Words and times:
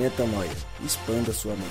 Metanoia. 0.00 0.48
Expanda 0.82 1.30
sua 1.30 1.52
mente. 1.52 1.68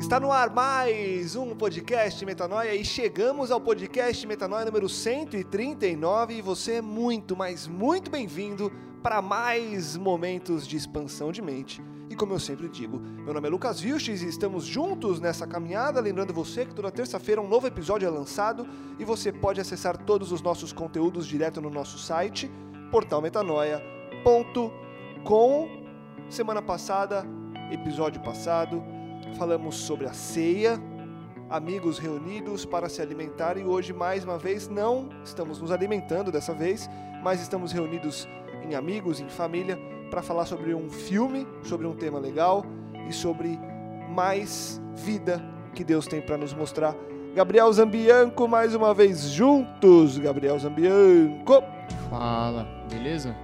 Está 0.00 0.20
no 0.20 0.30
ar 0.30 0.54
mais 0.54 1.34
um 1.34 1.56
podcast 1.56 2.24
Metanoia 2.24 2.72
e 2.76 2.84
chegamos 2.84 3.50
ao 3.50 3.60
podcast 3.60 4.24
Metanoia 4.28 4.64
número 4.64 4.88
139 4.88 6.34
e 6.34 6.40
você 6.40 6.74
é 6.74 6.80
muito, 6.80 7.36
mas 7.36 7.66
muito 7.66 8.12
bem-vindo 8.12 8.70
para 9.02 9.20
mais 9.20 9.96
momentos 9.96 10.68
de 10.68 10.76
expansão 10.76 11.32
de 11.32 11.42
mente. 11.42 11.82
Como 12.18 12.34
eu 12.34 12.40
sempre 12.40 12.68
digo, 12.68 12.98
meu 12.98 13.32
nome 13.32 13.46
é 13.46 13.50
Lucas 13.50 13.80
Vilches 13.80 14.22
e 14.22 14.28
estamos 14.28 14.64
juntos 14.64 15.20
nessa 15.20 15.46
caminhada. 15.46 16.00
Lembrando 16.00 16.34
você 16.34 16.66
que 16.66 16.74
toda 16.74 16.90
terça-feira 16.90 17.40
um 17.40 17.46
novo 17.46 17.68
episódio 17.68 18.08
é 18.08 18.10
lançado 18.10 18.66
e 18.98 19.04
você 19.04 19.30
pode 19.30 19.60
acessar 19.60 19.96
todos 19.96 20.32
os 20.32 20.42
nossos 20.42 20.72
conteúdos 20.72 21.28
direto 21.28 21.60
no 21.60 21.70
nosso 21.70 21.96
site, 21.96 22.50
portalmetanoia.com. 22.90 25.68
Semana 26.28 26.60
passada, 26.60 27.24
episódio 27.70 28.20
passado, 28.20 28.82
falamos 29.38 29.76
sobre 29.76 30.06
a 30.06 30.12
ceia, 30.12 30.76
amigos 31.48 32.00
reunidos 32.00 32.64
para 32.64 32.88
se 32.88 33.00
alimentar 33.00 33.56
e 33.56 33.62
hoje 33.62 33.92
mais 33.92 34.24
uma 34.24 34.38
vez 34.38 34.66
não 34.66 35.08
estamos 35.24 35.60
nos 35.60 35.70
alimentando 35.70 36.32
dessa 36.32 36.52
vez, 36.52 36.90
mas 37.22 37.40
estamos 37.40 37.70
reunidos 37.70 38.26
em 38.68 38.74
amigos, 38.74 39.20
em 39.20 39.28
família, 39.28 39.78
para 40.08 40.22
falar 40.22 40.46
sobre 40.46 40.74
um 40.74 40.88
filme, 40.88 41.46
sobre 41.62 41.86
um 41.86 41.94
tema 41.94 42.18
legal 42.18 42.64
e 43.08 43.12
sobre 43.12 43.58
mais 44.08 44.80
vida 44.94 45.42
que 45.74 45.84
Deus 45.84 46.06
tem 46.06 46.20
para 46.20 46.36
nos 46.36 46.52
mostrar. 46.52 46.94
Gabriel 47.34 47.72
Zambianco, 47.72 48.48
mais 48.48 48.74
uma 48.74 48.92
vez 48.94 49.22
juntos. 49.30 50.18
Gabriel 50.18 50.58
Zambianco. 50.58 51.62
Fala, 52.10 52.66
beleza? 52.90 53.36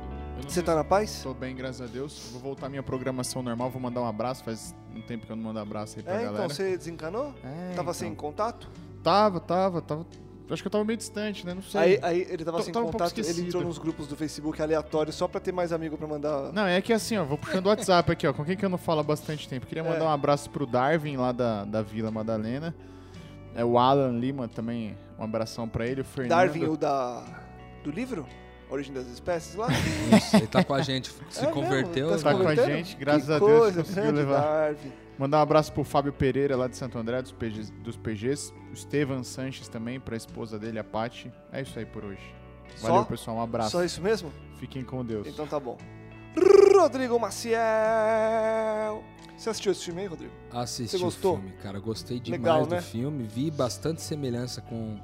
Você 0.48 0.62
tá 0.62 0.74
na 0.74 0.84
paz? 0.84 1.22
Tô 1.22 1.32
bem, 1.32 1.54
graças 1.54 1.80
a 1.80 1.86
Deus. 1.86 2.28
Vou 2.32 2.40
voltar 2.40 2.66
à 2.66 2.68
minha 2.68 2.82
programação 2.82 3.42
normal, 3.42 3.70
vou 3.70 3.80
mandar 3.80 4.00
um 4.02 4.06
abraço. 4.06 4.42
Faz 4.44 4.74
um 4.94 5.00
tempo 5.00 5.24
que 5.26 5.32
eu 5.32 5.36
não 5.36 5.44
mando 5.44 5.58
abraço 5.58 5.98
aí 5.98 6.02
pra 6.02 6.12
É, 6.14 6.24
galera. 6.24 6.34
então 6.44 6.48
você 6.48 6.76
desencanou? 6.76 7.32
É, 7.42 7.68
Tava 7.70 7.82
então. 7.82 7.94
sem 7.94 8.14
contato? 8.14 8.68
Tava, 9.02 9.38
tava, 9.40 9.80
tava. 9.80 10.04
Acho 10.50 10.62
que 10.62 10.66
eu 10.66 10.70
tava 10.70 10.84
meio 10.84 10.96
distante, 10.98 11.46
né? 11.46 11.54
Não 11.54 11.62
sei. 11.62 11.80
Aí, 11.80 11.98
aí 12.02 12.26
ele 12.28 12.44
tava 12.44 12.58
Tô- 12.58 12.64
sem 12.64 12.72
tava 12.72 12.84
um 12.86 12.90
contato, 12.90 13.12
ele 13.12 13.20
esquecido. 13.22 13.46
entrou 13.48 13.64
nos 13.64 13.78
grupos 13.78 14.06
do 14.06 14.14
Facebook 14.14 14.60
aleatórios 14.60 15.16
só 15.16 15.26
pra 15.26 15.40
ter 15.40 15.52
mais 15.52 15.72
amigo 15.72 15.96
pra 15.96 16.06
mandar. 16.06 16.52
Não, 16.52 16.66
é 16.66 16.82
que 16.82 16.92
assim, 16.92 17.16
ó, 17.16 17.24
vou 17.24 17.38
puxando 17.38 17.64
o 17.64 17.68
WhatsApp 17.70 18.12
aqui, 18.12 18.26
ó. 18.26 18.32
Com 18.34 18.44
quem 18.44 18.54
que 18.56 18.64
eu 18.64 18.68
não 18.68 18.76
falo 18.76 19.00
há 19.00 19.02
bastante 19.02 19.48
tempo? 19.48 19.66
Queria 19.66 19.82
mandar 19.82 20.00
É. 20.00 20.02
um 20.04 20.10
abraço 20.10 20.50
pro 20.50 20.66
Darwin, 20.66 21.16
lá 21.16 21.32
da, 21.32 21.64
da 21.64 21.80
Vila 21.80 22.10
Madalena. 22.10 22.74
É 23.56 23.64
o 23.64 23.78
Alan 23.78 24.18
Lima 24.18 24.46
também, 24.46 24.96
um 25.18 25.24
abração 25.24 25.66
pra 25.68 25.86
ele. 25.86 26.02
O 26.02 26.04
Fernando. 26.04 26.30
Darwin, 26.30 26.64
o 26.66 26.76
da. 26.76 27.22
do 27.82 27.90
livro? 27.90 28.26
Origem 28.74 28.92
das 28.94 29.06
Espécies 29.08 29.54
lá? 29.54 29.68
Isso, 30.16 30.36
ele 30.36 30.46
tá 30.46 30.62
com 30.62 30.74
a 30.74 30.82
gente, 30.82 31.10
se 31.30 31.38
É 31.40 31.46
mesmo? 31.46 31.54
converteu. 31.62 32.10
Tá 32.10 32.18
se 32.18 32.24
Tá 32.24 32.34
com 32.34 32.46
a 32.48 32.54
gente, 32.54 32.96
graças 32.96 33.26
que 33.26 33.32
a 33.32 33.38
Deus, 33.38 33.50
coisa, 33.60 33.82
conseguiu 33.84 34.12
levar. 34.12 34.40
Darwin. 34.40 34.92
Mandar 35.18 35.38
um 35.38 35.42
abraço 35.42 35.72
pro 35.72 35.84
Fábio 35.84 36.12
Pereira, 36.12 36.56
lá 36.56 36.66
de 36.66 36.76
Santo 36.76 36.98
André, 36.98 37.22
dos 37.22 37.30
PGs. 37.32 37.72
Dos 37.84 37.96
PGs. 37.96 38.52
O 38.70 38.74
Estevan 38.74 39.22
Sanches 39.22 39.68
também, 39.68 40.00
pra 40.00 40.16
esposa 40.16 40.58
dele, 40.58 40.78
a 40.78 40.84
Paty. 40.84 41.32
É 41.52 41.62
isso 41.62 41.78
aí 41.78 41.86
por 41.86 42.04
hoje. 42.04 42.20
Valeu, 42.80 42.98
Só? 42.98 43.04
pessoal. 43.04 43.36
Um 43.36 43.40
abraço. 43.42 43.70
Só 43.70 43.84
isso 43.84 44.02
mesmo? 44.02 44.32
Fiquem 44.58 44.82
com 44.82 45.04
Deus. 45.04 45.26
Então 45.28 45.46
tá 45.46 45.60
bom. 45.60 45.78
Rodrigo 46.76 47.16
Maciel. 47.84 49.04
Você 49.36 49.50
assistiu 49.50 49.72
esse 49.72 49.84
filme 49.84 50.00
aí, 50.02 50.06
Rodrigo? 50.06 50.32
Assisti 50.52 50.96
Você 50.96 51.04
gostou? 51.04 51.34
o 51.34 51.38
filme, 51.38 51.52
cara. 51.62 51.78
Gostei 51.78 52.18
demais 52.20 52.42
Legal, 52.42 52.66
do 52.66 52.74
né? 52.74 52.80
filme. 52.80 53.24
Vi 53.24 53.50
bastante 53.50 54.00
semelhança 54.02 54.60
com, 54.60 54.98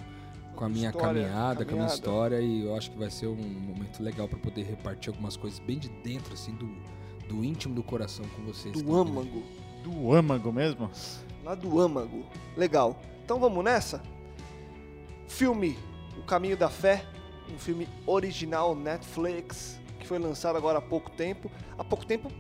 com 0.61 0.67
a 0.67 0.69
minha 0.69 0.91
História, 0.91 1.23
caminhada, 1.23 1.65
com 1.65 1.71
a 1.73 1.75
minha 1.75 1.87
caminhada. 1.89 1.95
história. 1.95 2.41
E 2.43 2.67
eu 2.67 2.77
acho 2.77 2.91
que 2.91 2.99
vai 2.99 3.11
ser 3.11 3.29
um 3.29 3.35
momento 3.35 4.03
legal 4.03 4.29
pra 4.29 4.39
poder 4.39 4.63
repartir 4.63 5.11
algumas 5.11 5.35
coisas 5.35 5.59
bem 5.59 5.79
de 5.79 5.89
dentro, 5.89 6.35
assim, 6.35 6.53
do, 6.53 6.69
do 7.27 7.43
íntimo 7.43 7.75
do 7.75 7.83
coração 7.83 8.27
com 8.37 8.43
vocês. 8.43 8.83
Do 8.83 8.95
âmago. 8.95 9.43
Do 9.83 10.13
âmago 10.13 10.53
mesmo? 10.53 10.91
Lá 11.43 11.55
do 11.55 11.81
âmago. 11.81 12.27
Legal. 12.59 13.01
Então 13.25 13.41
vamos 13.41 13.65
nessa? 13.65 14.03
Filme 15.27 15.79
O 16.19 16.23
Caminho 16.25 16.59
da 16.59 16.69
Fé. 16.69 17.07
Um 17.51 17.59
filme 17.59 17.89
original 18.07 18.77
Netflix. 18.77 19.81
Que 19.99 20.07
foi 20.07 20.19
lançado 20.19 20.57
agora 20.57 20.77
há 20.77 20.83
pouco 20.83 21.11
tempo. 21.11 21.51
Há 21.79 21.83
pouco 21.83 22.05
tempo 22.05 22.31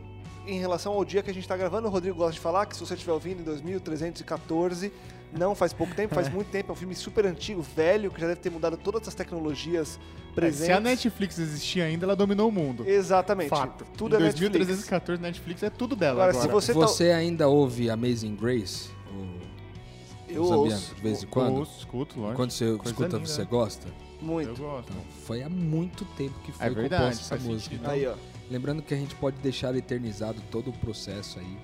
em 0.47 0.59
relação 0.59 0.93
ao 0.93 1.07
dia 1.07 1.23
que 1.23 1.31
a 1.31 1.35
gente 1.35 1.45
está 1.45 1.57
gravando. 1.57 1.89
O 1.89 1.91
Rodrigo 1.91 2.19
gosta 2.19 2.33
de 2.33 2.41
falar 2.41 2.67
que 2.67 2.77
se 2.77 2.85
você 2.85 2.93
estiver 2.93 3.13
ouvindo 3.13 3.41
em 3.41 3.45
2314, 3.45 4.93
não 5.33 5.55
faz 5.55 5.73
pouco 5.73 5.95
tempo, 5.95 6.15
faz 6.15 6.29
muito 6.29 6.49
tempo. 6.49 6.71
É 6.71 6.73
um 6.73 6.77
filme 6.77 6.95
super 6.95 7.27
antigo, 7.27 7.63
velho, 7.63 8.11
que 8.11 8.21
já 8.21 8.27
deve 8.29 8.41
ter 8.41 8.51
mudado 8.51 8.77
todas 8.77 9.07
as 9.07 9.15
tecnologias 9.15 9.99
presentes. 10.35 10.63
É, 10.63 10.67
Se 10.67 10.73
a 10.73 10.81
Netflix 10.81 11.39
existia 11.39 11.85
ainda, 11.85 12.07
ela 12.07 12.17
dominou 12.17 12.49
o 12.49 12.53
mundo. 12.53 12.85
Exatamente. 12.89 13.49
Fato. 13.51 13.85
Tudo 13.97 14.15
em 14.17 14.19
é 14.19 14.23
Netflix. 14.25 14.53
2314, 14.53 15.23
Netflix 15.23 15.63
é 15.63 15.71
tudo 15.71 15.95
dela 15.97 16.25
Agora, 16.25 16.31
agora. 16.31 16.47
se 16.47 16.53
você, 16.53 16.73
Você, 16.73 17.09
tá... 17.11 17.17
ainda 17.17 17.49
ouve 17.49 17.91
Amazing 17.91 18.37
Grace? 18.37 18.91
O, 19.13 20.33
Eu 20.33 20.45
ouço. 20.45 20.95
de 20.95 21.01
vez 21.03 21.23
em 21.23 21.27
Eu 21.27 21.31
quando? 21.31 21.59
ouço, 21.59 21.79
escuto, 21.79 22.19
lógico. 22.21 22.37
Quando 22.37 22.51
você 22.51 22.65
Coisa 22.67 22.83
escuta, 22.91 23.17
linda, 23.17 23.29
você 23.29 23.45
gosta? 23.45 23.89
Eu 23.89 24.27
Muito. 24.27 24.61
gosto. 24.61 24.91
Então, 24.93 25.03
foi 25.25 25.43
há 25.43 25.49
muito 25.49 26.05
tempo 26.17 26.35
que 26.45 26.53
foi 26.53 26.67
É 26.67 26.71
verdade, 26.71 27.03
composta 27.15 27.35
essa 27.35 27.45
música. 27.45 27.75
Então, 27.75 27.91
Aí, 27.91 28.07
ó. 28.07 28.15
Lembrando 28.51 28.83
que 28.83 28.93
a 28.93 28.97
gente 28.97 29.15
pode 29.15 29.37
deixar 29.39 29.75
eternizado 29.77 30.41
todo 30.51 30.71
o 30.71 30.73
processo 30.73 31.39
aí. 31.39 31.57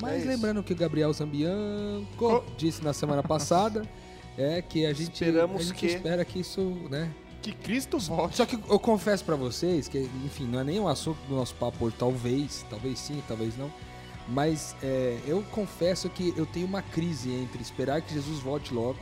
Mas 0.00 0.22
É 0.24 0.26
lembrando 0.26 0.62
que 0.62 0.72
o 0.72 0.76
Gabriel 0.76 1.12
Zambianco 1.12 2.44
disse 2.56 2.82
na 2.82 2.92
semana 2.92 3.22
passada 3.26 3.82
é 4.36 4.60
que 4.62 4.84
a 4.86 4.92
gente, 4.92 5.12
Esperamos 5.12 5.60
a 5.60 5.64
gente 5.64 5.74
que- 5.76 5.86
espera 5.86 6.24
que 6.24 6.40
isso, 6.40 6.60
né? 6.90 7.10
Que 7.40 7.52
Cristo 7.52 7.98
volte. 7.98 8.36
Só 8.36 8.46
que 8.46 8.56
eu 8.68 8.78
confesso 8.78 9.22
pra 9.24 9.36
vocês 9.36 9.86
que, 9.86 9.98
enfim, 10.24 10.46
não 10.46 10.60
é 10.60 10.64
nem 10.64 10.80
um 10.80 10.88
assunto 10.88 11.18
do 11.28 11.34
nosso 11.36 11.54
papo 11.56 11.84
hoje, 11.84 11.94
talvez, 11.98 12.64
talvez 12.70 12.98
sim, 12.98 13.22
talvez 13.28 13.56
não. 13.56 13.70
Mas 14.26 14.74
é, 14.82 15.18
eu 15.26 15.42
confesso 15.52 16.08
que 16.08 16.32
eu 16.36 16.46
tenho 16.46 16.66
uma 16.66 16.80
crise 16.80 17.30
entre 17.30 17.60
esperar 17.60 18.00
que 18.00 18.14
Jesus 18.14 18.38
volte 18.40 18.72
logo 18.72 18.98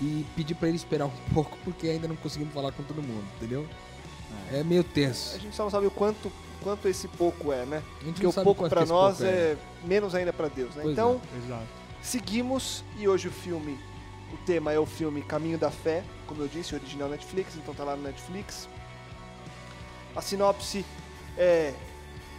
e 0.00 0.26
pedir 0.34 0.54
pra 0.56 0.66
ele 0.68 0.76
esperar 0.76 1.06
um 1.06 1.12
pouco, 1.32 1.56
porque 1.64 1.86
ainda 1.88 2.08
não 2.08 2.16
conseguimos 2.16 2.52
falar 2.52 2.72
com 2.72 2.82
todo 2.82 3.00
mundo, 3.00 3.24
entendeu? 3.36 3.64
É 4.52 4.62
meio 4.62 4.82
A 4.82 4.84
tenso. 4.84 5.38
gente 5.38 5.54
só 5.54 5.64
não 5.64 5.70
sabe 5.70 5.86
o 5.86 5.90
quanto, 5.90 6.30
quanto 6.62 6.88
esse 6.88 7.08
pouco 7.08 7.52
é, 7.52 7.64
né? 7.66 7.82
A 8.00 8.04
Porque 8.04 8.26
o 8.26 8.32
pouco 8.32 8.66
esse 8.66 8.74
nós 8.86 9.18
pouco 9.18 9.24
é 9.24 9.56
menos 9.84 10.14
ainda 10.14 10.32
pra 10.32 10.48
Deus, 10.48 10.74
né? 10.74 10.82
Pois 10.82 10.92
então, 10.92 11.20
Exato. 11.44 11.66
seguimos 12.02 12.84
e 12.98 13.08
hoje 13.08 13.28
o 13.28 13.32
filme, 13.32 13.78
o 14.32 14.36
tema 14.44 14.72
é 14.72 14.78
o 14.78 14.86
filme 14.86 15.22
Caminho 15.22 15.58
da 15.58 15.70
Fé, 15.70 16.04
como 16.26 16.42
eu 16.42 16.48
disse, 16.48 16.74
original 16.74 17.08
Netflix, 17.08 17.56
então 17.56 17.74
tá 17.74 17.84
lá 17.84 17.96
no 17.96 18.02
Netflix. 18.02 18.68
A 20.14 20.22
sinopse 20.22 20.84
é 21.36 21.74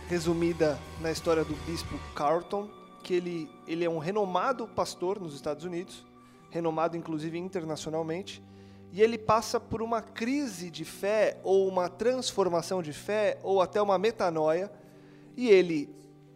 resumida 0.10 0.80
na 1.02 1.12
história 1.12 1.44
do 1.44 1.54
bispo 1.66 2.00
Carlton, 2.16 2.70
que 3.04 3.14
ele, 3.14 3.50
ele 3.68 3.86
é 3.86 3.90
um 3.90 4.00
renomado 4.00 4.68
pastor 4.68 5.20
nos 5.20 5.34
Estados 5.36 5.64
Unidos, 5.64 6.06
renomado 6.50 6.98
inclusive 6.98 7.38
internacionalmente, 7.38 8.42
e 8.92 9.02
ele 9.02 9.18
passa 9.18 9.60
por 9.60 9.82
uma 9.82 10.02
crise 10.02 10.70
de 10.70 10.86
fé, 10.86 11.40
ou 11.44 11.68
uma 11.68 11.90
transformação 11.90 12.82
de 12.82 12.94
fé, 12.94 13.38
ou 13.44 13.62
até 13.62 13.82
uma 13.82 13.98
metanoia, 13.98 14.72
e 15.36 15.50
ele, 15.50 15.90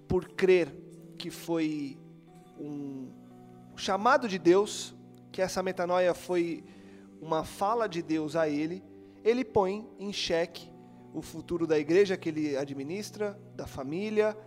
por 0.07 0.29
crer 0.29 0.73
que 1.17 1.29
foi 1.29 1.97
um 2.59 3.09
chamado 3.75 4.27
de 4.27 4.37
Deus, 4.37 4.93
que 5.31 5.41
essa 5.41 5.63
metanoia 5.63 6.13
foi 6.13 6.63
uma 7.21 7.43
fala 7.43 7.87
de 7.87 8.01
Deus 8.01 8.35
a 8.35 8.47
ele, 8.47 8.83
ele 9.23 9.45
põe 9.45 9.87
em 9.97 10.11
xeque 10.11 10.71
o 11.13 11.21
futuro 11.21 11.67
da 11.67 11.77
igreja 11.77 12.17
que 12.17 12.29
ele 12.29 12.57
administra, 12.57 13.39
da 13.55 13.67
família, 13.67 14.37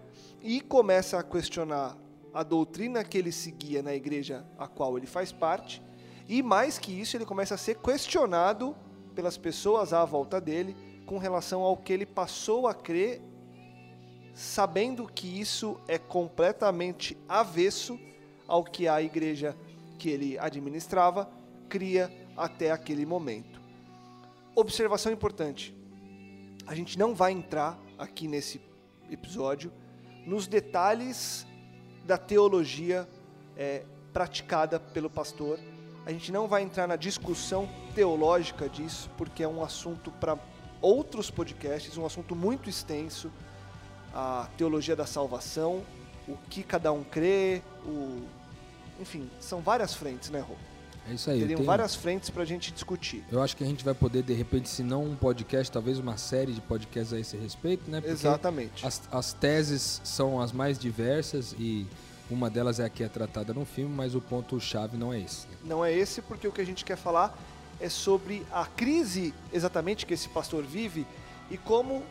e 0.41 0.61
começa 0.61 1.19
a 1.19 1.23
questionar 1.23 1.97
a 2.33 2.43
doutrina 2.43 3.05
que 3.05 3.17
ele 3.17 3.33
seguia 3.33 3.83
na 3.83 3.95
igreja 3.95 4.45
a 4.59 4.67
qual 4.67 4.97
ele 4.99 5.07
faz 5.07 5.31
parte, 5.31 5.83
e 6.29 6.43
mais 6.43 6.79
que 6.79 6.93
isso, 6.93 7.17
ele 7.17 7.27
começa 7.27 7.55
a 7.55 7.59
ser 7.59 7.77
questionado 7.77 8.75
pelas 9.15 9.37
pessoas 9.37 9.93
à 9.93 10.05
volta 10.05 10.41
dele 10.41 10.77
com 11.07 11.19
relação 11.19 11.63
ao 11.63 11.77
que 11.77 11.93
ele 11.93 12.07
passou 12.07 12.67
a 12.67 12.75
crer, 12.75 13.21
sabendo 14.33 15.07
que 15.07 15.41
isso 15.41 15.79
é 15.87 15.99
completamente 15.99 17.17
avesso 17.29 17.99
ao 18.49 18.65
que 18.65 18.89
a 18.89 19.01
igreja 19.01 19.57
que 19.99 20.09
ele 20.09 20.39
administrava 20.39 21.31
cria 21.69 22.11
até 22.37 22.71
aquele 22.71 23.07
momento. 23.07 23.61
Observação 24.55 25.13
importante: 25.13 25.77
a 26.67 26.75
gente 26.75 26.99
não 26.99 27.15
vai 27.15 27.33
entrar 27.33 27.79
aqui 27.99 28.27
nesse 28.27 28.61
episódio 29.11 29.73
nos 30.27 30.47
detalhes 30.47 31.47
da 32.05 32.17
teologia 32.17 33.09
é, 33.57 33.85
praticada 34.13 34.81
pelo 34.81 35.11
pastor. 35.11 35.59
A 36.07 36.13
gente 36.13 36.31
não 36.31 36.47
vai 36.47 36.63
entrar 36.63 36.87
na 36.87 36.97
discussão 36.97 37.69
teológica 37.95 38.69
disso, 38.69 39.11
porque 39.17 39.43
é 39.43 39.49
um 39.49 39.63
assunto 39.63 40.11
para 40.11 40.39
outros 40.81 41.31
podcasts, 41.31 41.97
um 41.97 42.05
assunto 42.05 42.37
muito 42.37 42.69
extenso. 42.69 43.31
A 44.13 44.49
teologia 44.57 44.95
da 44.95 45.07
salvação, 45.07 45.83
o 46.29 46.37
que 46.49 46.63
cada 46.63 46.93
um 46.93 47.03
crê, 47.03 47.63
o... 47.85 48.23
enfim, 49.01 49.29
são 49.41 49.61
várias 49.61 49.95
frentes, 49.95 50.31
né, 50.31 50.41
Rô? 50.41 50.55
É 51.11 51.15
isso 51.15 51.31
aí. 51.31 51.41
Teriam 51.41 51.57
tenho- 51.57 51.67
várias 51.67 51.95
frentes 51.95 52.31
pra 52.31 52.45
gente 52.45 52.71
discutir. 52.73 53.25
Eu 53.31 53.43
acho 53.43 53.57
que 53.57 53.65
a 53.65 53.67
gente 53.67 53.85
vai 53.85 53.93
poder, 53.93 54.23
de 54.23 54.33
repente, 54.33 54.69
se 54.69 54.83
não 54.83 55.05
um 55.05 55.17
podcast, 55.17 55.71
talvez 55.73 55.99
uma 55.99 56.17
série 56.17 56.53
de 56.53 56.61
podcasts 56.61 57.13
a 57.13 57.19
esse 57.19 57.37
respeito, 57.37 57.91
né? 57.91 58.01
Porque 58.01 58.13
Exatamente. 58.13 58.87
As, 58.87 59.03
as 59.11 59.33
teses 59.33 60.01
são 60.05 60.41
as 60.41 60.53
mais 60.53 60.79
diversas 60.79 61.55
e 61.59 61.87
uma 62.31 62.49
delas 62.49 62.81
é 62.81 62.85
a 62.85 62.89
que 62.89 63.05
é 63.05 63.09
tratada 63.09 63.53
no 63.53 63.65
filme, 63.65 63.95
mas 63.95 64.15
o 64.15 64.21
ponto-chave 64.21 64.97
não 64.97 65.13
é 65.13 65.21
esse. 65.21 65.47
Não 65.63 65.85
é 65.85 65.93
esse, 65.93 66.23
porque 66.23 66.49
o 66.49 66.53
que 66.53 66.61
a 66.61 66.67
gente 66.67 66.85
quer 66.85 66.97
falar 66.97 67.37
é 67.81 67.89
sobre 67.89 68.47
a 68.51 68.65
crise 68.65 69.35
exatamente 69.53 70.07
que 70.07 70.15
esse 70.15 70.29
pastor 70.29 70.65
vive 70.65 71.07
e 71.51 71.59
como 71.59 72.03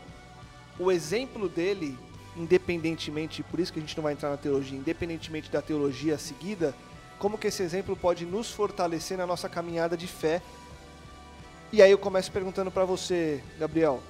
o 0.80 0.92
exemplo 0.92 1.50
dele, 1.50 1.98
independentemente, 2.36 3.42
por 3.44 3.60
isso 3.60 3.74
que 3.74 3.80
a 3.80 3.82
gente 3.82 3.96
não 3.96 4.04
vai 4.04 4.14
entrar 4.14 4.30
na 4.30 4.38
teologia, 4.38 4.78
independentemente 4.78 5.50
da 5.50 5.62
teologia 5.62 6.18
seguida, 6.18 6.76
como 7.18 7.38
que 7.38 7.48
esse 7.48 7.64
exemplo 7.64 7.96
pode 7.96 8.26
nos 8.26 8.52
fortalecer 8.52 9.18
na 9.18 9.26
nossa 9.26 9.48
caminhada 9.48 9.96
de 9.96 10.08
fé. 10.08 10.42
E 11.72 11.82
aí 11.82 11.90
eu 11.90 11.98
começo 11.98 12.32
perguntando 12.32 12.70
para 12.70 12.86
você, 12.86 13.44
Gabriel, 13.58 14.02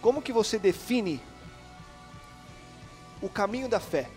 como 0.00 0.22
que 0.22 0.32
você 0.32 0.58
define 0.58 1.20
o 3.20 3.28
caminho 3.28 3.68
da 3.68 3.80
fé? 3.80 4.08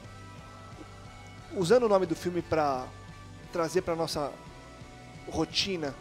Usando 1.57 1.83
o 1.83 1.89
nome 1.89 2.05
do 2.05 2.15
filme 2.15 2.41
para 2.41 2.85
trazer 3.53 3.81
para 3.81 3.95
nossa 3.95 4.29
rotina, 5.29 5.95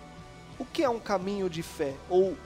o 0.59 0.65
que 0.65 0.83
é 0.83 0.89
um 0.89 0.99
caminho 0.99 1.49
de 1.49 1.62
fé? 1.62 1.95
Ou 2.11 2.37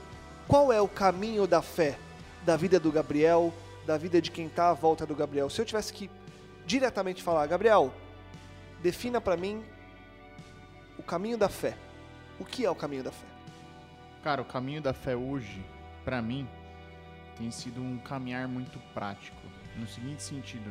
qual 0.46 0.70
é 0.70 0.78
o 0.78 0.86
caminho 0.86 1.46
da 1.46 1.62
fé 1.62 1.98
da 2.44 2.54
vida 2.54 2.78
do 2.78 2.92
Gabriel, 2.92 3.52
da 3.86 3.96
vida 3.96 4.20
de 4.20 4.30
quem 4.30 4.46
está 4.46 4.68
à 4.68 4.74
volta 4.74 5.06
do 5.06 5.14
Gabriel? 5.14 5.48
Se 5.48 5.58
eu 5.58 5.64
tivesse 5.64 5.90
que 5.90 6.10
diretamente 6.66 7.22
falar, 7.22 7.46
Gabriel, 7.46 7.94
defina 8.82 9.22
para 9.22 9.38
mim 9.38 9.64
o 10.98 11.02
caminho 11.02 11.38
da 11.38 11.48
fé. 11.48 11.78
O 12.38 12.44
que 12.44 12.66
é 12.66 12.70
o 12.70 12.74
caminho 12.74 13.02
da 13.02 13.10
fé? 13.10 13.26
Cara, 14.22 14.42
o 14.42 14.44
caminho 14.44 14.82
da 14.82 14.92
fé 14.92 15.16
hoje, 15.16 15.64
pra 16.04 16.20
mim, 16.20 16.46
tem 17.38 17.50
sido 17.50 17.80
um 17.80 17.96
caminhar 17.96 18.46
muito 18.46 18.78
prático. 18.92 19.40
No 19.76 19.86
seguinte 19.86 20.22
sentido: 20.22 20.70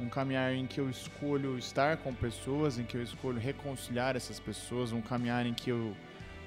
um 0.00 0.08
caminhar 0.08 0.52
em 0.54 0.66
que 0.66 0.80
eu 0.80 0.90
escolho 0.90 1.56
estar 1.58 1.96
com 1.98 2.12
pessoas, 2.14 2.78
em 2.78 2.84
que 2.84 2.96
eu 2.96 3.02
escolho 3.02 3.38
reconciliar 3.38 4.16
essas 4.16 4.40
pessoas, 4.40 4.92
um 4.92 5.00
caminhar 5.00 5.46
em 5.46 5.54
que 5.54 5.70
eu 5.70 5.94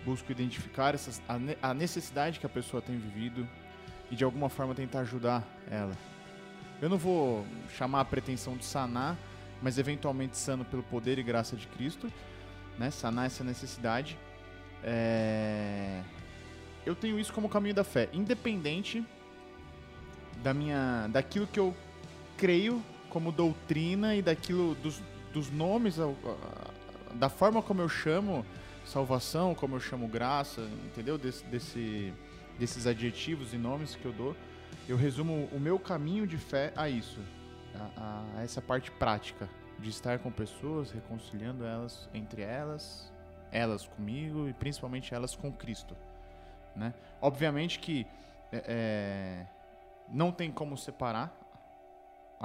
busco 0.04 0.32
identificar 0.32 0.94
essas, 0.94 1.22
a, 1.28 1.38
ne- 1.40 1.58
a 1.62 1.74
necessidade 1.74 2.40
que 2.40 2.46
a 2.46 2.50
pessoa 2.50 2.82
tem 2.82 2.98
vivido 2.98 3.48
e 4.12 4.16
de 4.16 4.24
alguma 4.24 4.50
forma 4.50 4.76
tentar 4.76 5.00
ajudar 5.02 5.44
ela. 5.70 5.94
Eu 6.82 6.90
não 6.90 6.98
vou 6.98 7.46
chamar 7.78 8.02
a 8.02 8.06
pretensão 8.06 8.58
de 8.58 8.66
sanar, 8.66 9.18
mas 9.62 9.78
eventualmente 9.78 10.38
sano 10.38 10.66
pelo 10.66 10.84
poder 10.84 11.18
e 11.18 11.24
graça 11.24 11.56
de 11.56 11.66
Cristo, 11.68 12.12
né? 12.78 12.92
Sanar 12.92 13.26
essa 13.28 13.44
necessidade. 13.44 14.18
É, 14.84 16.02
Eu 16.86 16.94
tenho 16.94 17.18
isso 17.20 17.34
como 17.34 17.48
caminho 17.50 17.74
da 17.74 17.84
fé, 17.84 18.10
independente 18.14 19.04
da 20.44 20.54
minha, 20.54 21.08
daquilo 21.08 21.48
que 21.48 21.60
eu 21.60 21.74
creio 22.38 22.84
como 23.16 23.32
doutrina 23.32 24.14
e 24.14 24.22
daquilo 24.22 24.76
dos, 24.76 25.02
dos 25.32 25.50
nomes, 25.50 25.96
da 27.14 27.30
forma 27.30 27.62
como 27.62 27.82
eu 27.82 27.88
chamo 27.88 28.46
salvação, 28.84 29.56
como 29.56 29.78
eu 29.78 29.80
chamo 29.80 30.06
graça, 30.06 30.60
entendeu? 30.84 31.18
Desse, 31.18 31.46
desse, 31.46 32.14
desses 32.60 32.86
adjetivos 32.86 33.54
e 33.54 33.58
nomes 33.58 33.96
que 33.96 34.04
eu 34.04 34.12
dou, 34.12 34.36
eu 34.86 34.98
resumo 34.98 35.48
o 35.54 35.58
meu 35.58 35.80
caminho 35.80 36.28
de 36.28 36.38
fé 36.38 36.74
a 36.76 36.90
isso, 36.90 37.22
a, 37.96 38.22
a 38.36 38.44
essa 38.44 38.62
parte 38.62 38.92
prática 38.92 39.48
de 39.80 39.90
estar 39.90 40.20
com 40.20 40.30
pessoas, 40.30 40.92
reconciliando 40.92 41.64
elas 41.64 42.10
entre 42.14 42.42
elas, 42.42 43.14
elas 43.50 43.88
comigo 43.88 44.50
e 44.50 44.52
principalmente 44.52 45.16
elas 45.16 45.38
com 45.38 45.54
Cristo, 45.54 45.96
né? 46.76 46.94
Obviamente 47.22 47.80
que 47.80 48.06
é, 48.52 48.64
é, 48.68 49.48
não 50.10 50.34
tem 50.34 50.52
como 50.52 50.78
separar 50.78 51.45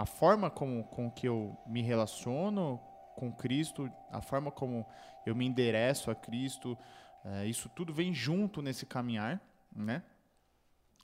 a 0.00 0.06
forma 0.06 0.50
como 0.50 0.85
com 0.85 1.11
que 1.11 1.29
eu 1.29 1.55
me 1.67 1.82
relaciono 1.82 2.81
com 3.17 3.31
Cristo, 3.31 3.93
a 4.11 4.23
forma 4.23 4.50
como 4.50 4.87
eu 5.26 5.35
me 5.35 5.44
endereço 5.44 6.11
a 6.11 6.14
Cristo, 6.14 6.76
é, 7.23 7.47
isso 7.47 7.69
tudo 7.69 7.93
vem 7.93 8.14
junto 8.14 8.62
nesse 8.62 8.87
caminhar, 8.87 9.38
né? 9.70 10.02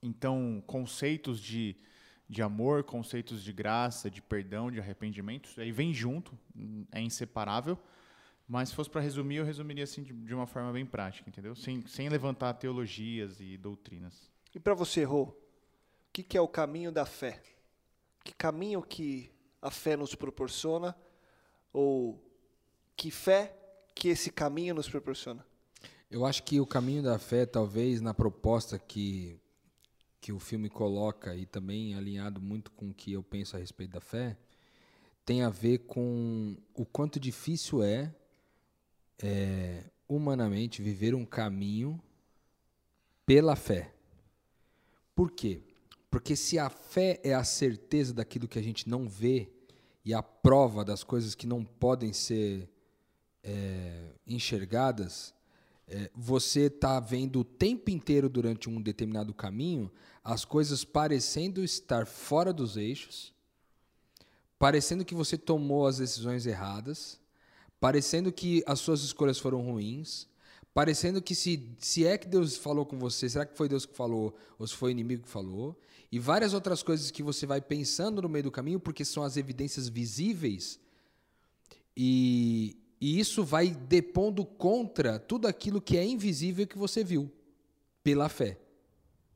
Então, 0.02 0.62
conceitos 0.66 1.38
de, 1.40 1.76
de 2.26 2.40
amor, 2.40 2.84
conceitos 2.84 3.44
de 3.44 3.52
graça, 3.52 4.10
de 4.10 4.22
perdão, 4.22 4.70
de 4.70 4.80
arrependimento, 4.80 5.50
isso 5.50 5.60
aí 5.60 5.70
vem 5.70 5.92
junto, 5.92 6.32
é 6.90 7.02
inseparável. 7.02 7.78
Mas 8.48 8.70
se 8.70 8.74
fosse 8.74 8.88
para 8.88 9.02
resumir, 9.02 9.36
eu 9.36 9.44
resumiria 9.44 9.84
assim 9.84 10.02
de, 10.02 10.14
de 10.14 10.34
uma 10.34 10.46
forma 10.46 10.72
bem 10.72 10.86
prática, 10.86 11.28
entendeu? 11.28 11.54
Sem, 11.54 11.86
sem 11.86 12.08
levantar 12.08 12.54
teologias 12.54 13.40
e 13.40 13.58
doutrinas. 13.58 14.30
E 14.54 14.58
para 14.58 14.72
você, 14.72 15.04
Rô, 15.04 15.24
o 15.24 15.34
que, 16.14 16.22
que 16.22 16.38
é 16.38 16.40
o 16.40 16.48
caminho 16.48 16.90
da 16.90 17.04
fé? 17.04 17.42
Que 18.26 18.34
caminho 18.34 18.82
que 18.82 19.30
a 19.62 19.70
fé 19.70 19.96
nos 19.96 20.16
proporciona? 20.16 20.96
Ou 21.72 22.20
que 22.96 23.08
fé 23.08 23.56
que 23.94 24.08
esse 24.08 24.32
caminho 24.32 24.74
nos 24.74 24.88
proporciona? 24.88 25.46
Eu 26.10 26.26
acho 26.26 26.42
que 26.42 26.60
o 26.60 26.66
caminho 26.66 27.04
da 27.04 27.20
fé, 27.20 27.46
talvez, 27.46 28.00
na 28.00 28.12
proposta 28.12 28.80
que, 28.80 29.38
que 30.20 30.32
o 30.32 30.40
filme 30.40 30.68
coloca, 30.68 31.36
e 31.36 31.46
também 31.46 31.94
alinhado 31.94 32.40
muito 32.40 32.72
com 32.72 32.90
o 32.90 32.94
que 32.94 33.12
eu 33.12 33.22
penso 33.22 33.54
a 33.54 33.60
respeito 33.60 33.92
da 33.92 34.00
fé, 34.00 34.36
tem 35.24 35.42
a 35.42 35.48
ver 35.48 35.86
com 35.86 36.56
o 36.74 36.84
quanto 36.84 37.20
difícil 37.20 37.80
é, 37.80 38.12
é, 39.22 39.84
humanamente, 40.08 40.82
viver 40.82 41.14
um 41.14 41.24
caminho 41.24 42.02
pela 43.24 43.54
fé. 43.54 43.94
Por 45.14 45.30
quê? 45.30 45.62
Porque 46.10 46.36
se 46.36 46.58
a 46.58 46.70
fé 46.70 47.20
é 47.22 47.34
a 47.34 47.44
certeza 47.44 48.14
daquilo 48.14 48.48
que 48.48 48.58
a 48.58 48.62
gente 48.62 48.88
não 48.88 49.08
vê 49.08 49.50
e 50.04 50.14
a 50.14 50.22
prova 50.22 50.84
das 50.84 51.02
coisas 51.02 51.34
que 51.34 51.46
não 51.46 51.64
podem 51.64 52.12
ser 52.12 52.68
é, 53.42 54.12
enxergadas, 54.26 55.34
é, 55.88 56.10
você 56.14 56.62
está 56.62 56.98
vendo 56.98 57.40
o 57.40 57.44
tempo 57.44 57.90
inteiro 57.90 58.28
durante 58.28 58.68
um 58.68 58.80
determinado 58.80 59.32
caminho 59.32 59.90
as 60.26 60.44
coisas 60.44 60.84
parecendo 60.84 61.62
estar 61.62 62.04
fora 62.04 62.52
dos 62.52 62.76
eixos, 62.76 63.32
parecendo 64.58 65.04
que 65.04 65.14
você 65.14 65.38
tomou 65.38 65.86
as 65.86 65.98
decisões 65.98 66.46
erradas, 66.46 67.20
parecendo 67.78 68.32
que 68.32 68.60
as 68.66 68.80
suas 68.80 69.02
escolhas 69.02 69.38
foram 69.38 69.60
ruins, 69.62 70.26
parecendo 70.74 71.22
que 71.22 71.32
se, 71.32 71.70
se 71.78 72.04
é 72.04 72.18
que 72.18 72.26
Deus 72.26 72.56
falou 72.56 72.84
com 72.84 72.98
você, 72.98 73.28
será 73.28 73.46
que 73.46 73.56
foi 73.56 73.68
Deus 73.68 73.86
que 73.86 73.94
falou 73.94 74.36
ou 74.58 74.66
se 74.66 74.74
foi 74.74 74.90
o 74.90 74.94
inimigo 74.94 75.22
que 75.22 75.28
falou? 75.28 75.78
E 76.16 76.18
várias 76.18 76.54
outras 76.54 76.82
coisas 76.82 77.10
que 77.10 77.22
você 77.22 77.44
vai 77.44 77.60
pensando 77.60 78.22
no 78.22 78.28
meio 78.30 78.44
do 78.44 78.50
caminho, 78.50 78.80
porque 78.80 79.04
são 79.04 79.22
as 79.22 79.36
evidências 79.36 79.86
visíveis 79.86 80.80
e, 81.94 82.78
e 82.98 83.20
isso 83.20 83.44
vai 83.44 83.68
depondo 83.68 84.42
contra 84.42 85.18
tudo 85.18 85.46
aquilo 85.46 85.78
que 85.78 85.94
é 85.98 86.02
invisível 86.02 86.66
que 86.66 86.78
você 86.78 87.04
viu 87.04 87.30
pela 88.02 88.30
fé. 88.30 88.58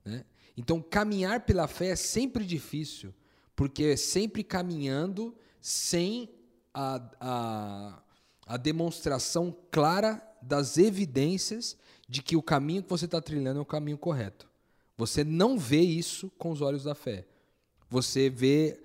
né? 0.03 0.25
Então, 0.57 0.81
caminhar 0.81 1.45
pela 1.45 1.69
fé 1.69 1.89
é 1.89 1.97
sempre 1.97 2.47
difícil, 2.47 3.15
porque 3.55 3.85
é 3.85 3.97
sempre 3.99 4.43
caminhando 4.43 5.37
sem 5.61 6.31
a, 6.73 7.11
a, 7.21 8.03
a 8.47 8.57
demonstração 8.57 9.55
clara 9.71 10.27
das 10.41 10.79
evidências 10.79 11.77
de 12.09 12.23
que 12.23 12.39
o 12.39 12.43
caminho 12.43 12.83
que 12.83 12.89
você 12.89 13.05
está 13.05 13.21
trilhando 13.21 13.59
é 13.59 13.63
o 13.63 13.67
caminho 13.67 13.99
correto. 13.99 14.50
Você 15.01 15.25
não 15.25 15.59
vê 15.59 15.81
isso 15.81 16.31
com 16.37 16.51
os 16.51 16.61
olhos 16.61 16.85
da 16.85 16.95
fé. 16.95 17.27
Você 17.89 18.29
vê, 18.29 18.79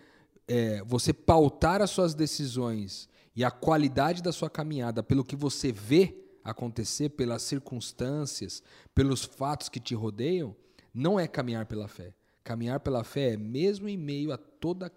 é, 0.47 0.81
você 0.83 1.11
pautar 1.11 1.81
as 1.81 1.89
suas 1.89 2.13
decisões 2.13 3.09
e 3.35 3.43
a 3.43 3.51
qualidade 3.51 4.23
da 4.23 4.31
sua 4.31 4.49
caminhada 4.49 5.03
pelo 5.03 5.25
que 5.25 5.35
você 5.35 5.73
vê 5.73 6.15
acontecer, 6.41 7.09
pelas 7.09 7.41
circunstâncias, 7.41 8.63
pelos 8.93 9.25
fatos 9.25 9.67
que 9.67 9.77
te 9.77 9.93
rodeiam, 9.93 10.55
não 10.93 11.19
é 11.19 11.27
caminhar 11.27 11.65
pela 11.65 11.89
fé. 11.89 12.13
Caminhar 12.45 12.79
pela 12.79 13.03
fé 13.03 13.33
é 13.33 13.37
mesmo 13.37 13.89
em 13.89 13.97
meio 13.97 14.31
a 14.31 14.37
toda 14.37 14.89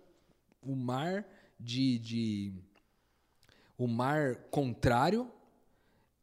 o 0.63 0.77
mar 0.77 1.27
de, 1.59 1.99
de 1.99 2.53
o 3.77 3.89
mar 3.89 4.37
contrário, 4.53 5.29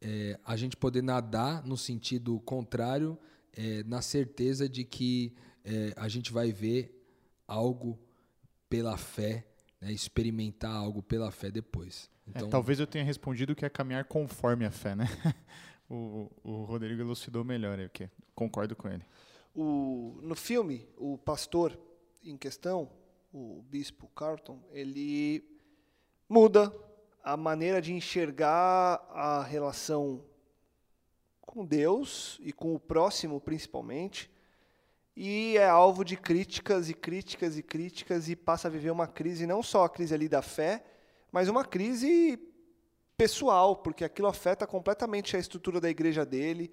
é, 0.00 0.40
a 0.42 0.56
gente 0.56 0.74
poder 0.74 1.02
nadar 1.02 1.62
no 1.66 1.76
sentido 1.76 2.40
contrário, 2.40 3.18
é, 3.56 3.82
na 3.84 4.02
certeza 4.02 4.68
de 4.68 4.84
que 4.84 5.34
é, 5.64 5.92
a 5.96 6.08
gente 6.08 6.32
vai 6.32 6.52
ver 6.52 6.92
algo 7.48 7.98
pela 8.68 8.96
fé, 8.96 9.46
né, 9.80 9.92
experimentar 9.92 10.74
algo 10.74 11.02
pela 11.02 11.30
fé 11.30 11.50
depois. 11.50 12.10
É, 12.26 12.30
Então, 12.30 12.48
talvez 12.50 12.78
eu 12.78 12.86
tenha 12.86 13.04
respondido 13.04 13.54
que 13.54 13.64
é 13.64 13.68
caminhar 13.68 14.04
conforme 14.04 14.64
a 14.66 14.70
fé, 14.70 14.94
né? 14.94 15.06
o, 15.88 16.30
o 16.44 16.64
Rodrigo 16.64 17.00
elucidou 17.00 17.44
melhor 17.44 17.78
o 17.78 17.88
que 17.88 18.10
concordo 18.34 18.76
com 18.76 18.88
ele. 18.88 19.04
O, 19.54 20.18
no 20.22 20.34
filme, 20.34 20.86
o 20.96 21.16
pastor 21.16 21.78
em 22.22 22.36
questão, 22.36 22.90
o 23.32 23.62
bispo 23.70 24.08
Carlton, 24.08 24.60
ele 24.72 25.42
muda 26.28 26.72
a 27.22 27.36
maneira 27.36 27.80
de 27.80 27.92
enxergar 27.92 29.00
a 29.10 29.42
relação 29.42 30.22
com 31.46 31.64
Deus 31.64 32.38
e 32.42 32.52
com 32.52 32.74
o 32.74 32.80
próximo, 32.80 33.40
principalmente, 33.40 34.30
e 35.16 35.56
é 35.56 35.66
alvo 35.66 36.04
de 36.04 36.16
críticas 36.16 36.90
e 36.90 36.94
críticas 36.94 37.56
e 37.56 37.62
críticas 37.62 38.28
e 38.28 38.36
passa 38.36 38.68
a 38.68 38.70
viver 38.70 38.90
uma 38.90 39.06
crise, 39.06 39.46
não 39.46 39.62
só 39.62 39.84
a 39.84 39.88
crise 39.88 40.12
ali 40.12 40.28
da 40.28 40.42
fé, 40.42 40.84
mas 41.32 41.48
uma 41.48 41.64
crise 41.64 42.38
pessoal, 43.16 43.76
porque 43.76 44.04
aquilo 44.04 44.28
afeta 44.28 44.66
completamente 44.66 45.34
a 45.34 45.38
estrutura 45.38 45.80
da 45.80 45.88
igreja 45.88 46.26
dele, 46.26 46.70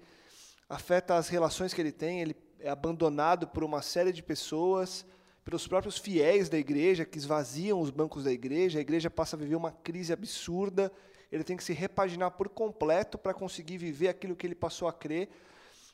afeta 0.68 1.14
as 1.14 1.28
relações 1.28 1.72
que 1.72 1.80
ele 1.80 1.92
tem, 1.92 2.20
ele 2.20 2.36
é 2.60 2.68
abandonado 2.68 3.48
por 3.48 3.64
uma 3.64 3.80
série 3.80 4.12
de 4.12 4.22
pessoas, 4.22 5.06
pelos 5.42 5.66
próprios 5.66 5.96
fiéis 5.96 6.48
da 6.48 6.58
igreja 6.58 7.04
que 7.04 7.18
esvaziam 7.18 7.80
os 7.80 7.90
bancos 7.90 8.24
da 8.24 8.32
igreja, 8.32 8.78
a 8.78 8.82
igreja 8.82 9.10
passa 9.10 9.36
a 9.36 9.38
viver 9.38 9.56
uma 9.56 9.72
crise 9.72 10.12
absurda, 10.12 10.92
ele 11.30 11.44
tem 11.44 11.56
que 11.56 11.64
se 11.64 11.72
repaginar 11.72 12.30
por 12.32 12.48
completo 12.48 13.18
para 13.18 13.34
conseguir 13.34 13.78
viver 13.78 14.08
aquilo 14.08 14.36
que 14.36 14.46
ele 14.46 14.54
passou 14.54 14.88
a 14.88 14.92
crer. 14.92 15.28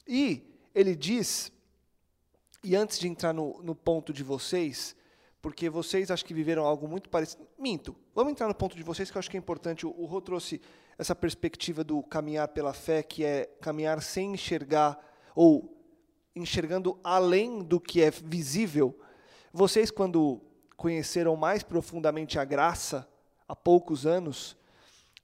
E 0.06 0.42
ele 0.75 0.94
diz, 0.94 1.52
e 2.62 2.76
antes 2.76 2.99
de 2.99 3.08
entrar 3.08 3.32
no, 3.32 3.62
no 3.62 3.75
ponto 3.75 4.12
de 4.12 4.22
vocês, 4.22 4.94
porque 5.42 5.70
vocês 5.70 6.10
acho 6.10 6.25
que 6.25 6.34
viveram 6.34 6.64
algo 6.64 6.87
muito 6.87 7.08
parecido. 7.08 7.46
Minto. 7.58 7.96
Vamos 8.14 8.32
entrar 8.32 8.49
no 8.49 8.54
ponto 8.54 8.76
de 8.76 8.82
vocês 8.82 9.10
que 9.10 9.16
eu 9.16 9.20
acho 9.20 9.30
que 9.30 9.37
é 9.37 9.40
importante. 9.40 9.87
O, 9.87 9.94
o 9.96 10.04
Rô 10.04 10.20
trouxe 10.20 10.60
essa 10.99 11.14
perspectiva 11.14 11.82
do 11.82 12.02
caminhar 12.02 12.49
pela 12.49 12.75
fé, 12.75 13.02
que 13.02 13.25
é 13.25 13.46
caminhar 13.60 14.02
sem 14.02 14.34
enxergar 14.34 14.99
ou 15.34 15.75
enxergando 16.37 16.99
além 17.02 17.62
do 17.62 17.80
que 17.80 18.02
é 18.02 18.10
visível. 18.10 18.99
Vocês, 19.52 19.90
quando 19.90 20.40
conheceram 20.76 21.37
mais 21.37 21.62
profundamente 21.62 22.38
a 22.38 22.44
graça 22.44 23.08
há 23.49 23.56
poucos 23.56 24.06
anos, 24.06 24.56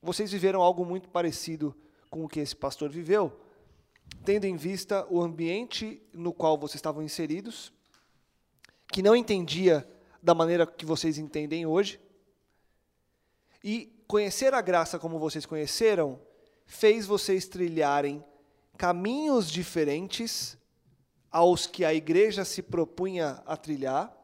vocês 0.06 0.30
viveram 0.30 0.62
algo 0.62 0.84
muito 0.84 1.08
parecido 1.08 1.74
com 2.08 2.24
o 2.24 2.28
que 2.28 2.38
esse 2.38 2.54
pastor 2.54 2.88
viveu, 2.88 3.38
tendo 4.24 4.44
em 4.44 4.56
vista 4.56 5.04
o 5.10 5.20
ambiente 5.20 6.00
no 6.12 6.32
qual 6.32 6.56
vocês 6.56 6.76
estavam 6.76 7.02
inseridos, 7.02 7.72
que 8.92 9.02
não 9.02 9.16
entendia 9.16 9.86
da 10.22 10.32
maneira 10.32 10.64
que 10.64 10.86
vocês 10.86 11.18
entendem 11.18 11.66
hoje. 11.66 12.00
E 13.64 13.92
conhecer 14.06 14.54
a 14.54 14.60
graça 14.60 14.96
como 14.96 15.18
vocês 15.18 15.44
conheceram 15.44 16.20
fez 16.64 17.04
vocês 17.04 17.48
trilharem 17.48 18.24
caminhos 18.78 19.50
diferentes 19.50 20.56
aos 21.30 21.66
que 21.66 21.84
a 21.84 21.92
igreja 21.92 22.44
se 22.44 22.62
propunha 22.62 23.42
a 23.44 23.56
trilhar, 23.56 24.16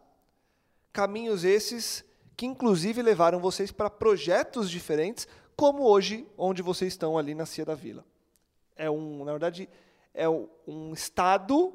caminhos 0.93 1.43
esses 1.43 2.05
que 2.37 2.47
inclusive 2.47 3.03
levaram 3.03 3.39
vocês 3.39 3.71
para 3.71 3.91
projetos 3.91 4.71
diferentes, 4.71 5.27
como 5.63 5.85
hoje, 5.85 6.27
onde 6.37 6.61
vocês 6.61 6.93
estão 6.93 7.17
ali 7.17 7.37
na 7.37 7.47
Cia 7.47 7.65
da 7.65 7.77
Vila. 7.77 8.05
É 8.75 8.91
um, 8.91 9.25
na 9.25 9.31
verdade, 9.31 9.69
é 10.13 10.29
um 10.29 10.93
estado 10.93 11.73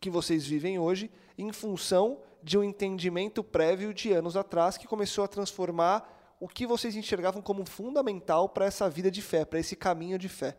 que 0.00 0.08
vocês 0.08 0.46
vivem 0.46 0.78
hoje 0.78 1.10
em 1.36 1.52
função 1.52 2.22
de 2.42 2.56
um 2.56 2.64
entendimento 2.64 3.44
prévio 3.44 3.92
de 3.92 4.14
anos 4.14 4.34
atrás 4.34 4.78
que 4.78 4.86
começou 4.86 5.24
a 5.24 5.28
transformar 5.28 6.34
o 6.40 6.48
que 6.48 6.66
vocês 6.66 6.96
enxergavam 6.96 7.42
como 7.42 7.66
fundamental 7.66 8.48
para 8.48 8.64
essa 8.64 8.88
vida 8.88 9.10
de 9.10 9.20
fé, 9.20 9.44
para 9.44 9.60
esse 9.60 9.76
caminho 9.76 10.18
de 10.18 10.30
fé. 10.30 10.56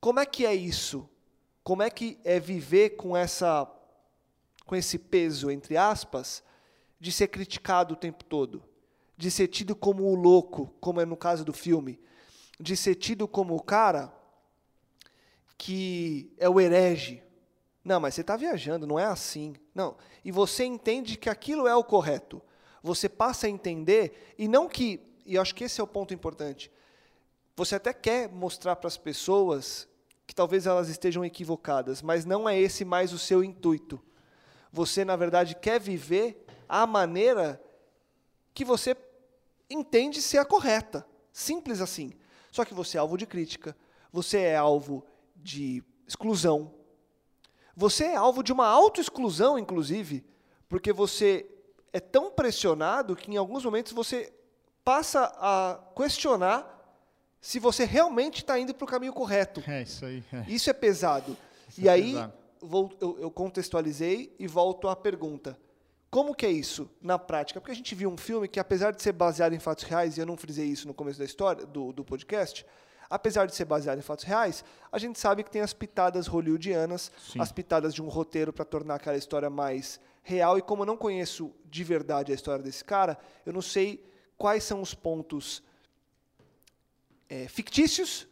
Como 0.00 0.20
é 0.20 0.26
que 0.26 0.46
é 0.46 0.54
isso? 0.54 1.10
Como 1.64 1.82
é 1.82 1.90
que 1.90 2.20
é 2.22 2.38
viver 2.38 2.90
com 2.90 3.16
essa 3.16 3.68
com 4.64 4.76
esse 4.76 4.96
peso 4.96 5.50
entre 5.50 5.76
aspas 5.76 6.40
de 7.00 7.10
ser 7.10 7.26
criticado 7.26 7.94
o 7.94 7.96
tempo 7.96 8.22
todo, 8.22 8.69
de 9.20 9.30
ser 9.30 9.48
tido 9.48 9.76
como 9.76 10.04
o 10.04 10.14
louco, 10.14 10.74
como 10.80 10.98
é 10.98 11.04
no 11.04 11.14
caso 11.14 11.44
do 11.44 11.52
filme, 11.52 12.00
de 12.58 12.74
ser 12.74 12.94
tido 12.94 13.28
como 13.28 13.54
o 13.54 13.62
cara 13.62 14.10
que 15.58 16.32
é 16.38 16.48
o 16.48 16.58
herege, 16.58 17.22
não, 17.84 18.00
mas 18.00 18.14
você 18.14 18.22
está 18.22 18.34
viajando, 18.34 18.86
não 18.86 18.98
é 18.98 19.04
assim. 19.04 19.54
Não. 19.74 19.94
E 20.24 20.32
você 20.32 20.64
entende 20.64 21.18
que 21.18 21.28
aquilo 21.28 21.68
é 21.68 21.76
o 21.76 21.84
correto. 21.84 22.40
Você 22.82 23.10
passa 23.10 23.46
a 23.46 23.50
entender, 23.50 24.34
e 24.38 24.48
não 24.48 24.66
que, 24.66 24.98
e 25.26 25.34
eu 25.34 25.42
acho 25.42 25.54
que 25.54 25.64
esse 25.64 25.82
é 25.82 25.84
o 25.84 25.86
ponto 25.86 26.14
importante, 26.14 26.72
você 27.54 27.74
até 27.74 27.92
quer 27.92 28.26
mostrar 28.30 28.76
para 28.76 28.88
as 28.88 28.96
pessoas 28.96 29.86
que 30.26 30.34
talvez 30.34 30.66
elas 30.66 30.88
estejam 30.88 31.22
equivocadas, 31.26 32.00
mas 32.00 32.24
não 32.24 32.48
é 32.48 32.58
esse 32.58 32.86
mais 32.86 33.12
o 33.12 33.18
seu 33.18 33.44
intuito. 33.44 34.00
Você, 34.72 35.04
na 35.04 35.14
verdade, 35.14 35.54
quer 35.54 35.78
viver 35.78 36.46
a 36.66 36.86
maneira 36.86 37.62
que 38.54 38.64
você 38.64 38.96
entende 39.70 40.20
ser 40.20 40.38
a 40.38 40.44
correta. 40.44 41.06
Simples 41.32 41.80
assim. 41.80 42.12
Só 42.50 42.64
que 42.64 42.74
você 42.74 42.96
é 42.96 43.00
alvo 43.00 43.16
de 43.16 43.26
crítica, 43.26 43.76
você 44.12 44.38
é 44.38 44.56
alvo 44.56 45.04
de 45.36 45.82
exclusão, 46.06 46.74
você 47.76 48.04
é 48.04 48.16
alvo 48.16 48.42
de 48.42 48.52
uma 48.52 48.66
autoexclusão, 48.66 49.58
inclusive, 49.58 50.24
porque 50.68 50.92
você 50.92 51.46
é 51.92 52.00
tão 52.00 52.30
pressionado 52.30 53.14
que 53.14 53.30
em 53.30 53.36
alguns 53.36 53.64
momentos 53.64 53.92
você 53.92 54.32
passa 54.84 55.32
a 55.36 55.80
questionar 55.96 56.76
se 57.40 57.58
você 57.58 57.84
realmente 57.84 58.38
está 58.38 58.58
indo 58.58 58.74
para 58.74 58.84
o 58.84 58.88
caminho 58.88 59.12
correto. 59.12 59.62
É 59.66 59.82
isso 59.82 60.04
aí. 60.04 60.22
É. 60.32 60.44
Isso 60.48 60.68
é 60.68 60.72
pesado. 60.72 61.36
Isso 61.68 61.80
e 61.80 61.88
é 61.88 61.92
aí 61.92 62.14
vou, 62.60 62.90
eu, 63.00 63.18
eu, 63.20 63.30
contextualizei 63.30 64.34
e 64.38 64.46
volto 64.46 64.88
à 64.88 64.94
pergunta. 64.94 65.58
Como 66.10 66.34
que 66.34 66.44
é 66.44 66.50
isso 66.50 66.90
na 67.00 67.18
prática? 67.18 67.60
Porque 67.60 67.70
a 67.70 67.74
gente 67.74 67.94
viu 67.94 68.10
um 68.10 68.16
filme 68.16 68.48
que, 68.48 68.58
apesar 68.58 68.90
de 68.90 69.00
ser 69.00 69.12
baseado 69.12 69.52
em 69.52 69.60
fatos 69.60 69.84
reais, 69.84 70.16
e 70.16 70.20
eu 70.20 70.26
não 70.26 70.36
frisei 70.36 70.66
isso 70.66 70.88
no 70.88 70.92
começo 70.92 71.20
da 71.20 71.24
história 71.24 71.64
do, 71.64 71.92
do 71.92 72.04
podcast, 72.04 72.66
apesar 73.08 73.46
de 73.46 73.54
ser 73.54 73.64
baseado 73.64 73.98
em 73.98 74.02
fatos 74.02 74.24
reais, 74.24 74.64
a 74.90 74.98
gente 74.98 75.20
sabe 75.20 75.44
que 75.44 75.50
tem 75.50 75.62
as 75.62 75.72
pitadas 75.72 76.26
hollywoodianas, 76.26 77.12
Sim. 77.16 77.40
as 77.40 77.52
pitadas 77.52 77.94
de 77.94 78.02
um 78.02 78.08
roteiro 78.08 78.52
para 78.52 78.64
tornar 78.64 78.96
aquela 78.96 79.16
história 79.16 79.48
mais 79.48 80.00
real. 80.24 80.58
E 80.58 80.62
como 80.62 80.82
eu 80.82 80.86
não 80.86 80.96
conheço 80.96 81.52
de 81.64 81.84
verdade 81.84 82.32
a 82.32 82.34
história 82.34 82.62
desse 82.62 82.84
cara, 82.84 83.16
eu 83.46 83.52
não 83.52 83.62
sei 83.62 84.04
quais 84.36 84.64
são 84.64 84.82
os 84.82 84.94
pontos 84.94 85.62
é, 87.28 87.46
fictícios 87.46 88.26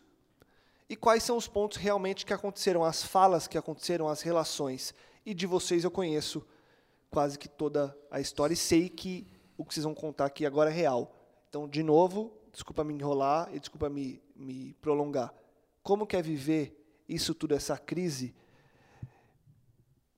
e 0.88 0.96
quais 0.96 1.22
são 1.22 1.36
os 1.36 1.46
pontos 1.46 1.76
realmente 1.76 2.26
que 2.26 2.32
aconteceram, 2.32 2.82
as 2.82 3.04
falas 3.04 3.46
que 3.46 3.56
aconteceram, 3.56 4.08
as 4.08 4.20
relações. 4.20 4.92
E 5.24 5.32
de 5.32 5.46
vocês 5.46 5.84
eu 5.84 5.92
conheço 5.92 6.44
quase 7.10 7.38
que 7.38 7.48
toda 7.48 7.96
a 8.10 8.20
história 8.20 8.54
e 8.54 8.56
sei 8.56 8.88
que 8.88 9.26
o 9.56 9.64
que 9.64 9.74
vocês 9.74 9.84
vão 9.84 9.94
contar 9.94 10.26
aqui 10.26 10.46
agora 10.46 10.70
é 10.70 10.72
real. 10.72 11.14
Então, 11.48 11.68
de 11.68 11.82
novo, 11.82 12.32
desculpa 12.52 12.84
me 12.84 12.94
enrolar 12.94 13.48
e 13.52 13.58
desculpa 13.58 13.88
me, 13.88 14.22
me 14.36 14.74
prolongar. 14.74 15.32
Como 15.82 16.06
quer 16.06 16.22
viver 16.22 16.74
isso 17.08 17.34
tudo, 17.34 17.54
essa 17.54 17.78
crise, 17.78 18.34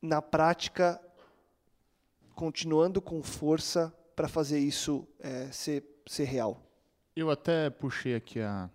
na 0.02 0.20
prática, 0.20 1.00
continuando 2.34 3.00
com 3.00 3.22
força 3.22 3.94
para 4.16 4.28
fazer 4.28 4.58
isso 4.58 5.06
é, 5.18 5.50
ser, 5.52 5.84
ser 6.06 6.24
real? 6.24 6.60
Eu 7.14 7.30
até 7.30 7.70
puxei 7.70 8.14
aqui 8.14 8.40
a, 8.40 8.68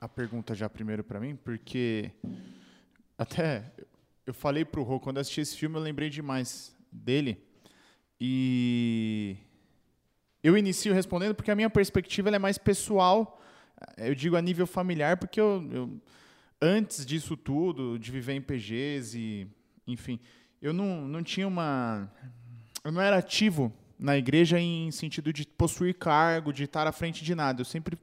a 0.00 0.08
pergunta 0.08 0.54
já 0.54 0.68
primeiro 0.68 1.04
para 1.04 1.20
mim, 1.20 1.36
porque 1.36 2.10
até 3.16 3.72
eu 4.26 4.34
falei 4.34 4.64
para 4.64 4.80
o 4.80 4.82
Rô, 4.82 4.98
quando 5.00 5.18
assisti 5.18 5.40
esse 5.40 5.56
filme, 5.56 5.76
eu 5.76 5.80
lembrei 5.80 6.10
demais 6.10 6.76
dele. 6.98 7.42
E 8.20 9.36
eu 10.42 10.56
inicio 10.56 10.92
respondendo 10.92 11.34
porque 11.34 11.50
a 11.50 11.56
minha 11.56 11.70
perspectiva 11.70 12.30
é 12.30 12.38
mais 12.38 12.58
pessoal, 12.58 13.40
eu 13.96 14.14
digo 14.14 14.36
a 14.36 14.42
nível 14.42 14.66
familiar, 14.66 15.16
porque 15.16 15.40
eu, 15.40 15.68
eu, 15.72 16.00
antes 16.60 17.06
disso 17.06 17.36
tudo, 17.36 17.98
de 17.98 18.10
viver 18.10 18.34
em 18.34 18.40
PGs 18.40 19.18
e, 19.18 19.48
enfim, 19.86 20.18
eu 20.60 20.72
não, 20.72 21.06
não 21.06 21.22
tinha 21.22 21.46
uma. 21.46 22.10
Eu 22.84 22.92
não 22.92 23.00
era 23.00 23.18
ativo 23.18 23.72
na 23.98 24.16
igreja 24.16 24.58
em 24.58 24.90
sentido 24.90 25.32
de 25.32 25.46
possuir 25.46 25.94
cargo, 25.94 26.52
de 26.52 26.64
estar 26.64 26.86
à 26.86 26.92
frente 26.92 27.24
de 27.24 27.34
nada. 27.34 27.60
Eu 27.60 27.64
sempre 27.64 27.98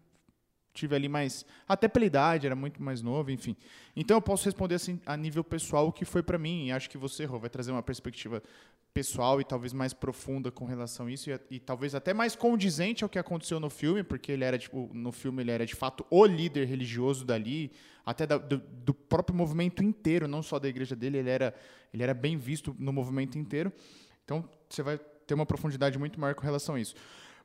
tive 0.74 0.96
ali 0.96 1.10
mais. 1.10 1.46
Até 1.68 1.88
pela 1.88 2.06
idade, 2.06 2.46
era 2.46 2.56
muito 2.56 2.82
mais 2.84 3.02
novo, 3.02 3.32
enfim. 3.32 3.56
Então 3.96 4.18
eu 4.18 4.22
posso 4.22 4.46
responder 4.46 4.76
assim 4.76 5.00
a 5.06 5.16
nível 5.16 5.44
pessoal 5.44 5.88
o 5.88 5.92
que 5.92 6.06
foi 6.06 6.22
para 6.22 6.38
mim. 6.38 6.68
E 6.68 6.72
acho 6.72 6.90
que 6.90 6.98
você, 6.98 7.26
Rô, 7.26 7.40
vai 7.40 7.50
trazer 7.50 7.72
uma 7.72 7.84
perspectiva 7.84 8.44
pessoal 8.96 9.42
e 9.42 9.44
talvez 9.44 9.74
mais 9.74 9.94
profunda 9.94 10.50
com 10.50 10.64
relação 10.64 11.08
a 11.08 11.12
isso 11.12 11.30
e, 11.30 11.38
e, 11.52 11.60
talvez 11.60 11.94
até 11.94 12.14
mais 12.14 12.34
condizente 12.34 13.04
ao 13.04 13.10
que 13.10 13.20
aconteceu 13.20 13.60
no 13.60 13.70
filme, 13.70 14.06
porque 14.06 14.32
ele 14.32 14.46
era 14.46 14.58
tipo 14.58 14.90
no 14.94 15.12
filme 15.12 15.44
ele 15.44 15.52
era 15.52 15.66
de 15.66 15.76
fato 15.76 16.06
o 16.10 16.26
líder 16.26 16.66
religioso 16.66 17.26
dali, 17.26 17.74
até 18.06 18.26
da, 18.26 18.38
do, 18.38 18.58
do, 18.58 18.94
próprio 18.94 19.36
movimento 19.36 19.84
inteiro, 19.84 20.30
não 20.30 20.42
só 20.42 20.58
da 20.60 20.70
igreja 20.70 20.96
dele, 20.96 21.18
ele 21.18 21.30
era 21.30 21.54
ele 21.94 22.04
era 22.04 22.14
bem 22.14 22.38
visto 22.38 22.74
no 22.80 22.94
movimento 22.94 23.38
inteiro. 23.38 23.70
Então 24.24 24.50
você 24.70 24.82
vai 24.82 24.98
ter 24.98 25.34
uma 25.34 25.46
profundidade 25.46 26.00
muito 26.00 26.18
maior 26.18 26.34
com 26.34 26.44
relação 26.44 26.76
a 26.76 26.80
isso. 26.80 26.96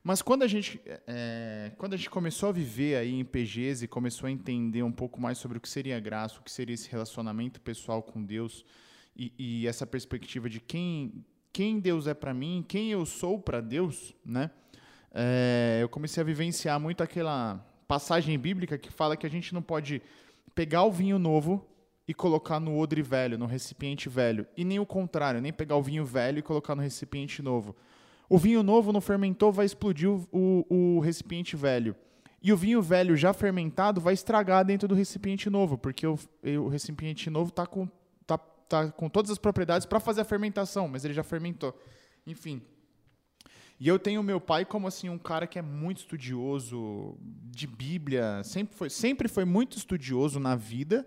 Mas 0.05 0.23
quando 0.23 0.45
a 0.45 0.47
gente 0.47 0.81
é, 1.05 1.73
quando 1.77 1.95
a 1.95 1.97
gente 1.97 2.11
começou 2.11 2.51
a 2.51 2.53
viver 2.53 2.95
aí 2.95 3.13
em 3.13 3.25
PGs 3.25 3.85
e 3.85 3.89
começou 3.89 4.29
a 4.29 4.31
entender 4.31 4.85
um 4.85 4.93
pouco 4.93 5.21
mais 5.21 5.37
sobre 5.37 5.59
o 5.59 5.61
que 5.61 5.69
seria 5.69 5.99
graça, 5.99 6.39
o 6.39 6.45
que 6.45 6.53
seria 6.53 6.75
esse 6.75 6.89
relacionamento 6.89 7.61
pessoal 7.61 8.05
com 8.05 8.25
Deus 8.25 8.65
e, 9.17 9.33
e 9.37 9.67
essa 9.67 9.85
perspectiva 9.85 10.49
de 10.49 10.61
quem 10.61 11.25
quem 11.53 11.81
Deus 11.81 12.07
é 12.07 12.15
para 12.15 12.33
mim, 12.35 12.65
quem 12.67 12.91
eu 12.91 13.05
sou 13.05 13.39
para 13.39 13.61
Deus, 13.61 14.15
né? 14.25 14.51
é, 15.13 15.79
eu 15.83 15.89
comecei 15.89 16.21
a 16.21 16.25
vivenciar 16.25 16.79
muito 16.79 17.03
aquela 17.03 17.65
passagem 17.87 18.39
bíblica 18.39 18.79
que 18.79 18.91
fala 18.91 19.17
que 19.17 19.27
a 19.27 19.31
gente 19.31 19.53
não 19.53 19.63
pode 19.63 20.01
pegar 20.55 20.85
o 20.85 20.93
vinho 20.93 21.19
novo 21.19 21.67
e 22.07 22.15
colocar 22.15 22.61
no 22.61 22.79
odre 22.79 23.03
velho, 23.03 23.39
no 23.39 23.47
recipiente 23.47 24.09
velho. 24.09 24.47
E 24.57 24.65
nem 24.65 24.79
o 24.79 24.87
contrário, 24.87 25.41
nem 25.41 25.53
pegar 25.53 25.77
o 25.77 25.83
vinho 25.83 26.05
velho 26.05 26.39
e 26.39 26.43
colocar 26.43 26.75
no 26.75 26.83
recipiente 26.83 27.43
novo. 27.43 27.75
O 28.29 28.39
vinho 28.39 28.63
novo 28.63 28.93
não 28.93 29.01
fermentou, 29.01 29.53
vai 29.53 29.67
explodir 29.67 30.09
o, 30.09 30.27
o, 30.33 31.01
recipiente 31.01 31.57
velho. 31.57 31.97
E 32.43 32.53
o 32.53 32.57
vinho 32.57 32.81
velho 32.81 33.17
já 33.17 33.33
fermentado 33.33 34.01
vai 34.01 34.15
estragar 34.15 34.65
dentro 34.65 34.89
do 34.89 34.95
recipiente 34.95 35.51
novo, 35.51 35.77
porque 35.77 36.07
o, 36.07 36.19
o 36.65 36.69
recipiente 36.69 37.29
novo 37.29 37.51
está 37.51 37.67
com, 37.67 37.89
tá, 38.71 38.91
com 38.91 39.09
todas 39.11 39.31
as 39.31 39.39
propriedades 39.39 39.85
para 39.85 39.99
fazer 40.01 40.21
a 40.21 40.25
fermentação, 40.25 40.89
mas 40.89 41.05
ele 41.05 41.13
já 41.13 41.25
fermentou. 41.25 41.79
Enfim. 42.27 42.63
E 43.79 43.89
eu 43.89 43.99
tenho 43.99 44.23
meu 44.23 44.41
pai 44.41 44.65
como 44.65 44.87
assim 44.87 45.09
um 45.09 45.19
cara 45.19 45.47
que 45.47 45.59
é 45.59 45.63
muito 45.63 45.99
estudioso 45.99 47.19
de 47.21 47.67
Bíblia, 47.67 48.43
sempre 48.45 48.77
foi, 48.77 48.91
sempre 48.91 49.27
foi 49.27 49.45
muito 49.45 49.77
estudioso 49.77 50.39
na 50.39 50.55
vida 50.55 51.07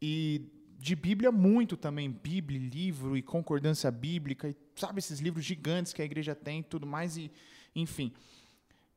e 0.00 0.42
de 0.78 0.94
Bíblia 0.94 1.32
muito 1.32 1.76
também, 1.76 2.10
Bíblia, 2.10 2.60
livro 2.60 3.16
e 3.16 3.22
concordância 3.22 3.90
bíblica, 3.90 4.48
e 4.48 4.56
sabe 4.74 4.98
esses 4.98 5.20
livros 5.20 5.44
gigantes 5.44 5.92
que 5.92 6.02
a 6.02 6.04
igreja 6.04 6.34
tem 6.34 6.60
e 6.60 6.64
tudo 6.64 6.86
mais, 6.86 7.16
e 7.16 7.30
enfim. 7.74 8.12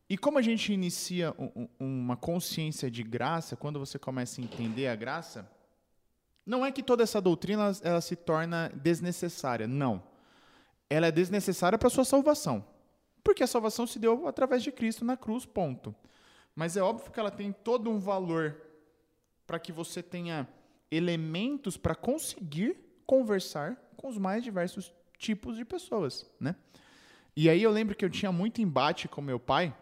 E 0.09 0.17
como 0.17 0.37
a 0.37 0.41
gente 0.41 0.73
inicia 0.73 1.33
um, 1.39 1.67
uma 1.79 2.17
consciência 2.17 2.91
de 2.91 3.01
graça, 3.01 3.55
quando 3.55 3.79
você 3.79 3.97
começa 3.97 4.41
a 4.41 4.43
entender 4.43 4.87
a 4.87 4.95
graça, 4.95 5.49
não 6.45 6.65
é 6.65 6.71
que 6.71 6.83
toda 6.83 7.03
essa 7.03 7.19
doutrina 7.19 7.71
ela, 7.81 8.01
se 8.01 8.15
torna 8.15 8.71
desnecessária, 8.75 9.67
não. 9.67 10.03
Ela 10.89 11.07
é 11.07 11.11
desnecessária 11.11 11.77
para 11.77 11.87
a 11.87 11.91
sua 11.91 12.05
salvação, 12.05 12.63
porque 13.23 13.43
a 13.43 13.47
salvação 13.47 13.87
se 13.87 13.97
deu 13.97 14.27
através 14.27 14.61
de 14.61 14.71
Cristo 14.71 15.03
na 15.03 15.17
cruz, 15.17 15.45
ponto. 15.45 15.95
Mas 16.55 16.77
é 16.77 16.81
óbvio 16.81 17.11
que 17.11 17.19
ela 17.19 17.31
tem 17.31 17.51
todo 17.51 17.89
um 17.89 17.99
valor 17.99 18.55
para 19.47 19.59
que 19.59 19.71
você 19.71 20.03
tenha 20.03 20.47
elementos 20.91 21.77
para 21.77 21.95
conseguir 21.95 22.77
conversar 23.05 23.75
com 23.97 24.07
os 24.07 24.17
mais 24.17 24.43
diversos 24.43 24.93
tipos 25.17 25.57
de 25.57 25.65
pessoas, 25.65 26.29
né? 26.39 26.55
E 27.35 27.49
aí 27.49 27.61
eu 27.61 27.71
lembro 27.71 27.95
que 27.95 28.05
eu 28.05 28.09
tinha 28.09 28.31
muito 28.31 28.61
embate 28.61 29.07
com 29.07 29.21
meu 29.21 29.39
pai, 29.39 29.75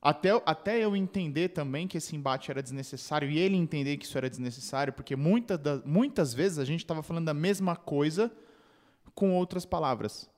até, 0.00 0.30
até 0.46 0.84
eu 0.84 0.94
entender 0.94 1.48
também 1.48 1.88
que 1.88 1.98
esse 1.98 2.14
embate 2.14 2.50
era 2.50 2.62
desnecessário 2.62 3.28
e 3.28 3.38
ele 3.38 3.56
entender 3.56 3.96
que 3.96 4.04
isso 4.04 4.16
era 4.16 4.30
desnecessário, 4.30 4.92
porque 4.92 5.16
muita 5.16 5.58
da, 5.58 5.82
muitas 5.84 6.32
vezes 6.32 6.58
a 6.58 6.64
gente 6.64 6.80
estava 6.80 7.02
falando 7.02 7.26
da 7.26 7.34
mesma 7.34 7.74
coisa 7.74 8.30
com 9.14 9.34
outras 9.34 9.66
palavras. 9.66 10.30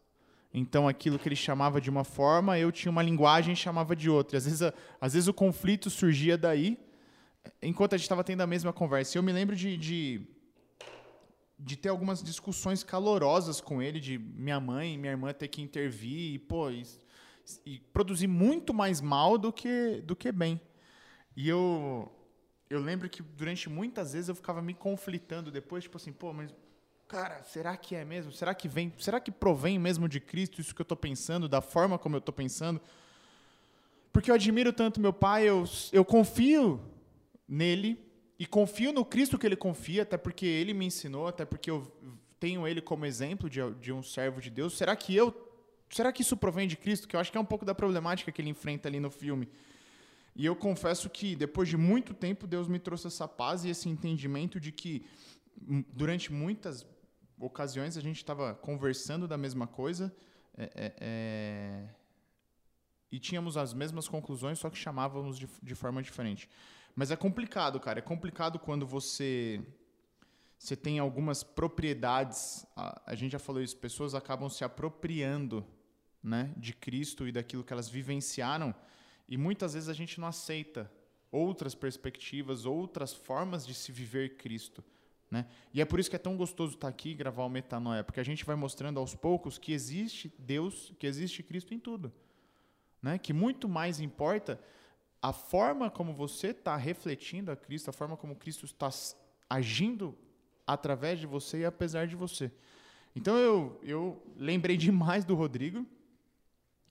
Então 0.52 0.88
aquilo 0.88 1.18
que 1.18 1.28
ele 1.28 1.36
chamava 1.36 1.78
de 1.78 1.90
uma 1.90 2.04
forma, 2.04 2.58
eu 2.58 2.72
tinha 2.72 2.90
uma 2.90 3.02
linguagem 3.02 3.52
e 3.52 3.56
chamava 3.56 3.94
de 3.94 4.08
outra. 4.08 4.38
Às 4.38 4.46
vezes, 4.46 4.72
às 4.98 5.12
vezes 5.12 5.28
o 5.28 5.34
conflito 5.34 5.90
surgia 5.90 6.38
daí, 6.38 6.78
enquanto 7.62 7.94
a 7.94 7.96
gente 7.98 8.04
estava 8.04 8.24
tendo 8.24 8.40
a 8.40 8.46
mesma 8.46 8.72
conversa. 8.72 9.18
Eu 9.18 9.22
me 9.22 9.30
lembro 9.30 9.54
de, 9.54 9.76
de, 9.76 10.26
de, 11.58 11.76
ter 11.76 11.90
algumas 11.90 12.22
discussões 12.22 12.82
calorosas 12.82 13.60
com 13.60 13.82
ele, 13.82 14.00
de 14.00 14.18
minha 14.18 14.58
mãe 14.58 14.94
e 14.94 14.98
minha 14.98 15.12
irmã 15.12 15.34
ter 15.34 15.48
que 15.48 15.60
intervir 15.60 16.34
e, 16.34 16.38
pô, 16.38 16.70
e, 16.70 16.82
e 17.64 17.80
produzir 17.92 18.26
muito 18.26 18.74
mais 18.74 19.00
mal 19.00 19.38
do 19.38 19.52
que, 19.52 20.02
do 20.04 20.14
que 20.14 20.30
bem. 20.30 20.60
E 21.36 21.48
eu, 21.48 22.10
eu 22.68 22.80
lembro 22.80 23.08
que 23.08 23.22
durante 23.22 23.68
muitas 23.68 24.12
vezes 24.12 24.28
eu 24.28 24.34
ficava 24.34 24.60
me 24.60 24.74
conflitando 24.74 25.50
depois, 25.50 25.84
tipo 25.84 25.96
assim, 25.96 26.12
pô, 26.12 26.32
mas 26.32 26.54
cara, 27.08 27.42
será 27.42 27.76
que 27.76 27.96
é 27.96 28.04
mesmo? 28.04 28.30
Será 28.30 28.54
que 28.54 28.68
vem? 28.68 28.92
Será 28.98 29.18
que 29.18 29.32
provém 29.32 29.78
mesmo 29.78 30.08
de 30.08 30.20
Cristo 30.20 30.60
isso 30.60 30.74
que 30.74 30.80
eu 30.80 30.84
estou 30.84 30.96
pensando, 30.96 31.48
da 31.48 31.60
forma 31.60 31.98
como 31.98 32.14
eu 32.14 32.20
estou 32.20 32.32
pensando? 32.32 32.80
Porque 34.12 34.30
eu 34.30 34.34
admiro 34.34 34.72
tanto 34.72 35.00
meu 35.00 35.12
pai, 35.12 35.48
eu, 35.48 35.64
eu 35.92 36.04
confio 36.04 36.80
nele 37.48 37.98
e 38.38 38.46
confio 38.46 38.92
no 38.92 39.04
Cristo 39.04 39.38
que 39.38 39.46
ele 39.46 39.56
confia, 39.56 40.02
até 40.02 40.16
porque 40.16 40.46
ele 40.46 40.72
me 40.72 40.86
ensinou, 40.86 41.26
até 41.26 41.44
porque 41.44 41.70
eu 41.70 41.92
tenho 42.38 42.66
ele 42.66 42.80
como 42.80 43.04
exemplo 43.04 43.50
de, 43.50 43.60
de 43.74 43.92
um 43.92 44.02
servo 44.02 44.40
de 44.40 44.48
Deus. 44.48 44.76
Será 44.76 44.96
que 44.96 45.14
eu 45.14 45.30
será 45.90 46.12
que 46.12 46.22
isso 46.22 46.36
provém 46.36 46.66
de 46.66 46.76
Cristo? 46.76 47.06
Que 47.06 47.16
eu 47.16 47.20
acho 47.20 47.30
que 47.30 47.38
é 47.38 47.40
um 47.40 47.44
pouco 47.44 47.64
da 47.64 47.74
problemática 47.74 48.32
que 48.32 48.40
ele 48.40 48.50
enfrenta 48.50 48.88
ali 48.88 49.00
no 49.00 49.10
filme. 49.10 49.48
E 50.34 50.46
eu 50.46 50.54
confesso 50.54 51.10
que 51.10 51.34
depois 51.34 51.68
de 51.68 51.76
muito 51.76 52.14
tempo 52.14 52.46
Deus 52.46 52.68
me 52.68 52.78
trouxe 52.78 53.08
essa 53.08 53.26
paz 53.26 53.64
e 53.64 53.68
esse 53.68 53.88
entendimento 53.88 54.60
de 54.60 54.72
que 54.72 55.04
hum, 55.68 55.84
durante 55.92 56.32
muitas 56.32 56.86
ocasiões 57.38 57.96
a 57.96 58.00
gente 58.00 58.16
estava 58.16 58.54
conversando 58.54 59.26
da 59.26 59.36
mesma 59.36 59.66
coisa 59.66 60.14
é, 60.56 60.64
é, 60.74 60.94
é, 61.00 61.88
e 63.10 63.18
tínhamos 63.18 63.56
as 63.56 63.74
mesmas 63.74 64.06
conclusões, 64.06 64.58
só 64.58 64.70
que 64.70 64.76
chamávamos 64.76 65.38
de, 65.38 65.48
de 65.62 65.74
forma 65.74 66.02
diferente. 66.02 66.48
Mas 66.94 67.10
é 67.10 67.16
complicado, 67.16 67.80
cara. 67.80 67.98
É 67.98 68.02
complicado 68.02 68.58
quando 68.58 68.86
você 68.86 69.60
você 70.58 70.76
tem 70.76 70.98
algumas 70.98 71.42
propriedades. 71.42 72.66
A, 72.76 73.00
a 73.06 73.14
gente 73.14 73.32
já 73.32 73.38
falou 73.38 73.62
isso. 73.62 73.76
Pessoas 73.78 74.14
acabam 74.14 74.50
se 74.50 74.62
apropriando, 74.62 75.66
né, 76.22 76.52
de 76.56 76.72
Cristo 76.72 77.26
e 77.26 77.32
daquilo 77.32 77.64
que 77.64 77.72
elas 77.72 77.88
vivenciaram. 77.88 78.74
E 79.28 79.36
muitas 79.36 79.74
vezes 79.74 79.88
a 79.88 79.94
gente 79.94 80.20
não 80.20 80.28
aceita 80.28 80.90
outras 81.30 81.74
perspectivas, 81.74 82.66
outras 82.66 83.12
formas 83.12 83.66
de 83.66 83.74
se 83.74 83.92
viver 83.92 84.36
Cristo. 84.36 84.82
Né? 85.30 85.46
E 85.72 85.80
é 85.80 85.84
por 85.84 86.00
isso 86.00 86.10
que 86.10 86.16
é 86.16 86.18
tão 86.18 86.36
gostoso 86.36 86.74
estar 86.74 86.88
aqui 86.88 87.10
e 87.10 87.14
gravar 87.14 87.44
o 87.44 87.48
Metanoia, 87.48 88.02
porque 88.02 88.18
a 88.18 88.24
gente 88.24 88.44
vai 88.44 88.56
mostrando 88.56 88.98
aos 88.98 89.14
poucos 89.14 89.58
que 89.58 89.72
existe 89.72 90.32
Deus, 90.38 90.92
que 90.98 91.06
existe 91.06 91.42
Cristo 91.42 91.72
em 91.72 91.78
tudo. 91.78 92.12
Né? 93.00 93.16
Que 93.16 93.32
muito 93.32 93.68
mais 93.68 94.00
importa 94.00 94.60
a 95.22 95.32
forma 95.32 95.90
como 95.90 96.12
você 96.12 96.48
está 96.48 96.76
refletindo 96.76 97.52
a 97.52 97.56
Cristo, 97.56 97.90
a 97.90 97.92
forma 97.92 98.16
como 98.16 98.34
Cristo 98.34 98.64
está 98.64 98.90
agindo 99.48 100.16
através 100.66 101.20
de 101.20 101.26
você 101.26 101.60
e 101.60 101.64
apesar 101.64 102.06
de 102.06 102.16
você. 102.16 102.50
Então 103.14 103.36
eu, 103.36 103.78
eu 103.82 104.22
lembrei 104.36 104.76
demais 104.76 105.24
do 105.24 105.34
Rodrigo 105.34 105.86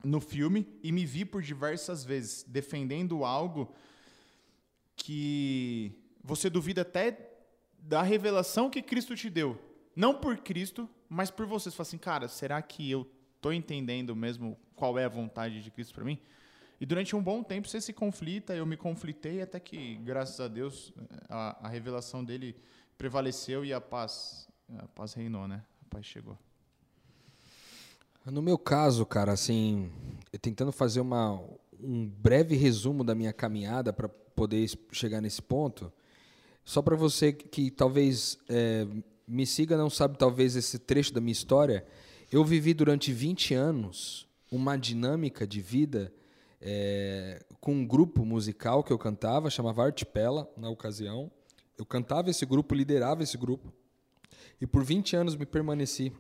no 0.03 0.19
filme 0.19 0.67
e 0.81 0.91
me 0.91 1.05
vi 1.05 1.25
por 1.25 1.41
diversas 1.41 2.03
vezes 2.03 2.43
defendendo 2.47 3.23
algo 3.23 3.73
que 4.95 5.91
você 6.23 6.49
duvida 6.49 6.81
até 6.81 7.29
da 7.77 8.01
revelação 8.01 8.69
que 8.69 8.81
Cristo 8.81 9.15
te 9.15 9.29
deu. 9.29 9.59
Não 9.95 10.13
por 10.13 10.37
Cristo, 10.37 10.89
mas 11.07 11.31
por 11.31 11.45
você. 11.45 11.69
Você 11.69 11.75
fala 11.75 11.87
assim, 11.87 11.97
cara, 11.97 12.27
será 12.27 12.61
que 12.61 12.89
eu 12.89 13.09
estou 13.35 13.53
entendendo 13.53 14.15
mesmo 14.15 14.57
qual 14.75 14.97
é 14.97 15.05
a 15.05 15.09
vontade 15.09 15.63
de 15.63 15.71
Cristo 15.71 15.93
para 15.93 16.03
mim? 16.03 16.19
E 16.79 16.85
durante 16.85 17.15
um 17.15 17.21
bom 17.21 17.43
tempo 17.43 17.67
você 17.67 17.81
se 17.81 17.91
conflita, 17.91 18.55
eu 18.55 18.65
me 18.65 18.77
conflitei, 18.77 19.41
até 19.41 19.59
que, 19.59 19.95
graças 19.97 20.39
a 20.39 20.47
Deus, 20.47 20.93
a, 21.27 21.67
a 21.67 21.69
revelação 21.69 22.23
dele 22.23 22.55
prevaleceu 22.97 23.65
e 23.65 23.73
a 23.73 23.81
paz, 23.81 24.47
a 24.77 24.87
paz 24.87 25.13
reinou, 25.13 25.47
né? 25.47 25.61
A 25.81 25.89
paz 25.89 26.05
chegou. 26.05 26.37
No 28.31 28.41
meu 28.41 28.57
caso, 28.57 29.05
cara, 29.05 29.31
assim, 29.31 29.89
tentando 30.41 30.71
fazer 30.71 31.01
uma, 31.01 31.41
um 31.81 32.07
breve 32.07 32.55
resumo 32.55 33.03
da 33.03 33.15
minha 33.15 33.33
caminhada 33.33 33.91
para 33.91 34.07
poder 34.07 34.69
chegar 34.91 35.19
nesse 35.19 35.41
ponto, 35.41 35.91
só 36.63 36.81
para 36.81 36.95
você 36.95 37.33
que 37.33 37.71
talvez 37.71 38.37
é, 38.47 38.85
me 39.27 39.45
siga, 39.45 39.75
não 39.75 39.89
sabe 39.89 40.17
talvez 40.17 40.55
esse 40.55 40.77
trecho 40.77 41.13
da 41.13 41.19
minha 41.19 41.31
história, 41.31 41.85
eu 42.31 42.43
vivi 42.45 42.73
durante 42.73 43.11
20 43.11 43.55
anos 43.55 44.27
uma 44.51 44.77
dinâmica 44.77 45.47
de 45.47 45.61
vida 45.61 46.13
é, 46.61 47.43
com 47.59 47.73
um 47.73 47.87
grupo 47.87 48.23
musical 48.23 48.83
que 48.83 48.93
eu 48.93 48.99
cantava, 48.99 49.49
chamava 49.49 49.83
Artipela, 49.83 50.47
na 50.55 50.69
ocasião. 50.69 51.31
Eu 51.77 51.85
cantava 51.85 52.29
esse 52.29 52.45
grupo, 52.45 52.75
liderava 52.75 53.23
esse 53.23 53.37
grupo. 53.37 53.73
E 54.61 54.67
por 54.67 54.83
20 54.83 55.15
anos 55.15 55.35
me 55.35 55.45
permaneci 55.45 56.13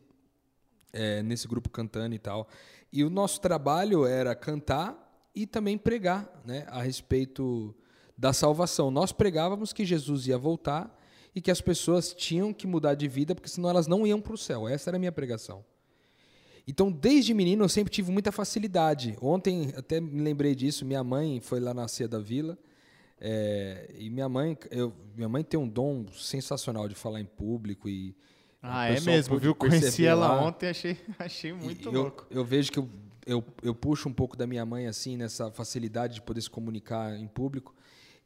é, 0.93 1.21
nesse 1.23 1.47
grupo 1.47 1.69
cantando 1.69 2.15
e 2.15 2.19
tal. 2.19 2.47
E 2.91 3.03
o 3.03 3.09
nosso 3.09 3.39
trabalho 3.39 4.05
era 4.05 4.33
cantar 4.35 5.09
e 5.33 5.45
também 5.45 5.77
pregar 5.77 6.41
né, 6.45 6.65
a 6.69 6.81
respeito 6.81 7.75
da 8.17 8.33
salvação. 8.33 8.91
Nós 8.91 9.11
pregávamos 9.11 9.71
que 9.71 9.85
Jesus 9.85 10.27
ia 10.27 10.37
voltar 10.37 10.95
e 11.33 11.41
que 11.41 11.51
as 11.51 11.61
pessoas 11.61 12.13
tinham 12.13 12.53
que 12.53 12.67
mudar 12.67 12.95
de 12.95 13.07
vida, 13.07 13.35
porque 13.35 13.49
senão 13.49 13.69
elas 13.69 13.87
não 13.87 14.05
iam 14.05 14.19
para 14.19 14.33
o 14.33 14.37
céu. 14.37 14.67
Essa 14.67 14.89
era 14.89 14.97
a 14.97 14.99
minha 14.99 15.11
pregação. 15.11 15.63
Então, 16.67 16.91
desde 16.91 17.33
menino, 17.33 17.63
eu 17.63 17.69
sempre 17.69 17.91
tive 17.91 18.11
muita 18.11 18.31
facilidade. 18.31 19.17
Ontem, 19.21 19.73
até 19.75 19.99
me 19.99 20.21
lembrei 20.21 20.53
disso, 20.53 20.85
minha 20.85 21.03
mãe 21.03 21.39
foi 21.39 21.59
lá 21.59 21.73
na 21.73 21.87
Ceia 21.87 22.07
da 22.07 22.19
Vila. 22.19 22.57
É, 23.19 23.89
e 23.97 24.09
minha 24.09 24.29
mãe, 24.29 24.57
eu, 24.69 24.93
minha 25.15 25.27
mãe 25.27 25.43
tem 25.43 25.59
um 25.59 25.67
dom 25.67 26.05
sensacional 26.13 26.87
de 26.87 26.95
falar 26.95 27.19
em 27.19 27.25
público 27.25 27.89
e 27.89 28.15
ah, 28.61 28.87
é 28.89 28.99
mesmo, 28.99 29.37
viu? 29.37 29.55
Conheci 29.55 30.05
ela 30.05 30.27
lá. 30.27 30.41
ontem, 30.41 30.69
achei, 30.69 30.97
achei 31.17 31.53
muito 31.53 31.87
eu, 31.89 32.01
louco. 32.01 32.27
Eu 32.29 32.43
vejo 32.43 32.71
que 32.71 32.79
eu, 32.79 32.89
eu, 33.25 33.43
eu 33.63 33.73
puxo 33.73 34.09
um 34.09 34.13
pouco 34.13 34.35
da 34.35 34.45
minha 34.45 34.65
mãe 34.65 34.87
assim 34.87 35.15
nessa 35.15 35.49
facilidade 35.51 36.15
de 36.15 36.21
poder 36.21 36.41
se 36.41 36.49
comunicar 36.49 37.17
em 37.17 37.27
público. 37.27 37.73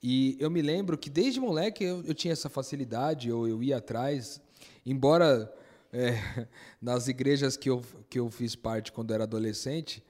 E 0.02 0.36
eu 0.40 0.50
me 0.50 0.62
lembro 0.62 0.98
que 0.98 1.10
desde 1.10 1.40
moleque 1.40 1.84
eu, 1.84 2.04
eu 2.04 2.14
tinha 2.14 2.34
essa 2.34 2.50
facilidade, 2.50 3.30
eu, 3.30 3.48
eu 3.48 3.64
ia 3.64 3.78
atrás, 3.78 4.42
embora 4.86 5.54
é, 5.94 6.48
nas 6.82 7.08
igrejas 7.08 7.56
que 7.56 7.70
eu, 7.70 7.82
que 8.10 8.20
eu 8.20 8.30
fiz 8.30 8.56
parte 8.56 8.92
quando 8.92 9.14
era 9.14 9.24
adolescente, 9.24 10.04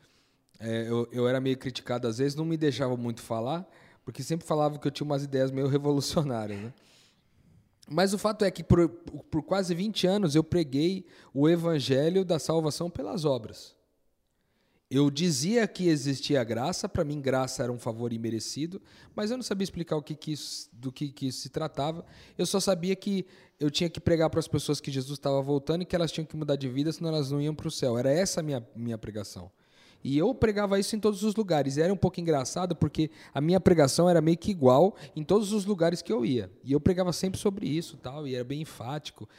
é, 0.60 0.88
eu, 0.88 1.08
eu 1.12 1.28
era 1.28 1.42
meio 1.42 1.58
criticado 1.58 2.08
às 2.08 2.18
vezes, 2.18 2.36
não 2.36 2.46
me 2.46 2.56
deixava 2.56 2.96
muito 2.96 3.22
falar, 3.22 3.70
porque 4.06 4.24
sempre 4.24 4.48
falava 4.48 4.80
que 4.80 4.88
eu 4.88 4.92
tinha 4.92 5.06
umas 5.06 5.24
ideias 5.24 5.52
meio 5.52 5.68
revolucionárias, 5.70 6.60
né? 6.60 6.74
Mas 7.94 8.12
o 8.12 8.18
fato 8.18 8.44
é 8.44 8.50
que 8.50 8.64
por, 8.64 8.90
por 8.90 9.44
quase 9.44 9.76
20 9.76 10.08
anos 10.08 10.34
eu 10.36 10.44
preguei 10.44 11.06
o 11.34 11.48
evangelho 11.48 12.26
da 12.26 12.40
salvação 12.40 12.90
pelas 12.90 13.24
obras. 13.24 13.76
Eu 14.90 15.10
dizia 15.12 15.68
que 15.68 15.88
existia 15.88 16.44
graça, 16.44 16.90
para 16.90 17.04
mim 17.04 17.22
graça 17.22 17.64
era 17.64 17.72
um 17.72 17.78
favor 17.78 18.12
imerecido, 18.12 18.82
mas 19.16 19.32
eu 19.32 19.38
não 19.38 19.44
sabia 19.44 19.64
explicar 19.64 19.96
o 19.96 20.02
que, 20.02 20.16
que 20.16 20.32
isso, 20.32 20.70
do 20.74 20.92
que, 20.92 21.10
que 21.10 21.28
isso 21.28 21.42
se 21.42 21.50
tratava. 21.50 22.04
Eu 22.38 22.46
só 22.46 22.60
sabia 22.60 22.96
que 22.96 23.26
eu 23.60 23.70
tinha 23.70 23.90
que 23.90 24.00
pregar 24.00 24.30
para 24.30 24.40
as 24.40 24.48
pessoas 24.48 24.82
que 24.82 24.92
Jesus 24.92 25.18
estava 25.18 25.42
voltando 25.42 25.84
e 25.84 25.86
que 25.86 25.96
elas 25.96 26.12
tinham 26.12 26.26
que 26.26 26.36
mudar 26.36 26.56
de 26.56 26.70
vida, 26.70 26.92
senão 26.92 27.10
elas 27.10 27.32
não 27.32 27.40
iam 27.40 27.56
para 27.56 27.68
o 27.68 27.72
céu. 27.72 27.98
Era 27.98 28.12
essa 28.12 28.40
a 28.40 28.44
minha, 28.44 28.68
minha 28.76 28.98
pregação. 28.98 29.52
E 30.04 30.18
eu 30.18 30.36
pregava 30.36 30.80
isso 30.80 30.96
em 30.96 31.00
todos 31.00 31.24
os 31.24 31.36
lugares. 31.36 31.78
E 31.78 31.82
era 31.82 31.94
um 31.94 31.98
pouco 31.98 32.20
engraçado 32.20 32.76
porque 32.76 33.10
a 33.34 33.40
minha 33.40 33.60
pregação 33.60 34.10
era 34.10 34.22
meio 34.22 34.38
que 34.38 34.52
igual 34.52 34.96
em 35.16 35.24
todos 35.24 35.54
os 35.54 35.66
lugares 35.66 36.02
que 36.02 36.12
eu 36.12 36.26
ia. 36.26 36.52
E 36.64 36.74
eu 36.74 36.82
pregava 36.82 37.14
sempre 37.14 37.40
sobre 37.40 37.68
isso, 37.68 37.96
tal, 37.98 38.28
e 38.28 38.36
era 38.36 38.44
bem 38.44 38.62
enfático. 38.62 39.30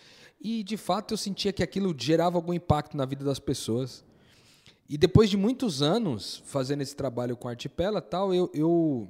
E 0.41 0.63
de 0.63 0.77
fato 0.77 1.13
eu 1.13 1.19
sentia 1.19 1.53
que 1.53 1.63
aquilo 1.63 1.95
gerava 1.97 2.39
algum 2.39 2.55
impacto 2.55 2.97
na 2.97 3.05
vida 3.05 3.25
das 3.25 3.39
pessoas. 3.39 4.05
E 4.89 4.97
depois 4.97 5.29
de 5.29 5.37
muitos 5.37 5.83
anos 5.83 6.43
fazendo 6.47 6.83
esse 6.83 6.97
trabalho 6.97 7.37
com 7.37 7.49
Artipela, 7.49 8.01
tal, 8.01 8.35
eu, 8.35 8.51
eu 8.55 9.09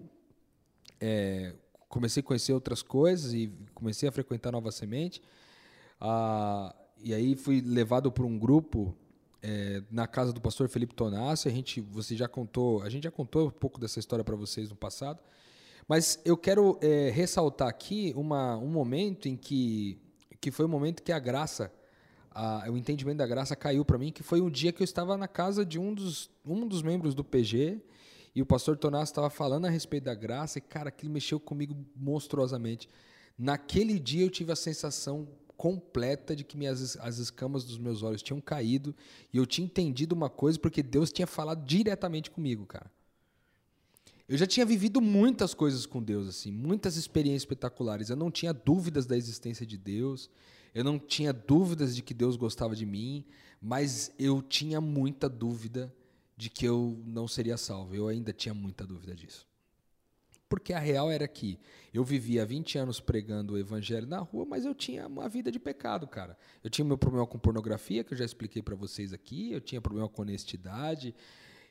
é, 1.01 1.55
comecei 1.89 2.21
a 2.21 2.25
conhecer 2.25 2.53
outras 2.53 2.83
coisas 2.83 3.33
e 3.33 3.53
comecei 3.75 4.09
a 4.09 4.13
frequentar 4.13 4.51
Nova 4.51 4.73
Semente. 4.73 5.23
Ah, 6.01 6.75
e 7.03 7.15
aí 7.15 7.37
fui 7.37 7.61
levado 7.61 8.11
por 8.11 8.25
um 8.25 8.39
grupo 8.39 8.97
é, 9.47 9.83
na 9.91 10.07
casa 10.07 10.33
do 10.33 10.41
pastor 10.41 10.71
Felipe 10.71 10.95
Tonassi. 10.95 11.47
A 11.47 11.51
gente, 11.51 11.83
você 11.83 12.17
já 12.17 12.27
contou, 12.27 12.83
a 12.83 12.89
gente 12.89 13.05
já 13.05 13.11
contou 13.11 13.49
um 13.49 13.51
pouco 13.51 13.79
dessa 13.79 13.99
história 13.99 14.25
para 14.25 14.35
vocês 14.35 14.71
no 14.71 14.75
passado. 14.75 15.23
Mas 15.87 16.19
eu 16.25 16.35
quero 16.35 16.79
é, 16.81 17.11
ressaltar 17.11 17.69
aqui 17.69 18.15
uma, 18.17 18.57
um 18.57 18.69
momento 18.69 19.29
em 19.29 19.37
que, 19.37 19.99
que 20.41 20.51
foi 20.51 20.65
o 20.65 20.69
um 20.69 20.71
momento 20.71 21.03
que 21.03 21.13
a 21.13 21.19
graça, 21.19 21.71
a, 22.31 22.71
o 22.71 22.79
entendimento 22.79 23.19
da 23.19 23.27
graça 23.27 23.55
caiu 23.55 23.85
para 23.85 23.99
mim, 23.99 24.11
que 24.11 24.23
foi 24.23 24.41
um 24.41 24.49
dia 24.49 24.73
que 24.73 24.83
eu 24.83 24.85
estava 24.85 25.15
na 25.19 25.29
casa 25.29 25.63
de 25.63 25.79
um 25.79 25.93
dos, 25.93 26.31
um 26.43 26.67
dos 26.67 26.83
membros 26.83 27.15
do 27.15 27.23
PG 27.23 27.83
e 28.35 28.41
o 28.41 28.47
pastor 28.47 28.79
Tonassi 28.79 29.13
estava 29.13 29.29
falando 29.29 29.67
a 29.67 29.71
respeito 29.71 30.05
da 30.05 30.15
graça 30.15 30.57
e, 30.57 30.63
cara, 30.63 30.89
aquilo 30.89 31.13
mexeu 31.13 31.39
comigo 31.39 31.77
monstruosamente. 31.95 32.89
Naquele 33.37 33.99
dia 33.99 34.25
eu 34.25 34.31
tive 34.31 34.53
a 34.53 34.57
sensação 34.57 35.29
completa 35.57 36.35
de 36.35 36.45
que 36.45 36.57
minhas, 36.57 36.97
as 36.99 37.19
escamas 37.19 37.65
dos 37.65 37.79
meus 37.79 38.03
olhos 38.03 38.23
tinham 38.23 38.41
caído 38.41 38.95
e 39.33 39.37
eu 39.37 39.47
tinha 39.47 39.65
entendido 39.65 40.15
uma 40.15 40.29
coisa 40.29 40.59
porque 40.59 40.83
Deus 40.83 41.13
tinha 41.13 41.27
falado 41.27 41.65
diretamente 41.65 42.31
comigo, 42.31 42.67
cara. 42.67 42.91
Eu 44.27 44.39
já 44.39 44.47
tinha 44.47 44.65
vivido 44.65 45.01
muitas 45.01 45.53
coisas 45.53 45.85
com 45.85 46.03
Deus, 46.03 46.27
assim, 46.27 46.51
muitas 46.51 46.97
experiências 46.97 47.43
espetaculares. 47.43 48.09
Eu 48.09 48.17
não 48.17 48.31
tinha 48.31 48.55
dúvidas 48.55 49.05
da 49.05 49.17
existência 49.17 49.67
de 49.67 49.77
Deus, 49.77 50.31
eu 50.75 50.83
não 50.83 50.99
tinha 50.99 51.33
dúvidas 51.33 51.95
de 51.95 52.03
que 52.03 52.15
Deus 52.15 52.35
gostava 52.37 52.75
de 52.75 52.87
mim, 52.87 53.25
mas 53.61 54.13
eu 54.19 54.41
tinha 54.41 54.81
muita 54.81 55.29
dúvida 55.29 55.95
de 56.37 56.49
que 56.49 56.67
eu 56.67 56.99
não 57.07 57.29
seria 57.29 57.57
salvo. 57.57 57.95
Eu 57.95 58.09
ainda 58.09 58.33
tinha 58.33 58.55
muita 58.55 58.87
dúvida 58.87 59.15
disso. 59.15 59.47
Porque 60.49 60.73
a 60.73 60.79
real 60.79 61.11
era 61.11 61.27
que 61.27 61.59
eu 61.93 62.05
vivia 62.05 62.45
20 62.45 62.79
anos 62.79 63.01
pregando 63.01 63.55
o 63.55 63.59
evangelho 63.59 64.07
na 64.07 64.19
rua, 64.19 64.45
mas 64.45 64.65
eu 64.65 64.75
tinha 64.75 65.07
uma 65.07 65.29
vida 65.29 65.51
de 65.51 65.59
pecado, 65.59 66.07
cara. 66.07 66.37
Eu 66.63 66.71
tinha 66.71 66.85
meu 66.85 66.99
problema 66.99 67.27
com 67.27 67.39
pornografia, 67.39 68.05
que 68.05 68.13
eu 68.13 68.19
já 68.19 68.25
expliquei 68.25 68.63
para 68.63 68.75
vocês 68.75 69.13
aqui, 69.13 69.53
eu 69.53 69.61
tinha 69.61 69.81
problema 69.81 70.09
com 70.09 70.23
honestidade, 70.23 71.15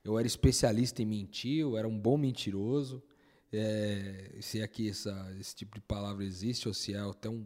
eu 0.03 0.17
era 0.17 0.27
especialista 0.27 1.01
em 1.01 1.05
mentir, 1.05 1.59
eu 1.59 1.77
era 1.77 1.88
um 1.88 1.97
bom 1.97 2.17
mentiroso. 2.17 3.01
É, 3.51 4.38
se 4.41 4.62
aqui 4.62 4.89
essa, 4.89 5.33
esse 5.39 5.55
tipo 5.55 5.75
de 5.75 5.81
palavra 5.81 6.23
existe, 6.23 6.67
ou 6.67 6.73
se 6.73 6.93
é 6.93 6.99
até 6.99 7.29
um. 7.29 7.45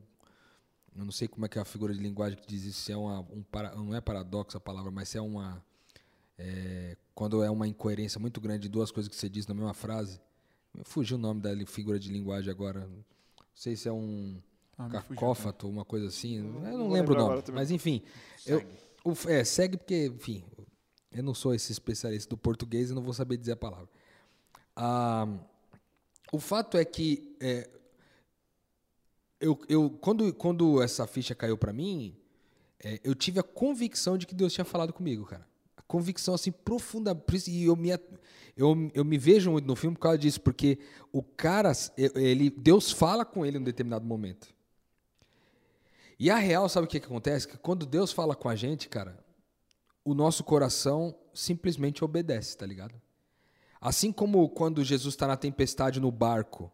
Eu 0.96 1.06
não 1.06 1.12
sei 1.12 1.28
como 1.28 1.46
é 1.46 1.50
que 1.50 1.60
é 1.60 1.62
a 1.62 1.66
figura 1.66 1.94
de 1.94 2.00
linguagem 2.00 2.40
que 2.40 2.48
diz 2.48 2.64
isso, 2.64 2.82
se 2.82 2.92
é 2.92 2.98
uma, 2.98 3.20
um 3.20 3.44
para, 3.44 3.76
não 3.76 3.94
é 3.94 4.02
paradoxo 4.02 4.58
a 4.58 4.60
palavra, 4.60 4.90
mas 4.90 5.10
se 5.10 5.18
é 5.18 5.22
uma. 5.22 5.64
É, 6.40 6.96
quando 7.14 7.44
é 7.44 7.50
uma 7.50 7.68
incoerência 7.68 8.20
muito 8.20 8.40
grande 8.40 8.64
de 8.64 8.70
duas 8.70 8.90
coisas 8.92 9.10
que 9.10 9.16
você 9.16 9.28
diz 9.28 9.46
na 9.46 9.54
mesma 9.54 9.74
frase. 9.74 10.22
Fugiu 10.84 11.18
o 11.18 11.20
nome 11.20 11.42
da 11.42 11.54
figura 11.66 12.00
de 12.00 12.10
linguagem 12.10 12.52
agora. 12.52 12.88
Não 12.88 13.04
sei 13.56 13.76
se 13.76 13.88
é 13.88 13.92
um 13.92 14.42
ah, 14.78 14.90
cacófato, 14.90 15.68
uma 15.68 15.84
coisa 15.84 16.08
assim. 16.08 16.40
Não, 16.40 16.66
eu 16.68 16.78
não, 16.78 16.78
não 16.86 16.92
lembro 16.92 17.16
o 17.16 17.18
nome. 17.18 17.44
Mas 17.54 17.72
enfim. 17.72 18.04
Segue. 18.38 18.68
Eu, 19.04 19.12
o, 19.12 19.30
é, 19.30 19.44
segue 19.44 19.78
porque, 19.78 20.08
enfim, 20.08 20.44
eu 21.12 21.24
não 21.24 21.34
sou 21.34 21.54
esse 21.54 21.72
especialista 21.72 22.30
do 22.30 22.38
português 22.38 22.90
e 22.90 22.94
não 22.94 23.02
vou 23.02 23.14
saber 23.14 23.38
dizer 23.38 23.54
a 23.54 23.58
palavra. 23.58 23.90
Ah, 24.76 25.28
o 26.32 26.40
fato 26.40 26.78
é 26.78 26.86
que 26.86 27.36
é, 27.40 27.70
eu, 29.40 29.60
eu, 29.70 29.90
quando, 29.90 30.34
quando 30.34 30.82
essa 30.82 31.08
ficha 31.08 31.34
caiu 31.34 31.58
para 31.58 31.72
mim, 31.72 32.16
é, 32.80 33.00
eu 33.04 33.16
tive 33.16 33.40
a 33.40 33.44
convicção 33.44 34.18
de 34.18 34.28
que 34.28 34.36
Deus 34.36 34.54
tinha 34.54 34.66
falado 34.66 34.94
comigo, 34.94 35.26
cara. 35.26 35.48
Convicção 35.88 36.34
assim 36.34 36.52
profunda. 36.52 37.18
E 37.48 37.66
eu 37.66 37.76
me, 37.76 37.90
eu, 38.56 38.92
eu 38.94 39.06
me 39.06 39.18
vejo 39.18 39.52
muito 39.52 39.66
no 39.66 39.76
filme 39.76 39.96
por 39.96 40.02
causa 40.02 40.18
disso, 40.18 40.42
porque 40.42 40.80
o 41.12 41.24
cara, 41.24 41.72
ele, 42.16 42.50
Deus 42.50 42.92
fala 42.92 43.24
com 43.24 43.46
ele 43.46 43.58
em 43.58 43.62
um 43.62 43.64
determinado 43.64 44.06
momento. 44.06 44.48
E 46.20 46.32
a 46.32 46.38
real, 46.38 46.68
sabe 46.68 46.86
o 46.86 46.90
que, 46.90 47.00
que 47.00 47.06
acontece? 47.06 47.48
Que 47.48 47.58
quando 47.58 47.86
Deus 47.86 48.12
fala 48.12 48.36
com 48.36 48.50
a 48.50 48.56
gente, 48.56 48.90
cara, 48.90 49.24
o 50.04 50.14
nosso 50.14 50.44
coração 50.44 51.16
simplesmente 51.34 52.04
obedece, 52.04 52.58
tá 52.58 52.66
ligado? 52.66 52.96
Assim 53.80 54.12
como 54.12 54.50
quando 54.50 54.84
Jesus 54.84 55.14
está 55.14 55.28
na 55.28 55.38
tempestade 55.38 56.00
no 56.00 56.12
barco 56.12 56.72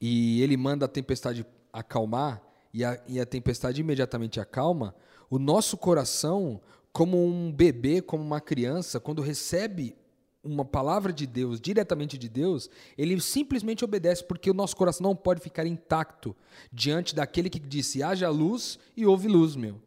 e 0.00 0.42
ele 0.42 0.56
manda 0.56 0.84
a 0.84 0.88
tempestade 0.88 1.46
acalmar 1.72 2.42
e 2.72 2.84
a, 2.84 3.00
e 3.06 3.18
a 3.18 3.24
tempestade 3.24 3.80
imediatamente 3.80 4.38
acalma, 4.38 4.94
o 5.30 5.38
nosso 5.38 5.76
coração, 5.76 6.60
como 6.92 7.24
um 7.24 7.52
bebê, 7.52 8.00
como 8.00 8.22
uma 8.22 8.40
criança, 8.40 8.98
quando 8.98 9.22
recebe 9.22 9.96
uma 10.42 10.64
palavra 10.64 11.12
de 11.12 11.26
Deus, 11.26 11.60
diretamente 11.60 12.16
de 12.16 12.28
Deus, 12.28 12.70
ele 12.96 13.20
simplesmente 13.20 13.84
obedece, 13.84 14.24
porque 14.24 14.50
o 14.50 14.54
nosso 14.54 14.74
coração 14.74 15.04
não 15.04 15.14
pode 15.14 15.40
ficar 15.40 15.66
intacto 15.66 16.34
diante 16.72 17.14
daquele 17.14 17.50
que 17.50 17.58
disse: 17.58 18.02
haja 18.02 18.28
luz 18.30 18.78
e 18.96 19.04
houve 19.04 19.28
luz, 19.28 19.54
meu. 19.54 19.80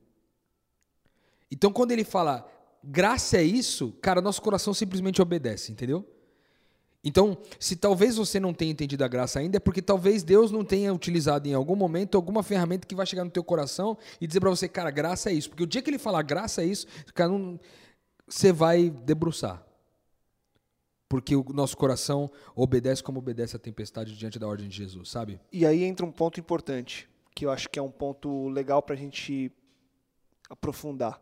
Então, 1.52 1.72
quando 1.72 1.92
ele 1.92 2.04
fala, 2.04 2.48
graça 2.84 3.38
é 3.38 3.44
isso, 3.44 3.92
cara, 4.02 4.22
nosso 4.22 4.42
coração 4.42 4.74
simplesmente 4.74 5.22
obedece, 5.22 5.72
entendeu? 5.72 6.08
Então, 7.04 7.38
se 7.60 7.76
talvez 7.76 8.16
você 8.16 8.40
não 8.40 8.54
tenha 8.54 8.72
entendido 8.72 9.04
a 9.04 9.08
graça 9.08 9.40
ainda, 9.40 9.58
é 9.58 9.60
porque 9.60 9.82
talvez 9.82 10.24
Deus 10.24 10.52
não 10.52 10.64
tenha 10.64 10.94
utilizado 10.94 11.48
em 11.48 11.54
algum 11.54 11.76
momento 11.76 12.16
alguma 12.16 12.42
ferramenta 12.42 12.88
que 12.88 12.96
vai 12.96 13.06
chegar 13.06 13.26
no 13.26 13.32
teu 13.32 13.44
coração 13.44 13.98
e 14.22 14.28
dizer 14.28 14.40
para 14.40 14.50
você, 14.50 14.70
cara, 14.70 14.90
graça 14.90 15.30
é 15.30 15.34
isso. 15.34 15.50
Porque 15.50 15.64
o 15.64 15.68
dia 15.68 15.82
que 15.82 15.90
ele 15.90 16.00
falar 16.00 16.22
graça 16.22 16.64
é 16.64 16.66
isso, 16.66 16.88
cara, 17.14 17.30
não, 17.30 17.60
você 18.28 18.54
vai 18.54 18.90
debruçar 18.90 19.66
porque 21.14 21.36
o 21.36 21.46
nosso 21.54 21.78
coração 21.78 22.32
obedece 22.56 23.04
como 23.04 23.20
obedece 23.20 23.56
a 23.56 23.60
tempestade 23.60 24.18
diante 24.18 24.40
da 24.40 24.48
ordem 24.48 24.68
de 24.68 24.76
Jesus, 24.76 25.10
sabe? 25.10 25.40
E 25.52 25.64
aí 25.64 25.84
entra 25.84 26.04
um 26.04 26.12
ponto 26.12 26.40
importante, 26.40 27.08
que 27.36 27.46
eu 27.46 27.52
acho 27.52 27.70
que 27.70 27.78
é 27.78 27.82
um 27.84 27.92
ponto 27.92 28.50
legal 28.50 28.82
para 28.82 28.96
a 28.96 28.98
gente 28.98 29.52
aprofundar. 30.50 31.22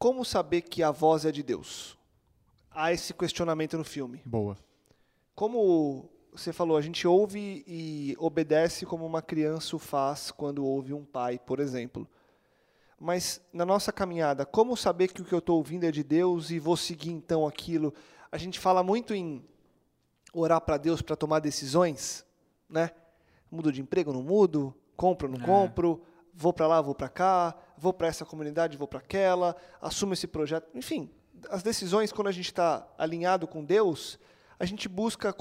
Como 0.00 0.24
saber 0.24 0.62
que 0.62 0.82
a 0.82 0.90
voz 0.90 1.24
é 1.24 1.30
de 1.30 1.44
Deus? 1.44 1.96
Há 2.74 2.92
esse 2.92 3.12
questionamento 3.14 3.76
no 3.76 3.84
filme. 3.84 4.22
Boa. 4.24 4.56
Como 5.34 6.10
você 6.32 6.52
falou, 6.52 6.76
a 6.76 6.80
gente 6.80 7.06
ouve 7.06 7.62
e 7.66 8.16
obedece 8.18 8.86
como 8.86 9.04
uma 9.04 9.20
criança 9.20 9.76
o 9.76 9.78
faz 9.78 10.30
quando 10.30 10.64
ouve 10.64 10.94
um 10.94 11.04
pai, 11.04 11.38
por 11.38 11.60
exemplo. 11.60 12.08
Mas 12.98 13.40
na 13.52 13.66
nossa 13.66 13.92
caminhada, 13.92 14.46
como 14.46 14.76
saber 14.76 15.08
que 15.08 15.20
o 15.20 15.24
que 15.24 15.34
eu 15.34 15.40
estou 15.40 15.58
ouvindo 15.58 15.84
é 15.84 15.90
de 15.90 16.02
Deus 16.02 16.50
e 16.50 16.58
vou 16.58 16.76
seguir 16.76 17.10
então 17.10 17.46
aquilo? 17.46 17.92
A 18.30 18.38
gente 18.38 18.58
fala 18.58 18.82
muito 18.82 19.14
em 19.14 19.44
orar 20.32 20.60
para 20.60 20.78
Deus 20.78 21.02
para 21.02 21.16
tomar 21.16 21.40
decisões, 21.40 22.24
né? 22.68 22.90
Mudo 23.50 23.70
de 23.70 23.82
emprego, 23.82 24.12
não 24.12 24.22
mudo? 24.22 24.74
Compro, 24.96 25.28
não 25.28 25.42
é. 25.42 25.44
compro? 25.44 26.00
Vou 26.32 26.52
para 26.52 26.66
lá, 26.66 26.80
vou 26.80 26.94
para 26.94 27.08
cá? 27.08 27.54
Vou 27.76 27.92
para 27.92 28.08
essa 28.08 28.24
comunidade, 28.24 28.78
vou 28.78 28.88
para 28.88 29.00
aquela? 29.00 29.54
Assumo 29.80 30.14
esse 30.14 30.26
projeto? 30.26 30.70
Enfim, 30.74 31.10
as 31.48 31.62
decisões, 31.62 32.12
quando 32.12 32.28
a 32.28 32.32
gente 32.32 32.46
está 32.46 32.86
alinhado 32.96 33.46
com 33.46 33.64
Deus, 33.64 34.18
a 34.58 34.64
gente 34.64 34.88
busca 34.88 35.34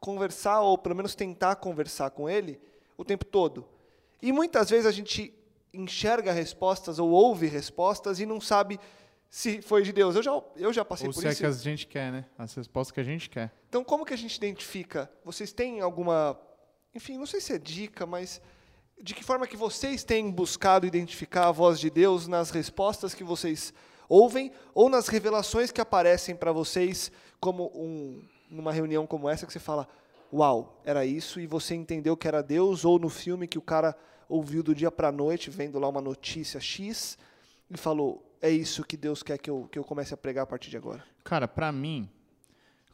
conversar, 0.00 0.60
ou 0.60 0.78
pelo 0.78 0.94
menos 0.94 1.14
tentar 1.14 1.56
conversar 1.56 2.10
com 2.10 2.28
Ele 2.28 2.60
o 2.96 3.04
tempo 3.04 3.24
todo. 3.24 3.66
E 4.22 4.32
muitas 4.32 4.70
vezes 4.70 4.86
a 4.86 4.92
gente 4.92 5.34
enxerga 5.72 6.32
respostas 6.32 6.98
ou 6.98 7.10
ouve 7.10 7.46
respostas 7.46 8.20
e 8.20 8.26
não 8.26 8.40
sabe 8.40 8.78
se 9.28 9.62
foi 9.62 9.82
de 9.82 9.92
Deus. 9.92 10.16
Eu 10.16 10.22
já, 10.22 10.42
eu 10.56 10.72
já 10.72 10.84
passei 10.84 11.06
ou 11.06 11.14
por 11.14 11.20
se 11.20 11.26
é 11.26 11.30
isso. 11.30 11.44
é 11.44 11.48
que 11.48 11.54
a 11.54 11.56
gente 11.56 11.86
quer, 11.86 12.12
né? 12.12 12.24
As 12.36 12.54
respostas 12.54 12.92
que 12.92 13.00
a 13.00 13.04
gente 13.04 13.30
quer. 13.30 13.52
Então, 13.68 13.84
como 13.84 14.04
que 14.04 14.12
a 14.12 14.18
gente 14.18 14.36
identifica? 14.36 15.10
Vocês 15.24 15.52
têm 15.52 15.80
alguma, 15.80 16.38
enfim, 16.94 17.16
não 17.16 17.26
sei 17.26 17.40
se 17.40 17.52
é 17.52 17.58
dica, 17.58 18.04
mas 18.04 18.40
de 19.02 19.14
que 19.14 19.24
forma 19.24 19.46
que 19.46 19.56
vocês 19.56 20.04
têm 20.04 20.30
buscado 20.30 20.86
identificar 20.86 21.48
a 21.48 21.52
voz 21.52 21.78
de 21.78 21.88
Deus 21.88 22.26
nas 22.26 22.50
respostas 22.50 23.14
que 23.14 23.24
vocês 23.24 23.72
ouvem 24.10 24.52
ou 24.74 24.90
nas 24.90 25.06
revelações 25.06 25.70
que 25.70 25.80
aparecem 25.80 26.34
para 26.34 26.50
vocês, 26.50 27.12
como 27.38 27.70
um, 27.72 28.20
numa 28.50 28.72
reunião 28.72 29.06
como 29.06 29.28
essa, 29.28 29.46
que 29.46 29.52
você 29.52 29.60
fala: 29.60 29.88
Uau, 30.32 30.82
era 30.84 31.06
isso, 31.06 31.40
e 31.40 31.46
você 31.46 31.74
entendeu 31.76 32.16
que 32.16 32.26
era 32.26 32.42
Deus, 32.42 32.84
ou 32.84 32.98
no 32.98 33.08
filme 33.08 33.46
que 33.46 33.56
o 33.56 33.62
cara 33.62 33.96
ouviu 34.28 34.62
do 34.62 34.74
dia 34.74 34.90
para 34.90 35.08
a 35.08 35.12
noite, 35.12 35.48
vendo 35.48 35.78
lá 35.78 35.88
uma 35.88 36.00
notícia 36.00 36.60
X, 36.60 37.16
e 37.70 37.76
falou: 37.76 38.22
É 38.42 38.50
isso 38.50 38.84
que 38.84 38.96
Deus 38.96 39.22
quer 39.22 39.38
que 39.38 39.48
eu, 39.48 39.68
que 39.70 39.78
eu 39.78 39.84
comece 39.84 40.12
a 40.12 40.16
pregar 40.16 40.42
a 40.42 40.46
partir 40.46 40.68
de 40.68 40.76
agora? 40.76 41.04
Cara, 41.22 41.46
para 41.46 41.70
mim, 41.70 42.10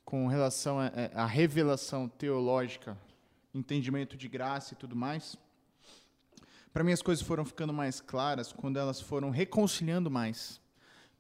com 0.05 0.26
relação 0.26 0.79
à 1.14 1.24
revelação 1.24 2.09
teológica, 2.09 2.96
entendimento 3.55 4.16
de 4.16 4.29
graça 4.29 4.74
e 4.74 4.76
tudo 4.76 4.94
mais, 4.94 5.37
para 6.72 6.85
mim 6.85 6.92
as 6.92 7.00
coisas 7.00 7.24
foram 7.24 7.44
ficando 7.44 7.72
mais 7.72 8.02
claras 8.02 8.52
quando 8.52 8.79
elas 8.79 9.00
foram 9.00 9.31
reconciliando 9.31 10.11
mais. 10.11 10.61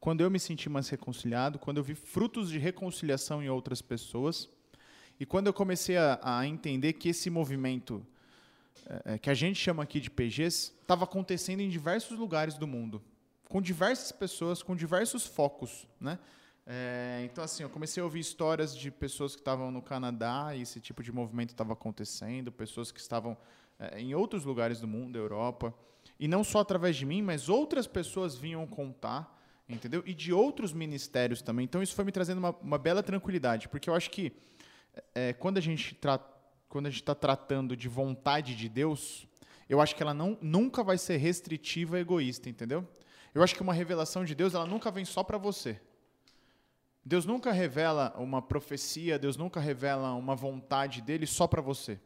Quando 0.00 0.20
eu 0.20 0.30
me 0.30 0.38
senti 0.38 0.68
mais 0.68 0.88
reconciliado, 0.88 1.58
quando 1.58 1.78
eu 1.78 1.84
vi 1.84 1.94
frutos 1.94 2.50
de 2.50 2.58
reconciliação 2.58 3.42
em 3.42 3.48
outras 3.48 3.82
pessoas, 3.82 4.48
e 5.18 5.24
quando 5.24 5.46
eu 5.46 5.52
comecei 5.52 5.96
a, 5.96 6.20
a 6.22 6.46
entender 6.46 6.92
que 6.94 7.08
esse 7.08 7.30
movimento 7.30 8.06
é, 9.04 9.18
que 9.18 9.30
a 9.30 9.34
gente 9.34 9.58
chama 9.58 9.82
aqui 9.82 9.98
de 9.98 10.10
PGs 10.10 10.72
estava 10.80 11.04
acontecendo 11.04 11.60
em 11.60 11.68
diversos 11.68 12.18
lugares 12.18 12.54
do 12.54 12.66
mundo, 12.66 13.02
com 13.48 13.60
diversas 13.60 14.12
pessoas, 14.12 14.62
com 14.62 14.76
diversos 14.76 15.26
focos, 15.26 15.86
né? 16.00 16.18
É, 16.68 17.22
então, 17.24 17.44
assim, 17.44 17.62
eu 17.62 17.70
comecei 17.70 18.00
a 18.00 18.04
ouvir 18.04 18.18
histórias 18.18 18.76
de 18.76 18.90
pessoas 18.90 19.36
que 19.36 19.40
estavam 19.40 19.70
no 19.70 19.80
Canadá 19.80 20.52
e 20.54 20.62
esse 20.62 20.80
tipo 20.80 21.00
de 21.00 21.12
movimento 21.12 21.50
estava 21.50 21.72
acontecendo, 21.72 22.50
pessoas 22.50 22.90
que 22.90 22.98
estavam 22.98 23.36
é, 23.78 24.00
em 24.00 24.14
outros 24.14 24.44
lugares 24.44 24.80
do 24.80 24.88
mundo, 24.88 25.16
Europa, 25.16 25.72
e 26.18 26.26
não 26.26 26.42
só 26.42 26.60
através 26.60 26.96
de 26.96 27.06
mim, 27.06 27.22
mas 27.22 27.48
outras 27.48 27.86
pessoas 27.86 28.36
vinham 28.36 28.66
contar, 28.66 29.35
entendeu? 29.68 30.02
E 30.06 30.14
de 30.14 30.32
outros 30.32 30.72
ministérios 30.72 31.42
também. 31.42 31.64
Então, 31.64 31.82
isso 31.82 31.94
foi 31.94 32.04
me 32.04 32.12
trazendo 32.12 32.38
uma, 32.38 32.50
uma 32.62 32.78
bela 32.78 33.02
tranquilidade, 33.02 33.68
porque 33.68 33.90
eu 33.90 33.94
acho 33.94 34.10
que 34.10 34.32
é, 35.14 35.32
quando 35.32 35.58
a 35.58 35.60
gente 35.60 35.94
trata 35.94 36.36
quando 36.68 36.86
a 36.86 36.90
gente 36.90 37.00
está 37.00 37.14
tratando 37.14 37.76
de 37.76 37.88
vontade 37.88 38.54
de 38.54 38.68
Deus, 38.68 39.26
eu 39.68 39.80
acho 39.80 39.94
que 39.94 40.02
ela 40.02 40.12
não, 40.12 40.36
nunca 40.40 40.82
vai 40.82 40.98
ser 40.98 41.16
restritiva 41.16 41.98
egoísta, 41.98 42.48
entendeu? 42.48 42.86
Eu 43.34 43.42
acho 43.42 43.54
que 43.54 43.62
uma 43.62 43.72
revelação 43.72 44.24
de 44.24 44.34
Deus, 44.34 44.54
ela 44.54 44.66
nunca 44.66 44.90
vem 44.90 45.04
só 45.04 45.22
para 45.22 45.38
você. 45.38 45.80
Deus 47.04 47.24
nunca 47.24 47.52
revela 47.52 48.14
uma 48.18 48.42
profecia, 48.42 49.18
Deus 49.18 49.36
nunca 49.36 49.60
revela 49.60 50.12
uma 50.14 50.34
vontade 50.34 51.00
dele 51.00 51.26
só 51.26 51.46
para 51.46 51.62
você. 51.62 52.00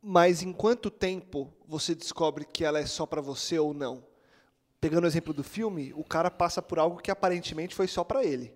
Mas 0.00 0.42
em 0.42 0.52
quanto 0.52 0.90
tempo 0.90 1.52
você 1.66 1.94
descobre 1.94 2.44
que 2.44 2.64
ela 2.64 2.78
é 2.78 2.86
só 2.86 3.04
para 3.04 3.20
você 3.20 3.58
ou 3.58 3.74
não? 3.74 4.04
Pegando 4.86 5.02
o 5.02 5.08
exemplo 5.08 5.34
do 5.34 5.42
filme, 5.42 5.92
o 5.96 6.04
cara 6.04 6.30
passa 6.30 6.62
por 6.62 6.78
algo 6.78 6.98
que 6.98 7.10
aparentemente 7.10 7.74
foi 7.74 7.88
só 7.88 8.04
para 8.04 8.24
ele. 8.24 8.54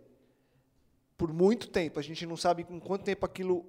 Por 1.18 1.32
muito 1.32 1.66
tempo, 1.66 1.98
a 1.98 2.02
gente 2.02 2.24
não 2.24 2.36
sabe 2.36 2.64
em 2.70 2.78
quanto 2.78 3.02
tempo 3.02 3.26
aquilo 3.26 3.66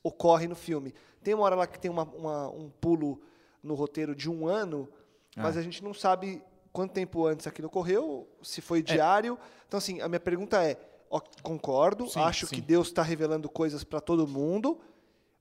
ocorre 0.00 0.46
no 0.46 0.54
filme. 0.54 0.94
Tem 1.20 1.34
uma 1.34 1.42
hora 1.42 1.56
lá 1.56 1.66
que 1.66 1.80
tem 1.80 1.90
uma, 1.90 2.04
uma, 2.04 2.48
um 2.48 2.70
pulo 2.70 3.20
no 3.60 3.74
roteiro 3.74 4.14
de 4.14 4.30
um 4.30 4.46
ano, 4.46 4.88
ah. 5.34 5.42
mas 5.42 5.56
a 5.56 5.62
gente 5.62 5.82
não 5.82 5.92
sabe 5.92 6.40
quanto 6.72 6.92
tempo 6.92 7.26
antes 7.26 7.48
aquilo 7.48 7.66
ocorreu, 7.66 8.28
se 8.40 8.60
foi 8.60 8.78
é. 8.78 8.82
diário. 8.82 9.36
É. 9.42 9.64
Então, 9.66 9.78
assim, 9.78 10.00
a 10.00 10.08
minha 10.08 10.20
pergunta 10.20 10.62
é: 10.62 10.78
ó, 11.10 11.20
concordo, 11.42 12.08
sim, 12.08 12.20
acho 12.20 12.46
sim. 12.46 12.54
que 12.54 12.60
Deus 12.60 12.86
está 12.86 13.02
revelando 13.02 13.48
coisas 13.48 13.82
para 13.82 14.00
todo 14.00 14.28
mundo, 14.28 14.80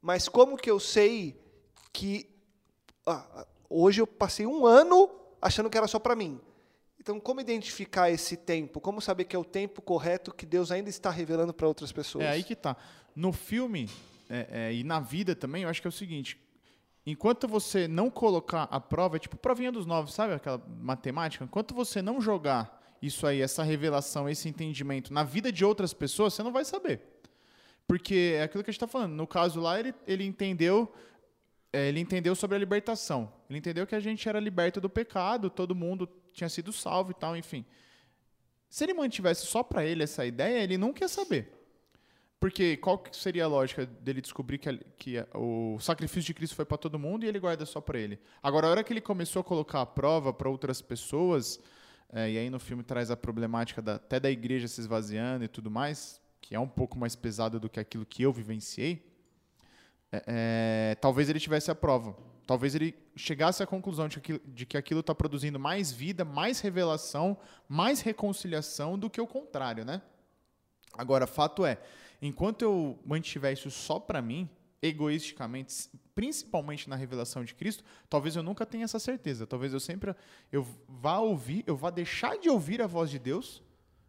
mas 0.02 0.28
como 0.28 0.58
que 0.58 0.72
eu 0.72 0.80
sei 0.80 1.40
que. 1.94 2.28
Ah, 3.06 3.46
hoje 3.70 4.02
eu 4.02 4.08
passei 4.08 4.48
um 4.48 4.66
ano 4.66 5.20
achando 5.42 5.70
que 5.70 5.78
era 5.78 5.88
só 5.88 6.00
para 6.00 6.16
mim. 6.16 6.40
Então, 7.00 7.20
como 7.20 7.40
identificar 7.40 8.10
esse 8.10 8.36
tempo? 8.36 8.82
Como 8.82 9.00
saber 9.00 9.24
que 9.24 9.36
é 9.36 9.40
o 9.40 9.46
tempo 9.46 9.82
correto 9.82 10.34
que 10.34 10.46
Deus 10.46 10.70
ainda 10.70 10.90
está 10.90 11.10
revelando 11.10 11.54
para 11.54 11.68
outras 11.68 11.92
pessoas? 11.92 12.26
É 12.26 12.30
aí 12.30 12.44
que 12.44 12.56
tá. 12.56 12.76
No 13.16 13.32
filme, 13.32 13.90
é, 14.30 14.48
é, 14.52 14.74
e 14.74 14.84
na 14.84 15.00
vida 15.00 15.34
também, 15.34 15.64
eu 15.64 15.70
acho 15.70 15.82
que 15.82 15.88
é 15.88 15.90
o 15.90 15.94
seguinte: 15.94 16.38
enquanto 17.06 17.48
você 17.48 17.88
não 17.88 18.10
colocar 18.10 18.64
a 18.64 18.80
prova, 18.80 19.16
é 19.16 19.20
tipo 19.20 19.38
provinha 19.38 19.72
dos 19.72 19.86
nove, 19.86 20.12
sabe 20.12 20.34
aquela 20.34 20.62
matemática? 20.82 21.46
Enquanto 21.46 21.74
você 21.74 22.02
não 22.02 22.20
jogar 22.20 22.80
isso 23.02 23.26
aí, 23.26 23.42
essa 23.42 23.64
revelação, 23.64 24.30
esse 24.30 24.50
entendimento 24.50 25.14
na 25.14 25.24
vida 25.24 25.52
de 25.52 25.64
outras 25.64 25.94
pessoas, 25.94 26.34
você 26.34 26.44
não 26.44 26.52
vai 26.52 26.66
saber. 26.66 27.02
Porque 27.88 28.36
é 28.38 28.44
aquilo 28.44 28.64
que 28.64 28.70
a 28.70 28.74
gente 28.74 28.78
está 28.78 28.88
falando. 28.88 29.14
No 29.14 29.26
caso 29.26 29.60
lá, 29.60 29.80
ele, 29.80 29.96
ele 30.06 30.24
entendeu. 30.24 30.94
É, 31.72 31.88
ele 31.88 32.00
entendeu 32.00 32.36
sobre 32.36 32.56
a 32.56 32.60
libertação. 32.60 33.32
Ele 33.50 33.60
entendeu 33.60 33.86
que 33.86 33.96
a 33.96 34.00
gente 34.00 34.28
era 34.28 34.40
liberto 34.40 34.82
do 34.82 34.90
pecado, 34.90 35.50
todo 35.50 35.76
mundo 35.76 36.10
tinha 36.34 36.50
sido 36.50 36.74
salvo 36.74 37.12
e 37.12 37.14
tal, 37.14 37.36
enfim. 37.38 37.66
Se 38.70 38.84
ele 38.84 38.94
mantivesse 38.94 39.46
só 39.46 39.64
para 39.64 39.86
ele 39.86 40.04
essa 40.04 40.26
ideia, 40.26 40.64
ele 40.64 40.78
nunca 40.78 41.04
ia 41.04 41.08
saber. 41.08 41.60
Porque 42.40 42.78
qual 42.78 43.04
seria 43.12 43.44
a 43.44 43.48
lógica 43.48 43.86
dele 43.86 44.22
descobrir 44.22 44.58
que, 44.58 44.78
que 44.98 45.26
o 45.34 45.78
sacrifício 45.80 46.28
de 46.28 46.34
Cristo 46.34 46.56
foi 46.56 46.66
para 46.66 46.78
todo 46.78 46.98
mundo 46.98 47.26
e 47.26 47.28
ele 47.28 47.40
guarda 47.40 47.66
só 47.66 47.82
para 47.82 48.00
ele? 48.00 48.18
Agora, 48.42 48.68
a 48.68 48.70
hora 48.70 48.84
que 48.84 48.94
ele 48.94 49.02
começou 49.02 49.42
a 49.42 49.44
colocar 49.44 49.82
a 49.82 49.86
prova 49.86 50.32
para 50.32 50.50
outras 50.50 50.82
pessoas, 50.82 51.60
é, 52.14 52.32
e 52.32 52.38
aí 52.38 52.50
no 52.50 52.60
filme 52.60 52.82
traz 52.82 53.12
a 53.12 53.18
problemática 53.18 53.82
da, 53.82 53.96
até 53.96 54.20
da 54.20 54.32
igreja 54.32 54.70
se 54.70 54.80
esvaziando 54.80 55.44
e 55.44 55.48
tudo 55.50 55.70
mais, 55.70 56.22
que 56.40 56.56
é 56.56 56.60
um 56.60 56.68
pouco 56.68 56.98
mais 56.98 57.14
pesado 57.14 57.60
do 57.60 57.70
que 57.70 57.80
aquilo 57.80 58.06
que 58.06 58.24
eu 58.24 58.32
vivenciei, 58.32 59.09
é, 60.12 60.24
é, 60.28 60.96
talvez 60.96 61.30
ele 61.30 61.40
tivesse 61.40 61.70
a 61.70 61.76
prova. 61.76 62.16
Talvez 62.46 62.74
ele 62.74 62.96
chegasse 63.16 63.62
à 63.62 63.68
conclusão 63.68 64.08
de 64.08 64.20
que, 64.20 64.42
de 64.46 64.66
que 64.66 64.76
aquilo 64.76 65.02
está 65.02 65.14
produzindo 65.14 65.60
mais 65.60 65.92
vida, 65.92 66.26
mais 66.26 66.60
revelação, 66.60 67.38
mais 67.68 68.02
reconciliação 68.02 68.98
do 68.98 69.10
que 69.10 69.22
o 69.22 69.28
contrário, 69.28 69.86
né? 69.86 70.02
Agora, 70.98 71.28
fato 71.28 71.64
é, 71.64 71.78
Enquanto 72.22 72.62
eu 72.64 73.00
mantiver 73.06 73.54
isso 73.54 73.72
só 73.72 74.00
para 74.00 74.22
mim, 74.22 74.50
egoisticamente, 74.82 75.90
principalmente 76.14 76.90
na 76.90 76.96
revelação 76.96 77.44
de 77.44 77.54
Cristo, 77.56 77.84
talvez 78.10 78.36
eu 78.36 78.44
nunca 78.44 78.66
tenha 78.66 78.84
essa 78.84 79.00
certeza. 79.00 79.48
Talvez 79.48 79.74
eu 79.74 79.80
sempre 79.80 80.14
eu 80.52 80.66
vá 80.88 81.20
ouvir, 81.20 81.64
eu 81.66 81.78
vá 81.78 81.90
deixar 81.90 82.38
de 82.38 82.50
ouvir 82.50 82.82
a 82.82 82.88
voz 82.88 83.10
de 83.10 83.20
Deus, 83.20 83.64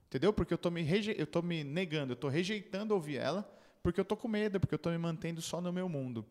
entendeu? 0.09 0.33
Porque 0.33 0.53
eu 0.53 0.59
tô 0.59 0.71
me 0.71 0.85
eu 1.17 1.27
tô 1.27 1.41
me 1.41 1.63
negando, 1.63 2.13
eu 2.13 2.17
tô 2.17 2.29
rejeitando 2.29 2.93
ouvir 2.93 3.19
ela, 3.19 3.49
porque 3.83 4.01
eu 4.01 4.05
tô 4.05 4.17
com 4.17 4.29
medo, 4.29 4.61
porque 4.61 4.75
eu 4.75 4.79
tô 4.79 4.91
me 4.91 4.99
mantendo 4.99 5.41
só 5.41 5.61
no 5.61 5.73
meu 5.73 5.89
mundo. 5.89 6.25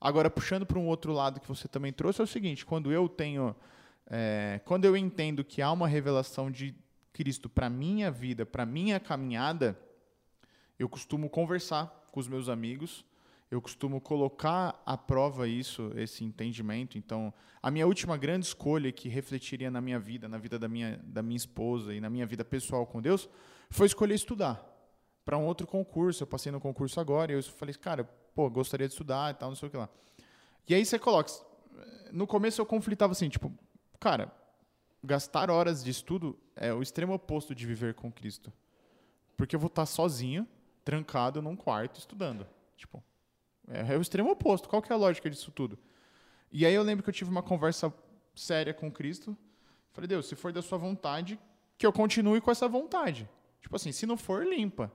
Agora 0.00 0.30
puxando 0.30 0.64
para 0.64 0.78
um 0.78 0.86
outro 0.86 1.12
lado 1.12 1.40
que 1.40 1.48
você 1.48 1.68
também 1.68 1.92
trouxe 1.92 2.20
é 2.20 2.24
o 2.24 2.26
seguinte: 2.26 2.64
quando 2.64 2.90
eu 2.90 3.08
tenho, 3.08 3.54
é, 4.06 4.60
quando 4.64 4.84
eu 4.84 4.96
entendo 4.96 5.44
que 5.44 5.60
há 5.60 5.70
uma 5.70 5.86
revelação 5.86 6.50
de 6.50 6.74
Cristo 7.12 7.48
para 7.48 7.68
minha 7.68 8.10
vida, 8.10 8.46
para 8.46 8.64
minha 8.64 8.98
caminhada, 8.98 9.78
eu 10.78 10.88
costumo 10.88 11.28
conversar 11.28 11.86
com 12.10 12.18
os 12.18 12.28
meus 12.28 12.48
amigos, 12.48 13.04
eu 13.50 13.60
costumo 13.60 14.00
colocar 14.00 14.80
à 14.86 14.96
prova 14.96 15.46
isso, 15.46 15.92
esse 15.96 16.24
entendimento. 16.24 16.96
Então, 16.96 17.32
a 17.62 17.70
minha 17.70 17.86
última 17.86 18.16
grande 18.16 18.46
escolha 18.46 18.90
que 18.90 19.08
refletiria 19.08 19.70
na 19.70 19.80
minha 19.80 19.98
vida, 19.98 20.28
na 20.28 20.38
vida 20.38 20.58
da 20.58 20.68
minha, 20.68 20.98
da 21.04 21.22
minha 21.22 21.36
esposa 21.36 21.92
e 21.92 22.00
na 22.00 22.08
minha 22.08 22.24
vida 22.24 22.44
pessoal 22.44 22.86
com 22.86 23.02
Deus, 23.02 23.28
foi 23.68 23.86
escolher 23.86 24.14
estudar 24.14 24.69
para 25.24 25.36
um 25.38 25.46
outro 25.46 25.66
concurso. 25.66 26.22
Eu 26.22 26.26
passei 26.26 26.50
no 26.50 26.60
concurso 26.60 27.00
agora 27.00 27.32
e 27.32 27.36
eu 27.36 27.42
falei, 27.42 27.74
cara, 27.74 28.04
pô, 28.34 28.48
gostaria 28.50 28.86
de 28.86 28.94
estudar 28.94 29.30
e 29.30 29.34
tal, 29.34 29.50
não 29.50 29.56
sei 29.56 29.68
o 29.68 29.70
que 29.70 29.76
lá. 29.76 29.88
E 30.68 30.74
aí 30.74 30.84
você 30.84 30.98
coloca. 30.98 31.32
No 32.12 32.26
começo 32.26 32.60
eu 32.60 32.66
conflitava 32.66 33.12
assim, 33.12 33.28
tipo, 33.28 33.52
cara, 33.98 34.32
gastar 35.02 35.50
horas 35.50 35.82
de 35.82 35.90
estudo 35.90 36.38
é 36.54 36.72
o 36.72 36.82
extremo 36.82 37.14
oposto 37.14 37.54
de 37.54 37.66
viver 37.66 37.94
com 37.94 38.10
Cristo. 38.10 38.52
Porque 39.36 39.56
eu 39.56 39.60
vou 39.60 39.68
estar 39.68 39.86
sozinho 39.86 40.46
trancado 40.84 41.40
num 41.40 41.56
quarto 41.56 41.98
estudando. 41.98 42.46
Tipo, 42.76 43.02
é, 43.68 43.94
é, 43.94 43.98
o 43.98 44.00
extremo 44.00 44.30
oposto. 44.30 44.68
Qual 44.68 44.82
que 44.82 44.92
é 44.92 44.94
a 44.94 44.98
lógica 44.98 45.30
disso 45.30 45.50
tudo? 45.50 45.78
E 46.52 46.66
aí 46.66 46.74
eu 46.74 46.82
lembro 46.82 47.02
que 47.02 47.08
eu 47.08 47.14
tive 47.14 47.30
uma 47.30 47.42
conversa 47.42 47.92
séria 48.34 48.74
com 48.74 48.90
Cristo. 48.90 49.36
Falei, 49.92 50.08
Deus, 50.08 50.26
se 50.26 50.34
for 50.34 50.52
da 50.52 50.62
sua 50.62 50.78
vontade, 50.78 51.38
que 51.78 51.86
eu 51.86 51.92
continue 51.92 52.40
com 52.40 52.50
essa 52.50 52.68
vontade. 52.68 53.28
Tipo 53.60 53.76
assim, 53.76 53.92
se 53.92 54.06
não 54.06 54.16
for, 54.16 54.46
limpa. 54.46 54.92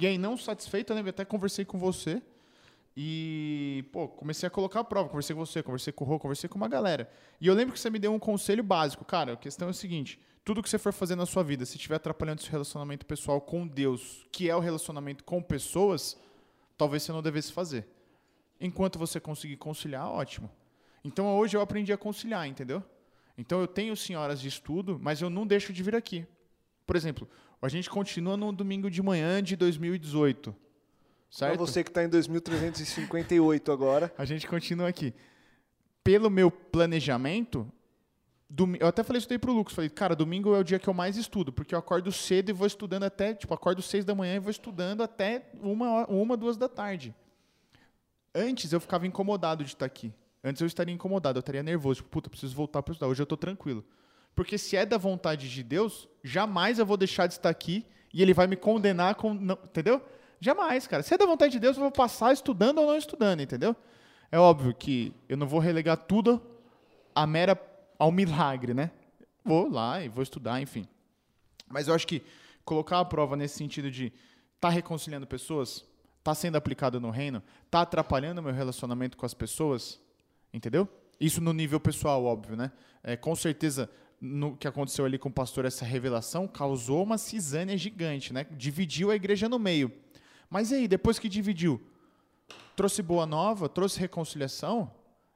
E 0.00 0.06
aí, 0.06 0.16
não 0.16 0.36
satisfeito, 0.36 0.92
eu 0.92 0.96
lembro, 0.96 1.10
até 1.10 1.24
conversei 1.24 1.64
com 1.64 1.76
você. 1.76 2.22
E, 2.96 3.84
pô, 3.92 4.06
comecei 4.06 4.46
a 4.46 4.50
colocar 4.50 4.80
a 4.80 4.84
prova. 4.84 5.08
Conversei 5.08 5.34
com 5.34 5.44
você, 5.44 5.60
conversei 5.60 5.92
com 5.92 6.04
o 6.04 6.06
Rô, 6.06 6.20
conversei 6.20 6.48
com 6.48 6.56
uma 6.56 6.68
galera. 6.68 7.10
E 7.40 7.48
eu 7.48 7.54
lembro 7.54 7.74
que 7.74 7.80
você 7.80 7.90
me 7.90 7.98
deu 7.98 8.14
um 8.14 8.18
conselho 8.18 8.62
básico. 8.62 9.04
Cara, 9.04 9.32
a 9.32 9.36
questão 9.36 9.66
é 9.66 9.70
o 9.72 9.74
seguinte: 9.74 10.20
tudo 10.44 10.62
que 10.62 10.70
você 10.70 10.78
for 10.78 10.92
fazer 10.92 11.16
na 11.16 11.26
sua 11.26 11.42
vida, 11.42 11.66
se 11.66 11.76
estiver 11.76 11.96
atrapalhando 11.96 12.40
seu 12.42 12.52
relacionamento 12.52 13.06
pessoal 13.06 13.40
com 13.40 13.66
Deus, 13.66 14.24
que 14.30 14.48
é 14.48 14.54
o 14.54 14.60
relacionamento 14.60 15.24
com 15.24 15.42
pessoas, 15.42 16.16
talvez 16.76 17.02
você 17.02 17.10
não 17.10 17.20
devesse 17.20 17.52
fazer. 17.52 17.88
Enquanto 18.60 19.00
você 19.00 19.18
conseguir 19.18 19.56
conciliar, 19.56 20.08
ótimo. 20.08 20.48
Então 21.04 21.36
hoje 21.36 21.56
eu 21.56 21.60
aprendi 21.60 21.92
a 21.92 21.98
conciliar, 21.98 22.46
entendeu? 22.46 22.84
Então 23.36 23.60
eu 23.60 23.66
tenho 23.66 23.96
sim 23.96 24.14
horas 24.14 24.40
de 24.40 24.46
estudo, 24.46 24.96
mas 25.02 25.20
eu 25.20 25.28
não 25.28 25.44
deixo 25.44 25.72
de 25.72 25.82
vir 25.82 25.96
aqui. 25.96 26.24
Por 26.86 26.96
exemplo, 26.96 27.28
a 27.60 27.68
gente 27.68 27.90
continua 27.90 28.36
no 28.36 28.52
domingo 28.52 28.90
de 28.90 29.02
manhã 29.02 29.42
de 29.42 29.56
2018. 29.56 30.54
Certo? 31.30 31.50
Para 31.50 31.58
você 31.58 31.84
que 31.84 31.90
está 31.90 32.02
em 32.04 32.08
2358 32.08 33.72
agora. 33.72 34.12
A 34.16 34.24
gente 34.24 34.46
continua 34.46 34.88
aqui. 34.88 35.12
Pelo 36.02 36.30
meu 36.30 36.50
planejamento, 36.50 37.70
Eu 38.80 38.86
até 38.86 39.02
falei 39.02 39.18
isso 39.18 39.28
daí 39.28 39.38
pro 39.38 39.52
Lucas. 39.52 39.74
Falei, 39.74 39.90
cara, 39.90 40.16
domingo 40.16 40.54
é 40.54 40.58
o 40.60 40.64
dia 40.64 40.78
que 40.78 40.88
eu 40.88 40.94
mais 40.94 41.18
estudo, 41.18 41.52
porque 41.52 41.74
eu 41.74 41.78
acordo 41.78 42.10
cedo 42.10 42.48
e 42.48 42.52
vou 42.52 42.66
estudando 42.66 43.02
até, 43.02 43.34
tipo, 43.34 43.52
acordo 43.52 43.82
seis 43.82 44.06
da 44.06 44.14
manhã 44.14 44.36
e 44.36 44.38
vou 44.38 44.50
estudando 44.50 45.02
até 45.02 45.50
uma, 45.60 46.06
uma 46.06 46.36
duas 46.36 46.56
da 46.56 46.68
tarde. 46.68 47.14
Antes 48.34 48.72
eu 48.72 48.80
ficava 48.80 49.06
incomodado 49.06 49.64
de 49.64 49.70
estar 49.70 49.84
aqui. 49.84 50.14
Antes 50.42 50.62
eu 50.62 50.66
estaria 50.66 50.94
incomodado, 50.94 51.38
eu 51.38 51.40
estaria 51.40 51.62
nervoso. 51.62 51.96
Tipo, 51.96 52.08
puta, 52.08 52.30
preciso 52.30 52.54
voltar 52.54 52.82
para 52.82 52.92
estudar. 52.92 53.08
Hoje 53.10 53.20
eu 53.20 53.26
tô 53.26 53.36
tranquilo. 53.36 53.84
Porque 54.38 54.56
se 54.56 54.76
é 54.76 54.86
da 54.86 54.96
vontade 54.96 55.50
de 55.50 55.64
Deus, 55.64 56.08
jamais 56.22 56.78
eu 56.78 56.86
vou 56.86 56.96
deixar 56.96 57.26
de 57.26 57.32
estar 57.32 57.48
aqui 57.48 57.84
e 58.14 58.22
ele 58.22 58.32
vai 58.32 58.46
me 58.46 58.54
condenar 58.54 59.16
com. 59.16 59.34
Não, 59.34 59.58
entendeu? 59.64 60.00
Jamais, 60.38 60.86
cara. 60.86 61.02
Se 61.02 61.12
é 61.12 61.18
da 61.18 61.26
vontade 61.26 61.50
de 61.50 61.58
Deus, 61.58 61.76
eu 61.76 61.82
vou 61.82 61.90
passar 61.90 62.32
estudando 62.32 62.78
ou 62.78 62.86
não 62.86 62.96
estudando, 62.96 63.40
entendeu? 63.40 63.74
É 64.30 64.38
óbvio 64.38 64.72
que 64.72 65.12
eu 65.28 65.36
não 65.36 65.48
vou 65.48 65.58
relegar 65.58 65.96
tudo 65.96 66.40
a 67.12 67.26
mera 67.26 67.60
ao 67.98 68.12
milagre, 68.12 68.72
né? 68.74 68.92
Vou 69.44 69.68
lá 69.68 70.04
e 70.04 70.08
vou 70.08 70.22
estudar, 70.22 70.62
enfim. 70.62 70.86
Mas 71.68 71.88
eu 71.88 71.94
acho 71.96 72.06
que 72.06 72.22
colocar 72.64 73.00
a 73.00 73.04
prova 73.04 73.34
nesse 73.34 73.56
sentido 73.56 73.90
de 73.90 74.12
tá 74.60 74.68
reconciliando 74.68 75.26
pessoas, 75.26 75.84
tá 76.22 76.32
sendo 76.32 76.54
aplicado 76.54 77.00
no 77.00 77.10
reino, 77.10 77.42
tá 77.68 77.80
atrapalhando 77.80 78.40
meu 78.40 78.52
relacionamento 78.52 79.16
com 79.16 79.26
as 79.26 79.34
pessoas, 79.34 80.00
entendeu? 80.54 80.88
Isso 81.20 81.40
no 81.40 81.52
nível 81.52 81.80
pessoal, 81.80 82.24
óbvio, 82.24 82.54
né? 82.54 82.70
É, 83.02 83.16
com 83.16 83.34
certeza, 83.34 83.90
no 84.20 84.56
que 84.56 84.66
aconteceu 84.66 85.04
ali 85.04 85.18
com 85.18 85.28
o 85.28 85.32
pastor, 85.32 85.64
essa 85.64 85.84
revelação 85.84 86.46
causou 86.48 87.02
uma 87.02 87.18
cisânia 87.18 87.76
gigante, 87.76 88.32
né? 88.32 88.46
Dividiu 88.50 89.10
a 89.10 89.16
igreja 89.16 89.48
no 89.48 89.58
meio. 89.58 89.92
Mas 90.50 90.70
e 90.70 90.76
aí, 90.76 90.88
depois 90.88 91.18
que 91.18 91.28
dividiu, 91.28 91.80
trouxe 92.74 93.02
boa 93.02 93.26
nova, 93.26 93.68
trouxe 93.68 94.00
reconciliação 94.00 94.90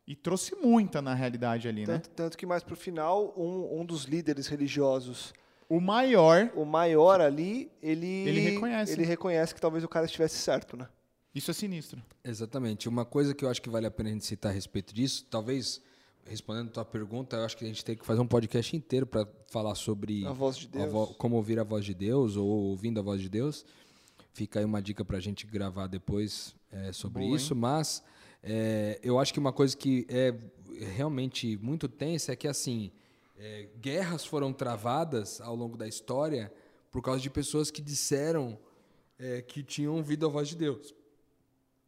e 0.06 0.16
trouxe 0.16 0.54
muita 0.56 1.00
na 1.00 1.14
realidade 1.14 1.68
ali, 1.68 1.80
né? 1.86 1.94
Tanto, 1.98 2.10
tanto 2.10 2.38
que 2.38 2.46
mais 2.46 2.62
pro 2.62 2.74
final, 2.76 3.32
um, 3.36 3.80
um 3.80 3.84
dos 3.84 4.04
líderes 4.04 4.46
religiosos, 4.48 5.32
O 5.68 5.80
maior, 5.80 6.50
o 6.56 6.64
maior 6.64 7.20
ali, 7.20 7.70
ele, 7.82 8.06
Ele 8.06 8.40
reconhece. 8.40 8.92
ele 8.92 9.04
reconhece 9.04 9.54
que 9.54 9.60
talvez 9.60 9.84
o 9.84 9.88
cara 9.88 10.06
estivesse 10.06 10.36
certo, 10.36 10.76
né? 10.76 10.88
isso 11.34 11.50
é 11.50 11.54
sinistro. 11.54 12.02
Exatamente. 12.22 12.88
Uma 12.90 13.06
coisa 13.06 13.34
que 13.34 13.42
eu 13.42 13.48
acho 13.48 13.62
que 13.62 13.70
vale 13.70 13.86
a 13.86 13.90
pena 13.90 14.10
a 14.10 14.12
gente 14.12 14.26
citar 14.26 14.50
a 14.50 14.54
respeito 14.54 14.92
disso, 14.92 15.24
talvez 15.30 15.80
respondendo 16.26 16.68
a 16.68 16.72
tua 16.72 16.84
pergunta, 16.84 17.36
eu 17.36 17.44
acho 17.44 17.56
que 17.56 17.64
a 17.64 17.68
gente 17.68 17.84
tem 17.84 17.96
que 17.96 18.04
fazer 18.06 18.20
um 18.20 18.26
podcast 18.26 18.76
inteiro 18.76 19.06
para 19.06 19.26
falar 19.48 19.74
sobre 19.74 20.24
A 20.26 20.32
voz 20.32 20.56
de 20.56 20.68
Deus. 20.68 20.90
vo- 20.92 21.14
como 21.14 21.36
ouvir 21.36 21.58
a 21.58 21.64
voz 21.64 21.84
de 21.84 21.94
Deus 21.94 22.36
ou 22.36 22.46
ouvindo 22.46 22.98
a 23.00 23.02
voz 23.02 23.20
de 23.20 23.28
Deus. 23.28 23.64
Fica 24.32 24.60
aí 24.60 24.64
uma 24.64 24.80
dica 24.80 25.04
para 25.04 25.18
a 25.18 25.20
gente 25.20 25.46
gravar 25.46 25.86
depois 25.88 26.54
é, 26.70 26.92
sobre 26.92 27.22
Boa, 27.24 27.36
isso. 27.36 27.54
Mas 27.54 28.02
é, 28.42 28.98
eu 29.02 29.18
acho 29.18 29.32
que 29.32 29.38
uma 29.38 29.52
coisa 29.52 29.76
que 29.76 30.06
é 30.08 30.34
realmente 30.94 31.56
muito 31.58 31.86
tensa 31.88 32.32
é 32.32 32.36
que 32.36 32.48
assim 32.48 32.90
é, 33.36 33.68
guerras 33.80 34.24
foram 34.24 34.52
travadas 34.52 35.40
ao 35.40 35.54
longo 35.54 35.76
da 35.76 35.86
história 35.86 36.52
por 36.90 37.02
causa 37.02 37.20
de 37.20 37.28
pessoas 37.28 37.70
que 37.70 37.82
disseram 37.82 38.58
é, 39.18 39.42
que 39.42 39.62
tinham 39.62 39.96
ouvido 39.96 40.24
a 40.26 40.28
voz 40.28 40.48
de 40.48 40.56
Deus. 40.56 40.94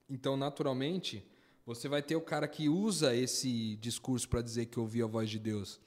Então, 0.09 0.37
naturalmente, 0.37 1.25
você 1.66 1.88
vai 1.88 2.03
ter 2.03 2.14
o 2.14 2.20
cara 2.20 2.46
que 2.46 2.68
usa 2.68 3.14
esse 3.14 3.77
discurso 3.77 4.29
para 4.29 4.42
dizer 4.42 4.66
que 4.66 4.79
ouviu 4.79 5.07
a 5.07 5.09
voz 5.09 5.31
de 5.31 5.38
Deus 5.38 5.81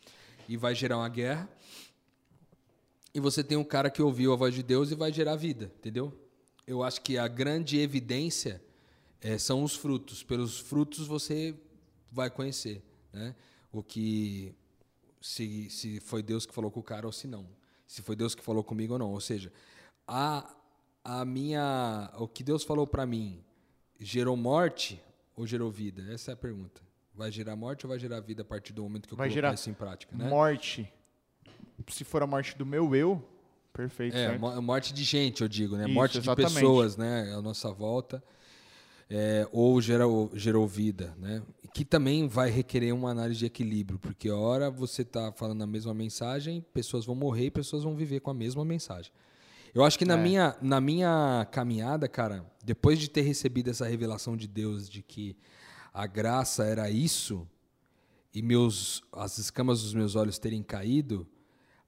e 0.50 0.58
vai 0.58 0.74
gerar 0.74 0.98
uma 0.98 1.10
guerra. 1.10 1.48
E 3.14 3.20
você 3.20 3.44
tem 3.44 3.58
um 3.58 3.64
cara 3.64 3.90
que 3.90 4.02
ouviu 4.02 4.34
a 4.34 4.36
voz 4.36 4.54
de 4.54 4.64
Deus 4.64 4.92
e 4.92 4.96
vai 4.96 5.14
gerar 5.14 5.36
vida, 5.36 5.72
entendeu? 5.78 6.14
Eu 6.66 6.84
acho 6.84 7.02
que 7.02 7.18
a 7.18 7.28
grande 7.28 7.80
evidência 7.80 8.62
eh, 9.22 9.38
são 9.38 9.64
os 9.64 9.76
frutos. 9.76 10.24
Pelos 10.24 10.60
frutos 10.60 11.06
você 11.08 11.56
vai 12.12 12.30
conhecer, 12.30 12.82
né? 13.14 13.36
O 13.72 13.84
que 13.84 14.56
se, 15.22 15.70
se 15.70 16.00
foi 16.00 16.24
Deus 16.24 16.46
que 16.46 16.54
falou 16.54 16.72
com 16.72 16.80
o 16.80 16.84
cara 16.84 17.06
ou 17.06 17.12
se 17.12 17.28
não. 17.28 17.48
Se 17.88 18.02
foi 18.02 18.16
Deus 18.16 18.34
que 18.34 18.44
falou 18.44 18.64
comigo 18.64 18.94
ou 18.94 19.00
não. 19.00 19.12
Ou 19.12 19.22
seja, 19.22 19.54
a, 20.08 20.56
a 21.04 21.24
minha, 21.24 22.12
o 22.18 22.28
que 22.28 22.44
Deus 22.44 22.64
falou 22.64 22.88
para 22.88 23.06
mim 23.06 23.44
gerou 24.00 24.36
morte 24.36 25.02
ou 25.38 25.46
gerou 25.48 25.72
vida? 25.72 26.04
Essa 26.12 26.32
é 26.32 26.34
a 26.34 26.38
pergunta. 26.38 26.82
Vai 27.16 27.32
gerar 27.32 27.56
morte 27.56 27.86
ou 27.86 27.90
vai 27.90 27.98
gerar 28.00 28.20
vida 28.20 28.42
a 28.42 28.46
partir 28.46 28.74
do 28.74 28.84
momento 28.84 29.08
que 29.08 29.14
eu 29.14 29.18
Vai 29.18 29.30
colocar 29.30 29.54
isso 29.54 29.70
em 29.70 29.74
prática, 29.74 30.16
né? 30.18 30.28
Morte. 30.28 30.92
Se 31.90 32.04
for 32.04 32.22
a 32.22 32.28
morte 32.28 32.58
do 32.58 32.66
meu 32.66 32.94
eu, 32.96 33.24
perfeito, 33.72 34.16
É, 34.18 34.28
certo? 34.30 34.42
mo- 34.42 34.62
morte 34.62 34.94
de 34.94 35.04
gente, 35.04 35.42
eu 35.42 35.48
digo, 35.48 35.78
né? 35.78 35.86
Isso, 35.86 35.94
morte 35.94 36.14
de 36.14 36.20
exatamente. 36.20 36.54
pessoas, 36.56 36.98
né? 36.98 37.34
À 37.34 37.42
nossa 37.42 37.72
volta. 37.72 38.22
É, 39.10 39.48
ou 39.54 39.80
gerou, 39.82 40.30
gerou 40.34 40.68
vida, 40.68 41.16
né? 41.18 41.42
Que 41.74 41.86
também 41.86 42.28
vai 42.28 42.50
requerer 42.50 42.94
uma 42.94 43.10
análise 43.12 43.40
de 43.40 43.46
equilíbrio, 43.46 43.98
porque 43.98 44.28
a 44.28 44.36
hora 44.36 44.70
você 44.70 45.04
está 45.04 45.32
falando 45.32 45.62
a 45.62 45.68
mesma 45.68 45.94
mensagem, 45.94 46.62
pessoas 46.74 47.06
vão 47.06 47.16
morrer 47.16 47.46
e 47.46 47.52
pessoas 47.52 47.84
vão 47.84 47.96
viver 47.96 48.20
com 48.20 48.30
a 48.30 48.34
mesma 48.34 48.66
mensagem. 48.66 49.12
Eu 49.78 49.84
acho 49.84 50.00
que 50.00 50.06
na, 50.06 50.16
É. 50.16 50.18
minha, 50.18 50.58
na 50.60 50.82
minha 50.82 51.48
caminhada, 51.52 52.08
cara, 52.08 52.44
depois 52.66 52.98
de 52.98 53.08
ter 53.08 53.22
recebido 53.22 53.70
essa 53.70 53.86
revelação 53.86 54.36
de 54.36 54.48
Deus 54.48 54.90
de 54.90 55.04
que 55.04 55.38
a 55.94 56.08
graça 56.08 56.66
era 56.66 56.90
isso, 56.90 57.48
e 58.34 58.42
meus, 58.42 59.04
as 59.12 59.38
escamas 59.38 59.84
dos 59.84 59.94
meus 59.94 60.16
olhos 60.16 60.40
terem 60.40 60.64
caído, 60.64 61.28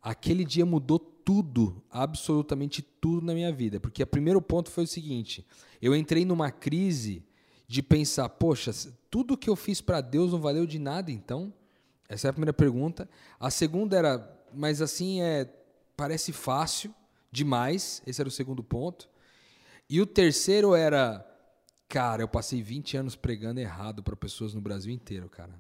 aquele 0.04 0.46
dia 0.46 0.68
mudou 0.68 1.00
tudo, 1.00 1.82
absolutamente 1.90 2.84
tudo 2.84 3.26
na 3.26 3.34
minha 3.34 3.52
vida. 3.52 3.80
Porque 3.80 4.04
o 4.04 4.08
primeiro 4.08 4.40
ponto 4.40 4.70
foi 4.70 4.84
o 4.84 4.88
seguinte: 4.88 5.44
eu 5.82 5.96
entrei 5.96 6.24
numa 6.26 6.52
crise 6.52 7.26
de 7.68 7.82
pensar, 7.82 8.30
poxa, 8.30 8.72
tudo 9.10 9.36
que 9.36 9.50
eu 9.50 9.56
fiz 9.56 9.82
para 9.82 10.00
Deus 10.00 10.32
não 10.32 10.40
valeu 10.40 10.68
de 10.68 10.78
nada, 10.78 11.12
então? 11.12 11.52
Essa 12.08 12.28
é 12.28 12.30
a 12.30 12.34
primeira 12.34 12.54
pergunta. 12.54 13.10
A 13.40 13.50
segunda 13.50 13.98
era, 13.98 14.40
mas 14.54 14.80
assim 14.80 15.24
é, 15.24 15.52
parece 15.98 16.32
fácil 16.32 16.94
demais. 17.32 18.02
Esse 18.06 18.22
era 18.22 18.28
o 18.28 18.32
segundo 18.32 18.64
ponto. 18.64 19.10
E 19.90 20.00
o 20.02 20.06
terceiro 20.06 20.76
era, 20.76 21.26
cara, 21.88 22.22
eu 22.24 22.28
passei 22.28 22.62
20 22.62 22.98
anos 22.98 23.16
pregando 23.16 23.60
errado 23.60 24.04
para 24.04 24.16
pessoas 24.16 24.54
no 24.54 24.62
Brasil 24.62 24.94
inteiro, 24.94 25.30
cara. 25.30 25.54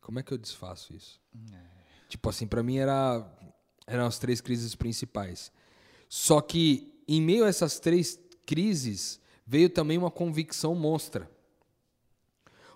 Como 0.00 0.18
é 0.18 0.22
que 0.22 0.32
eu 0.32 0.38
desfaço 0.38 0.94
isso? 0.94 1.20
Tipo 2.08 2.28
assim, 2.30 2.46
para 2.46 2.62
mim 2.62 2.78
era 2.78 3.24
eram 3.86 4.06
as 4.06 4.18
três 4.18 4.40
crises 4.40 4.74
principais. 4.74 5.52
Só 6.08 6.40
que 6.40 7.02
em 7.06 7.20
meio 7.20 7.44
a 7.44 7.48
essas 7.48 7.78
três 7.80 8.18
crises 8.46 9.20
veio 9.46 9.68
também 9.68 9.98
uma 9.98 10.10
convicção 10.10 10.74
monstra. 10.74 11.30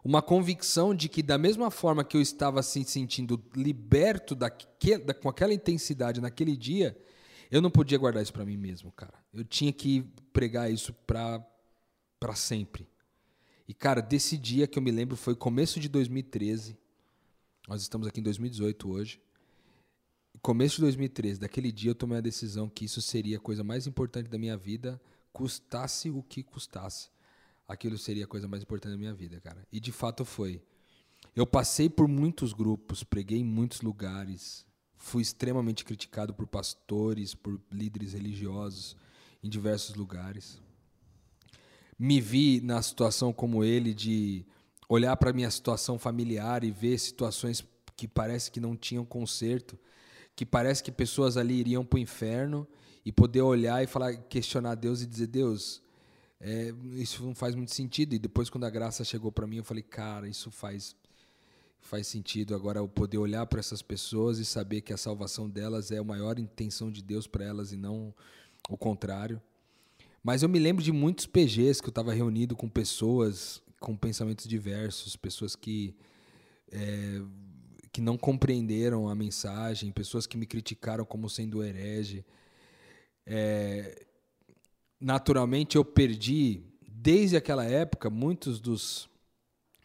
Uma 0.04 0.20
convicção 0.20 0.94
de 0.94 1.08
que 1.08 1.22
da 1.22 1.38
mesma 1.38 1.70
forma 1.70 2.04
que 2.04 2.16
eu 2.16 2.20
estava 2.20 2.62
se 2.62 2.84
sentindo 2.84 3.42
liberto 3.56 4.34
daque- 4.34 4.98
da, 4.98 5.14
com 5.14 5.28
aquela 5.28 5.54
intensidade 5.54 6.20
naquele 6.20 6.56
dia, 6.56 6.96
eu 7.54 7.62
não 7.62 7.70
podia 7.70 7.96
guardar 7.96 8.20
isso 8.20 8.32
para 8.32 8.44
mim 8.44 8.56
mesmo, 8.56 8.90
cara. 8.90 9.14
Eu 9.32 9.44
tinha 9.44 9.72
que 9.72 10.02
pregar 10.32 10.72
isso 10.72 10.92
para 10.92 11.40
para 12.18 12.34
sempre. 12.34 12.88
E 13.68 13.72
cara, 13.72 14.00
desse 14.00 14.36
dia 14.36 14.66
que 14.66 14.76
eu 14.76 14.82
me 14.82 14.90
lembro 14.90 15.14
foi 15.16 15.36
começo 15.36 15.78
de 15.78 15.88
2013. 15.88 16.76
Nós 17.68 17.80
estamos 17.80 18.08
aqui 18.08 18.18
em 18.18 18.24
2018 18.24 18.90
hoje. 18.90 19.20
Começo 20.42 20.76
de 20.76 20.80
2013, 20.82 21.38
daquele 21.38 21.70
dia 21.70 21.92
eu 21.92 21.94
tomei 21.94 22.18
a 22.18 22.20
decisão 22.20 22.68
que 22.68 22.86
isso 22.86 23.00
seria 23.00 23.36
a 23.36 23.40
coisa 23.40 23.62
mais 23.62 23.86
importante 23.86 24.28
da 24.28 24.36
minha 24.36 24.56
vida, 24.56 25.00
custasse 25.32 26.10
o 26.10 26.24
que 26.24 26.42
custasse. 26.42 27.08
Aquilo 27.68 27.96
seria 27.96 28.24
a 28.24 28.28
coisa 28.28 28.48
mais 28.48 28.64
importante 28.64 28.92
da 28.92 28.98
minha 28.98 29.14
vida, 29.14 29.40
cara. 29.40 29.64
E 29.70 29.78
de 29.78 29.92
fato 29.92 30.24
foi. 30.24 30.60
Eu 31.36 31.46
passei 31.46 31.88
por 31.88 32.08
muitos 32.08 32.52
grupos, 32.52 33.04
preguei 33.04 33.38
em 33.38 33.44
muitos 33.44 33.80
lugares, 33.80 34.66
fui 34.96 35.22
extremamente 35.22 35.84
criticado 35.84 36.32
por 36.32 36.46
pastores, 36.46 37.34
por 37.34 37.60
líderes 37.70 38.12
religiosos 38.12 38.96
em 39.42 39.48
diversos 39.48 39.94
lugares. 39.94 40.60
Me 41.98 42.20
vi 42.20 42.60
na 42.60 42.80
situação 42.82 43.32
como 43.32 43.62
ele 43.62 43.94
de 43.94 44.44
olhar 44.88 45.16
para 45.16 45.32
minha 45.32 45.50
situação 45.50 45.98
familiar 45.98 46.64
e 46.64 46.70
ver 46.70 46.98
situações 46.98 47.64
que 47.96 48.08
parece 48.08 48.50
que 48.50 48.60
não 48.60 48.76
tinham 48.76 49.04
conserto, 49.04 49.78
que 50.34 50.44
parece 50.44 50.82
que 50.82 50.90
pessoas 50.90 51.36
ali 51.36 51.54
iriam 51.54 51.84
para 51.84 51.96
o 51.96 52.00
inferno 52.00 52.66
e 53.04 53.12
poder 53.12 53.42
olhar 53.42 53.82
e 53.82 53.86
falar, 53.86 54.16
questionar 54.16 54.74
Deus 54.74 55.02
e 55.02 55.06
dizer 55.06 55.28
Deus, 55.28 55.82
é, 56.40 56.74
isso 56.94 57.24
não 57.24 57.34
faz 57.34 57.54
muito 57.54 57.72
sentido. 57.72 58.14
E 58.14 58.18
depois 58.18 58.50
quando 58.50 58.64
a 58.64 58.70
graça 58.70 59.04
chegou 59.04 59.30
para 59.30 59.46
mim, 59.46 59.58
eu 59.58 59.64
falei, 59.64 59.82
cara, 59.82 60.28
isso 60.28 60.50
faz 60.50 60.96
faz 61.84 62.06
sentido 62.06 62.54
agora 62.54 62.80
eu 62.80 62.88
poder 62.88 63.18
olhar 63.18 63.46
para 63.46 63.60
essas 63.60 63.82
pessoas 63.82 64.38
e 64.38 64.44
saber 64.44 64.80
que 64.80 64.92
a 64.92 64.96
salvação 64.96 65.48
delas 65.48 65.90
é 65.90 65.98
a 65.98 66.04
maior 66.04 66.38
intenção 66.38 66.90
de 66.90 67.02
Deus 67.02 67.26
para 67.26 67.44
elas 67.44 67.72
e 67.72 67.76
não 67.76 68.12
o 68.68 68.76
contrário. 68.76 69.40
Mas 70.22 70.42
eu 70.42 70.48
me 70.48 70.58
lembro 70.58 70.82
de 70.82 70.90
muitos 70.90 71.26
PGs 71.26 71.82
que 71.82 71.86
eu 71.86 71.90
estava 71.90 72.14
reunido 72.14 72.56
com 72.56 72.68
pessoas 72.68 73.62
com 73.78 73.94
pensamentos 73.94 74.46
diversos, 74.46 75.14
pessoas 75.14 75.54
que 75.54 75.94
é, 76.72 77.20
que 77.92 78.00
não 78.00 78.16
compreenderam 78.16 79.06
a 79.06 79.14
mensagem, 79.14 79.92
pessoas 79.92 80.26
que 80.26 80.38
me 80.38 80.46
criticaram 80.46 81.04
como 81.04 81.28
sendo 81.28 81.62
herege. 81.62 82.24
É, 83.26 84.06
naturalmente 84.98 85.76
eu 85.76 85.84
perdi 85.84 86.62
desde 86.88 87.36
aquela 87.36 87.64
época 87.66 88.08
muitos 88.08 88.58
dos 88.58 89.06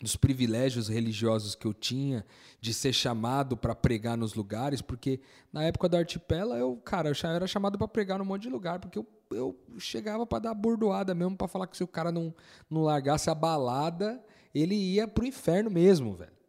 dos 0.02 0.16
privilégios 0.16 0.88
religiosos 0.88 1.56
que 1.56 1.66
eu 1.66 1.74
tinha 1.74 2.26
de 2.62 2.74
ser 2.74 2.94
chamado 2.94 3.58
para 3.58 3.76
pregar 3.76 4.18
nos 4.18 4.34
lugares, 4.34 4.82
porque 4.82 5.20
na 5.52 5.64
época 5.64 5.90
da 5.90 6.00
Artipela 6.00 6.58
eu, 6.58 6.76
cara, 6.78 7.10
eu 7.10 7.30
era 7.30 7.46
chamado 7.46 7.78
para 7.78 7.88
pregar 7.88 8.18
num 8.18 8.26
monte 8.26 8.44
de 8.44 8.50
lugar, 8.50 8.80
porque 8.80 8.98
eu, 8.98 9.06
eu 9.32 9.60
chegava 9.78 10.26
para 10.26 10.40
dar 10.40 10.54
burdoada 10.54 11.14
mesmo, 11.14 11.36
para 11.36 11.48
falar 11.48 11.68
que 11.68 11.76
se 11.76 11.84
o 11.84 11.88
cara 11.88 12.12
não, 12.12 12.34
não 12.70 12.84
largasse 12.84 13.30
a 13.30 13.36
balada, 13.36 14.24
ele 14.56 14.76
ia 14.76 15.08
pro 15.08 15.26
inferno 15.26 15.70
mesmo, 15.70 16.16
velho. 16.16 16.40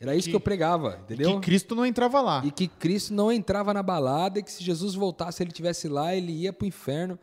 Era 0.00 0.16
isso 0.16 0.26
que, 0.26 0.30
que 0.30 0.36
eu 0.36 0.40
pregava, 0.40 0.98
entendeu? 1.02 1.30
E 1.30 1.34
que 1.34 1.40
Cristo 1.40 1.74
não 1.74 1.86
entrava 1.86 2.20
lá. 2.20 2.42
E 2.44 2.50
que 2.50 2.68
Cristo 2.68 3.14
não 3.14 3.30
entrava 3.30 3.72
na 3.72 3.82
balada, 3.82 4.38
e 4.38 4.42
que 4.42 4.50
se 4.50 4.62
Jesus 4.62 4.94
voltasse, 4.94 5.42
ele 5.42 5.52
tivesse 5.52 5.88
lá, 5.88 6.14
ele 6.14 6.32
ia 6.32 6.52
pro 6.52 6.66
inferno. 6.66 7.18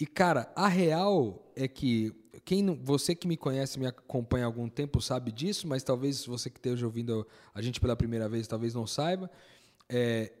E 0.00 0.06
cara, 0.06 0.50
a 0.54 0.68
real 0.68 1.50
é 1.54 1.66
que 1.66 2.12
quem 2.44 2.62
não, 2.62 2.74
você 2.76 3.14
que 3.14 3.26
me 3.26 3.36
conhece, 3.36 3.78
me 3.78 3.86
acompanha 3.86 4.44
há 4.44 4.46
algum 4.46 4.68
tempo, 4.68 5.00
sabe 5.00 5.32
disso, 5.32 5.66
mas 5.66 5.82
talvez 5.82 6.24
você 6.24 6.50
que 6.50 6.58
esteja 6.58 6.86
ouvindo 6.86 7.26
a 7.54 7.62
gente 7.62 7.80
pela 7.80 7.96
primeira 7.96 8.28
vez, 8.28 8.46
talvez 8.46 8.74
não 8.74 8.86
saiba. 8.86 9.30
É, 9.88 10.32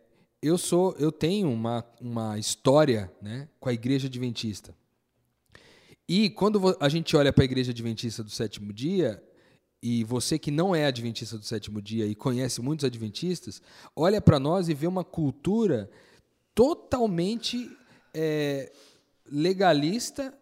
eu 0.42 0.56
sou, 0.56 0.94
eu 0.98 1.10
tenho 1.10 1.50
uma, 1.50 1.84
uma 2.00 2.38
história, 2.38 3.12
né, 3.20 3.48
com 3.58 3.68
a 3.68 3.72
Igreja 3.72 4.06
Adventista. 4.06 4.74
E 6.08 6.30
quando 6.30 6.76
a 6.80 6.88
gente 6.88 7.16
olha 7.16 7.32
para 7.32 7.44
a 7.44 7.46
Igreja 7.46 7.72
Adventista 7.72 8.22
do 8.22 8.30
Sétimo 8.30 8.72
Dia, 8.72 9.22
e 9.82 10.02
você 10.04 10.38
que 10.38 10.50
não 10.50 10.74
é 10.74 10.86
adventista 10.86 11.38
do 11.38 11.44
sétimo 11.44 11.80
dia 11.80 12.04
e 12.06 12.14
conhece 12.14 12.60
muitos 12.60 12.84
adventistas, 12.84 13.62
olha 13.94 14.20
para 14.20 14.40
nós 14.40 14.68
e 14.68 14.74
vê 14.74 14.86
uma 14.86 15.04
cultura 15.04 15.88
totalmente 16.54 17.70
é, 18.12 18.72
legalista 19.30 20.36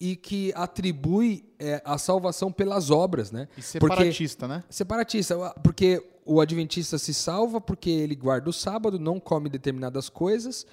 e 0.00 0.14
que 0.16 0.52
atribui 0.54 1.44
é, 1.58 1.80
a 1.84 1.96
salvação 1.98 2.52
pelas 2.52 2.90
obras, 2.90 3.30
né? 3.30 3.48
E 3.56 3.62
separatista, 3.62 4.46
porque, 4.46 4.58
né? 4.58 4.64
Separatista, 4.68 5.36
porque 5.62 6.02
o 6.24 6.40
adventista 6.40 6.98
se 6.98 7.14
salva 7.14 7.60
porque 7.60 7.90
ele 7.90 8.14
guarda 8.14 8.50
o 8.50 8.52
sábado, 8.52 8.98
não 8.98 9.18
come 9.18 9.48
determinadas 9.48 10.08
coisas 10.08 10.66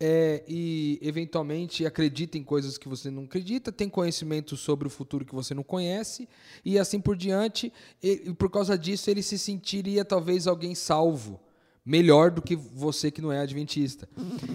é, 0.00 0.44
e 0.46 0.98
eventualmente 1.02 1.84
acredita 1.84 2.38
em 2.38 2.44
coisas 2.44 2.78
que 2.78 2.88
você 2.88 3.10
não 3.10 3.24
acredita, 3.24 3.72
tem 3.72 3.88
conhecimento 3.88 4.56
sobre 4.56 4.86
o 4.86 4.90
futuro 4.90 5.24
que 5.24 5.34
você 5.34 5.54
não 5.54 5.64
conhece 5.64 6.28
e 6.64 6.78
assim 6.78 7.00
por 7.00 7.16
diante. 7.16 7.72
E, 8.02 8.22
e 8.26 8.34
por 8.34 8.50
causa 8.50 8.78
disso 8.78 9.10
ele 9.10 9.22
se 9.22 9.38
sentiria 9.38 10.04
talvez 10.04 10.46
alguém 10.46 10.74
salvo 10.74 11.40
melhor 11.84 12.30
do 12.30 12.42
que 12.42 12.54
você 12.54 13.10
que 13.10 13.22
não 13.22 13.32
é 13.32 13.40
adventista. 13.40 14.08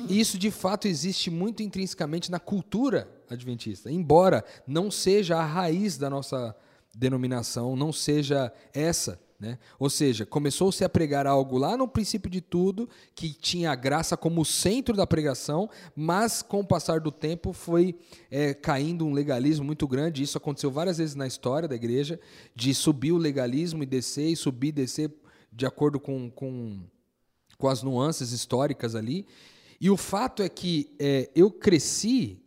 E 0.07 0.19
isso 0.19 0.37
de 0.37 0.51
fato 0.51 0.87
existe 0.87 1.29
muito 1.29 1.63
intrinsecamente 1.63 2.29
na 2.29 2.39
cultura 2.39 3.09
adventista, 3.29 3.91
embora 3.91 4.43
não 4.67 4.91
seja 4.91 5.37
a 5.37 5.45
raiz 5.45 5.97
da 5.97 6.09
nossa 6.09 6.55
denominação, 6.93 7.75
não 7.75 7.91
seja 7.91 8.53
essa. 8.73 9.19
Né? 9.39 9.59
Ou 9.77 9.89
seja, 9.89 10.25
começou-se 10.25 10.85
a 10.85 10.89
pregar 10.89 11.27
algo 11.27 11.57
lá 11.57 11.75
no 11.75 11.85
princípio 11.85 12.29
de 12.29 12.39
tudo, 12.39 12.87
que 13.13 13.33
tinha 13.33 13.71
a 13.71 13.75
graça 13.75 14.15
como 14.15 14.45
centro 14.45 14.95
da 14.95 15.05
pregação, 15.05 15.69
mas 15.93 16.41
com 16.41 16.61
o 16.61 16.65
passar 16.65 17.01
do 17.01 17.11
tempo 17.11 17.51
foi 17.51 17.93
é, 18.31 18.53
caindo 18.53 19.05
um 19.05 19.11
legalismo 19.11 19.65
muito 19.65 19.85
grande. 19.85 20.23
Isso 20.23 20.37
aconteceu 20.37 20.71
várias 20.71 20.97
vezes 20.97 21.15
na 21.15 21.27
história 21.27 21.67
da 21.67 21.75
igreja, 21.75 22.17
de 22.55 22.73
subir 22.73 23.11
o 23.11 23.17
legalismo 23.17 23.83
e 23.83 23.85
descer, 23.85 24.29
e 24.29 24.35
subir 24.35 24.69
e 24.69 24.71
descer 24.71 25.11
de 25.51 25.65
acordo 25.65 25.99
com, 25.99 26.31
com 26.31 26.79
com 27.63 27.69
as 27.69 27.81
nuances 27.81 28.33
históricas 28.33 28.93
ali. 28.93 29.25
E 29.79 29.89
o 29.89 29.95
fato 29.95 30.43
é 30.43 30.49
que 30.49 30.93
é, 30.99 31.29
eu 31.33 31.49
cresci 31.49 32.43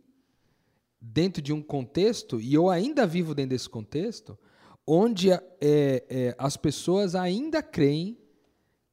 dentro 1.01 1.41
de 1.41 1.51
um 1.51 1.59
contexto, 1.59 2.39
e 2.39 2.53
eu 2.53 2.69
ainda 2.69 3.07
vivo 3.07 3.33
dentro 3.33 3.49
desse 3.49 3.67
contexto, 3.67 4.37
onde 4.85 5.31
é, 5.31 5.41
é, 5.59 6.35
as 6.37 6.55
pessoas 6.55 7.15
ainda 7.15 7.63
creem 7.63 8.15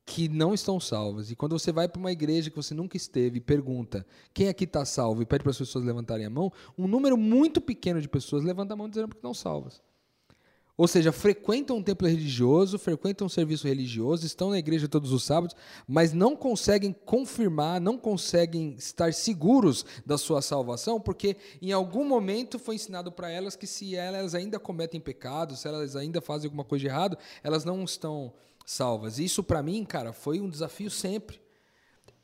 que 0.06 0.26
não 0.26 0.54
estão 0.54 0.80
salvas. 0.80 1.30
E 1.30 1.36
quando 1.36 1.58
você 1.58 1.70
vai 1.70 1.88
para 1.88 2.00
uma 2.00 2.10
igreja 2.10 2.48
que 2.48 2.56
você 2.56 2.72
nunca 2.72 2.96
esteve 2.96 3.36
e 3.36 3.40
pergunta 3.42 4.06
quem 4.32 4.48
aqui 4.48 4.64
está 4.64 4.82
salvo 4.86 5.20
e 5.20 5.26
pede 5.26 5.42
para 5.42 5.50
as 5.50 5.58
pessoas 5.58 5.84
levantarem 5.84 6.24
a 6.24 6.30
mão, 6.30 6.50
um 6.78 6.88
número 6.88 7.18
muito 7.18 7.60
pequeno 7.60 8.00
de 8.00 8.08
pessoas 8.08 8.44
levanta 8.44 8.72
a 8.72 8.76
mão 8.78 8.88
dizendo 8.88 9.08
que 9.08 9.16
estão 9.16 9.34
salvas. 9.34 9.82
Ou 10.76 10.88
seja, 10.88 11.12
frequentam 11.12 11.76
um 11.76 11.82
templo 11.82 12.08
religioso, 12.08 12.80
frequentam 12.80 13.26
um 13.26 13.30
serviço 13.30 13.68
religioso, 13.68 14.26
estão 14.26 14.50
na 14.50 14.58
igreja 14.58 14.88
todos 14.88 15.12
os 15.12 15.22
sábados, 15.22 15.54
mas 15.86 16.12
não 16.12 16.34
conseguem 16.34 16.92
confirmar, 16.92 17.80
não 17.80 17.96
conseguem 17.96 18.74
estar 18.76 19.14
seguros 19.14 19.86
da 20.04 20.18
sua 20.18 20.42
salvação, 20.42 21.00
porque 21.00 21.36
em 21.62 21.70
algum 21.70 22.04
momento 22.04 22.58
foi 22.58 22.74
ensinado 22.74 23.12
para 23.12 23.30
elas 23.30 23.54
que 23.54 23.68
se 23.68 23.94
elas 23.94 24.34
ainda 24.34 24.58
cometem 24.58 25.00
pecados, 25.00 25.60
se 25.60 25.68
elas 25.68 25.94
ainda 25.94 26.20
fazem 26.20 26.48
alguma 26.48 26.64
coisa 26.64 26.80
de 26.80 26.88
errado, 26.88 27.16
elas 27.44 27.64
não 27.64 27.84
estão 27.84 28.32
salvas. 28.66 29.20
Isso 29.20 29.44
para 29.44 29.62
mim, 29.62 29.84
cara, 29.84 30.12
foi 30.12 30.40
um 30.40 30.50
desafio 30.50 30.90
sempre. 30.90 31.40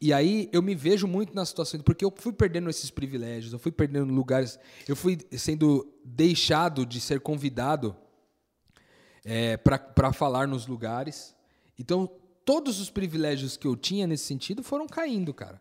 E 0.01 0.13
aí 0.13 0.49
eu 0.51 0.61
me 0.61 0.75
vejo 0.75 1.07
muito 1.07 1.37
na 1.37 1.45
situação, 1.45 1.79
porque 1.83 2.05
eu 2.05 2.13
fui 2.17 2.33
perdendo 2.33 2.69
esses 2.69 2.91
privilégios, 2.91 3.53
eu 3.53 3.61
fui 3.61 3.71
perdendo 3.71 4.13
lugares, 4.13 4.59
eu 4.89 4.97
fui 4.97 5.19
sendo 5.37 5.87
deixado 6.05 6.85
de 6.85 7.01
ser 7.01 7.21
convidado 7.21 7.95
é, 9.25 9.57
para 9.57 10.13
falar 10.13 10.47
nos 10.47 10.67
lugares. 10.67 11.35
Então, 11.79 12.11
todos 12.45 12.81
os 12.81 12.91
privilégios 12.91 13.57
que 13.57 13.67
eu 13.67 13.77
tinha 13.77 14.07
nesse 14.07 14.25
sentido 14.25 14.63
foram 14.63 14.87
caindo, 14.87 15.33
cara. 15.33 15.61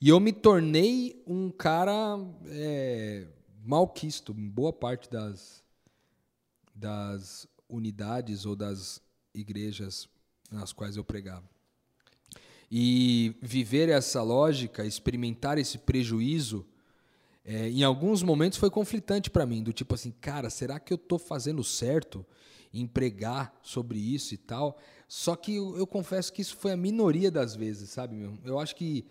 E 0.00 0.08
eu 0.08 0.18
me 0.18 0.32
tornei 0.32 1.22
um 1.26 1.50
cara 1.50 2.18
é, 2.46 3.26
malquisto 3.64 4.34
boa 4.34 4.72
parte 4.72 5.08
das, 5.08 5.62
das 6.74 7.46
unidades 7.68 8.44
ou 8.44 8.56
das 8.56 9.00
igrejas 9.32 10.08
nas 10.50 10.72
quais 10.72 10.96
eu 10.96 11.04
pregava. 11.04 11.48
E 12.70 13.36
viver 13.40 13.88
essa 13.88 14.22
lógica, 14.22 14.84
experimentar 14.84 15.58
esse 15.58 15.78
prejuízo, 15.78 16.66
é, 17.44 17.68
em 17.68 17.82
alguns 17.82 18.22
momentos 18.22 18.58
foi 18.58 18.70
conflitante 18.70 19.30
para 19.30 19.46
mim, 19.46 19.62
do 19.62 19.72
tipo 19.72 19.94
assim, 19.94 20.10
cara, 20.10 20.48
será 20.48 20.80
que 20.80 20.92
eu 20.92 20.96
estou 20.96 21.18
fazendo 21.18 21.62
certo? 21.62 22.24
Empregar 22.72 23.54
sobre 23.62 23.98
isso 23.98 24.34
e 24.34 24.36
tal. 24.36 24.78
Só 25.06 25.36
que 25.36 25.56
eu, 25.56 25.76
eu, 25.76 25.86
confesso 25.86 26.32
que 26.32 26.40
isso 26.40 26.56
foi 26.56 26.72
a 26.72 26.76
minoria 26.76 27.30
das 27.30 27.54
vezes, 27.54 27.90
sabe, 27.90 28.16
meu? 28.16 28.38
Eu 28.44 28.58
acho 28.58 28.74
que 28.74 29.04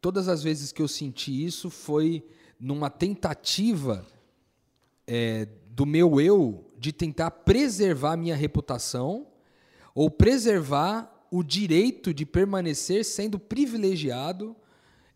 todas 0.00 0.28
as 0.28 0.42
vezes 0.42 0.70
que 0.70 0.80
eu 0.80 0.88
senti 0.88 1.44
isso 1.44 1.68
foi 1.68 2.24
numa 2.60 2.88
tentativa 2.88 4.06
é, 5.06 5.48
do 5.70 5.84
meu 5.84 6.20
eu 6.20 6.64
de 6.78 6.92
tentar 6.92 7.30
preservar 7.30 8.16
minha 8.16 8.36
reputação 8.36 9.26
ou 9.94 10.10
preservar 10.10 11.12
o 11.30 11.42
direito 11.42 12.14
de 12.14 12.24
permanecer 12.24 13.04
sendo 13.04 13.38
privilegiado 13.38 14.54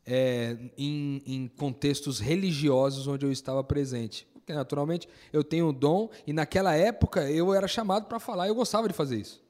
é, 0.04 0.56
em, 0.76 1.22
em 1.24 1.48
contextos 1.48 2.18
religiosos 2.18 3.06
onde 3.06 3.24
eu 3.24 3.30
estava 3.30 3.62
presente 3.62 4.26
naturalmente 4.52 5.08
eu 5.32 5.42
tenho 5.42 5.68
o 5.68 5.72
dom 5.72 6.08
e 6.26 6.32
naquela 6.32 6.74
época 6.74 7.30
eu 7.30 7.52
era 7.54 7.68
chamado 7.68 8.06
para 8.06 8.18
falar 8.18 8.46
e 8.46 8.50
eu 8.50 8.54
gostava 8.54 8.88
de 8.88 8.94
fazer 8.94 9.16
isso. 9.16 9.42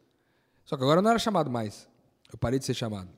Só 0.64 0.76
que 0.76 0.82
agora 0.82 0.98
eu 0.98 1.03
não 1.03 1.11
era 1.11 1.18
chamado 1.18 1.51
mais. 1.51 1.88
Eu 2.32 2.38
parei 2.38 2.59
de 2.59 2.64
ser 2.64 2.74
chamado. 2.74 3.09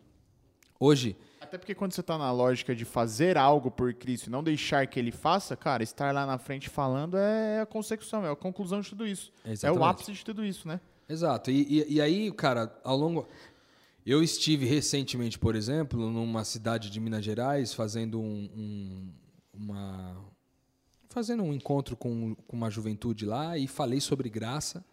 Hoje. 0.80 1.16
Até 1.40 1.58
porque 1.58 1.74
quando 1.74 1.92
você 1.92 2.00
está 2.00 2.16
na 2.16 2.32
lógica 2.32 2.74
de 2.74 2.84
fazer 2.84 3.36
algo 3.36 3.70
por 3.70 3.92
Cristo 3.94 4.26
e 4.26 4.30
não 4.30 4.42
deixar 4.42 4.86
que 4.86 4.98
ele 4.98 5.12
faça, 5.12 5.54
cara, 5.54 5.82
estar 5.82 6.12
lá 6.14 6.24
na 6.24 6.38
frente 6.38 6.68
falando 6.68 7.16
é 7.16 7.60
a 7.60 7.66
consecução, 7.66 8.24
é 8.24 8.30
a 8.30 8.34
conclusão 8.34 8.80
de 8.80 8.88
tudo 8.88 9.06
isso. 9.06 9.30
Exatamente. 9.44 9.78
É 9.78 9.80
o 9.80 9.84
ápice 9.84 10.12
de 10.12 10.24
tudo 10.24 10.44
isso, 10.44 10.66
né? 10.66 10.80
Exato. 11.08 11.50
E, 11.50 11.82
e, 11.82 11.94
e 11.94 12.00
aí, 12.00 12.32
cara, 12.32 12.74
ao 12.82 12.96
longo. 12.96 13.28
Eu 14.04 14.20
estive 14.20 14.66
recentemente, 14.66 15.38
por 15.38 15.54
exemplo, 15.54 16.10
numa 16.10 16.42
cidade 16.42 16.90
de 16.90 16.98
Minas 16.98 17.24
Gerais, 17.24 17.72
fazendo 17.72 18.20
um, 18.20 18.50
um, 18.56 19.12
uma, 19.52 20.16
fazendo 21.12 21.42
um 21.42 21.52
encontro 21.52 21.96
com, 21.96 22.34
com 22.34 22.56
uma 22.56 22.70
juventude 22.70 23.26
lá 23.26 23.56
e 23.58 23.66
falei 23.66 24.00
sobre 24.00 24.28
graça. 24.28 24.84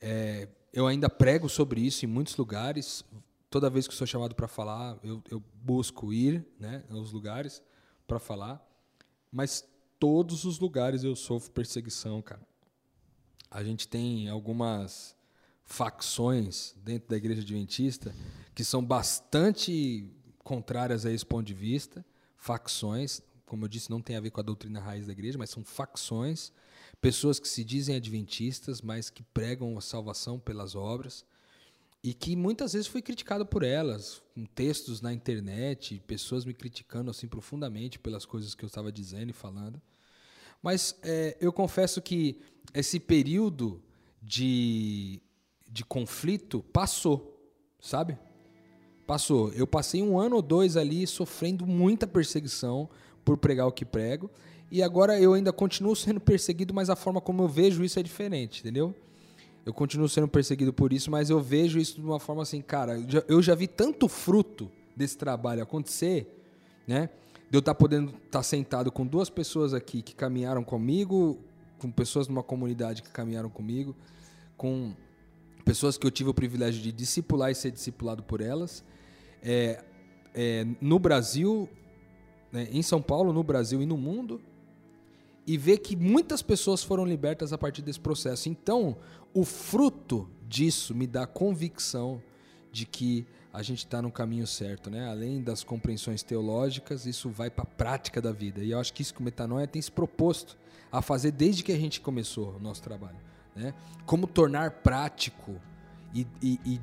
É, 0.00 0.48
eu 0.72 0.86
ainda 0.86 1.08
prego 1.08 1.48
sobre 1.48 1.80
isso 1.80 2.04
em 2.04 2.08
muitos 2.08 2.36
lugares. 2.36 3.04
Toda 3.48 3.70
vez 3.70 3.86
que 3.88 3.94
sou 3.94 4.06
chamado 4.06 4.34
para 4.34 4.48
falar, 4.48 4.98
eu, 5.02 5.22
eu, 5.30 5.42
busco 5.62 6.12
ir 6.12 6.46
né, 6.58 6.84
aos 6.90 7.12
lugares 7.12 7.62
para 8.06 8.18
falar. 8.18 8.64
Mas 9.30 9.64
todos 9.98 10.44
os 10.44 10.58
lugares 10.58 11.04
eu 11.04 11.14
sofro 11.14 11.50
perseguição, 11.50 12.20
cara. 12.20 12.42
A 13.50 13.64
gente 13.64 13.88
tem 13.88 14.28
algumas 14.28 15.16
facções 15.64 16.74
dentro 16.82 17.08
da 17.08 17.16
igreja 17.16 17.42
adventista 17.42 18.14
que 18.54 18.64
são 18.64 18.84
bastante 18.84 20.08
contrárias 20.42 21.06
a 21.06 21.12
esse 21.12 21.24
ponto 21.24 21.46
de 21.46 21.54
vista, 21.54 22.04
facções 22.36 23.22
como 23.50 23.64
eu 23.64 23.68
disse, 23.68 23.90
não 23.90 24.00
tem 24.00 24.14
a 24.14 24.20
ver 24.20 24.30
com 24.30 24.38
a 24.38 24.44
doutrina 24.44 24.78
raiz 24.78 25.08
da 25.08 25.12
igreja, 25.12 25.36
mas 25.36 25.50
são 25.50 25.64
facções, 25.64 26.52
pessoas 27.00 27.40
que 27.40 27.48
se 27.48 27.64
dizem 27.64 27.96
adventistas, 27.96 28.80
mas 28.80 29.10
que 29.10 29.24
pregam 29.24 29.76
a 29.76 29.80
salvação 29.80 30.38
pelas 30.38 30.76
obras 30.76 31.24
e 32.00 32.14
que 32.14 32.36
muitas 32.36 32.74
vezes 32.74 32.86
fui 32.86 33.02
criticado 33.02 33.44
por 33.44 33.64
elas, 33.64 34.22
com 34.36 34.46
textos 34.46 35.00
na 35.00 35.12
internet, 35.12 36.00
pessoas 36.06 36.44
me 36.44 36.54
criticando 36.54 37.10
assim 37.10 37.26
profundamente 37.26 37.98
pelas 37.98 38.24
coisas 38.24 38.54
que 38.54 38.64
eu 38.64 38.68
estava 38.68 38.92
dizendo 38.92 39.30
e 39.30 39.34
falando. 39.34 39.82
Mas 40.62 40.94
é, 41.02 41.36
eu 41.40 41.52
confesso 41.52 42.00
que 42.00 42.40
esse 42.72 43.00
período 43.00 43.82
de, 44.22 45.20
de 45.68 45.84
conflito 45.84 46.62
passou, 46.72 47.52
sabe? 47.80 48.16
Passou. 49.08 49.52
Eu 49.54 49.66
passei 49.66 50.00
um 50.02 50.20
ano 50.20 50.36
ou 50.36 50.42
dois 50.42 50.76
ali 50.76 51.04
sofrendo 51.04 51.66
muita 51.66 52.06
perseguição 52.06 52.88
por 53.24 53.36
pregar 53.36 53.66
o 53.66 53.72
que 53.72 53.84
prego. 53.84 54.30
E 54.70 54.82
agora 54.82 55.18
eu 55.20 55.34
ainda 55.34 55.52
continuo 55.52 55.96
sendo 55.96 56.20
perseguido, 56.20 56.72
mas 56.72 56.88
a 56.88 56.96
forma 56.96 57.20
como 57.20 57.42
eu 57.42 57.48
vejo 57.48 57.82
isso 57.82 57.98
é 57.98 58.02
diferente, 58.02 58.60
entendeu? 58.60 58.94
Eu 59.66 59.74
continuo 59.74 60.08
sendo 60.08 60.28
perseguido 60.28 60.72
por 60.72 60.92
isso, 60.92 61.10
mas 61.10 61.28
eu 61.28 61.40
vejo 61.40 61.78
isso 61.78 62.00
de 62.00 62.06
uma 62.06 62.20
forma 62.20 62.42
assim, 62.42 62.62
cara, 62.62 62.98
eu 63.28 63.42
já, 63.42 63.54
vi 63.54 63.66
tanto 63.66 64.08
fruto 64.08 64.70
desse 64.96 65.18
trabalho 65.18 65.62
acontecer, 65.62 66.26
né? 66.86 67.10
De 67.50 67.56
eu 67.56 67.58
estar 67.58 67.74
tá 67.74 67.78
podendo 67.78 68.10
estar 68.10 68.30
tá 68.30 68.42
sentado 68.42 68.92
com 68.92 69.04
duas 69.04 69.28
pessoas 69.28 69.74
aqui 69.74 70.02
que 70.02 70.14
caminharam 70.14 70.62
comigo, 70.62 71.38
com 71.78 71.90
pessoas 71.90 72.28
numa 72.28 72.42
comunidade 72.42 73.02
que 73.02 73.10
caminharam 73.10 73.50
comigo, 73.50 73.94
com 74.56 74.94
pessoas 75.64 75.98
que 75.98 76.06
eu 76.06 76.10
tive 76.10 76.30
o 76.30 76.34
privilégio 76.34 76.80
de 76.80 76.92
discipular 76.92 77.50
e 77.50 77.54
ser 77.54 77.70
discipulado 77.70 78.22
por 78.22 78.40
elas. 78.40 78.84
É, 79.42 79.82
é, 80.34 80.66
no 80.80 80.98
Brasil, 80.98 81.68
né, 82.52 82.68
em 82.70 82.82
São 82.82 83.00
Paulo, 83.00 83.32
no 83.32 83.42
Brasil 83.42 83.82
e 83.82 83.86
no 83.86 83.96
mundo, 83.96 84.40
e 85.46 85.56
ver 85.56 85.78
que 85.78 85.96
muitas 85.96 86.42
pessoas 86.42 86.82
foram 86.82 87.04
libertas 87.04 87.52
a 87.52 87.58
partir 87.58 87.82
desse 87.82 88.00
processo. 88.00 88.48
Então, 88.48 88.96
o 89.34 89.44
fruto 89.44 90.28
disso 90.48 90.94
me 90.94 91.06
dá 91.06 91.26
convicção 91.26 92.22
de 92.72 92.86
que 92.86 93.26
a 93.52 93.62
gente 93.62 93.78
está 93.78 94.00
no 94.00 94.12
caminho 94.12 94.46
certo, 94.46 94.90
né? 94.90 95.08
Além 95.08 95.42
das 95.42 95.64
compreensões 95.64 96.22
teológicas, 96.22 97.04
isso 97.04 97.28
vai 97.30 97.50
para 97.50 97.64
a 97.64 97.66
prática 97.66 98.20
da 98.20 98.30
vida. 98.30 98.62
E 98.62 98.70
eu 98.70 98.78
acho 98.78 98.92
que 98.92 99.02
isso 99.02 99.12
que 99.12 99.20
o 99.20 99.24
Metanoia 99.24 99.66
tem 99.66 99.82
se 99.82 99.90
proposto 99.90 100.56
a 100.92 101.02
fazer 101.02 101.32
desde 101.32 101.64
que 101.64 101.72
a 101.72 101.76
gente 101.76 102.00
começou 102.00 102.54
o 102.56 102.60
nosso 102.60 102.82
trabalho. 102.82 103.16
Né? 103.54 103.74
Como 104.06 104.26
tornar 104.26 104.70
prático 104.82 105.60
e, 106.14 106.26
e, 106.40 106.60
e, 106.64 106.80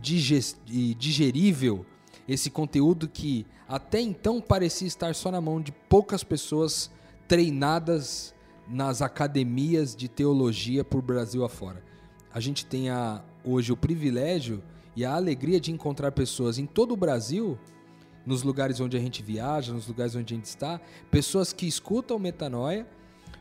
e 0.67 0.93
digerível 0.93 1.85
esse 2.27 2.49
conteúdo 2.49 3.07
que 3.07 3.45
até 3.67 4.01
então 4.01 4.41
parecia 4.41 4.87
estar 4.87 5.15
só 5.15 5.31
na 5.31 5.39
mão 5.39 5.61
de 5.61 5.71
poucas 5.71 6.23
pessoas 6.23 6.91
treinadas 7.27 8.33
nas 8.67 9.01
academias 9.01 9.95
de 9.95 10.07
teologia 10.07 10.83
por 10.83 11.01
Brasil 11.01 11.45
afora. 11.45 11.83
A 12.33 12.39
gente 12.39 12.65
tem 12.65 12.89
a, 12.89 13.23
hoje 13.43 13.71
o 13.71 13.77
privilégio 13.77 14.61
e 14.95 15.05
a 15.05 15.13
alegria 15.13 15.59
de 15.59 15.71
encontrar 15.71 16.11
pessoas 16.11 16.57
em 16.57 16.65
todo 16.65 16.93
o 16.93 16.97
Brasil, 16.97 17.57
nos 18.25 18.43
lugares 18.43 18.79
onde 18.79 18.97
a 18.97 18.99
gente 18.99 19.23
viaja, 19.23 19.71
nos 19.71 19.87
lugares 19.87 20.15
onde 20.15 20.33
a 20.33 20.37
gente 20.37 20.45
está, 20.45 20.81
pessoas 21.09 21.53
que 21.53 21.65
escutam 21.65 22.19
metanoia, 22.19 22.85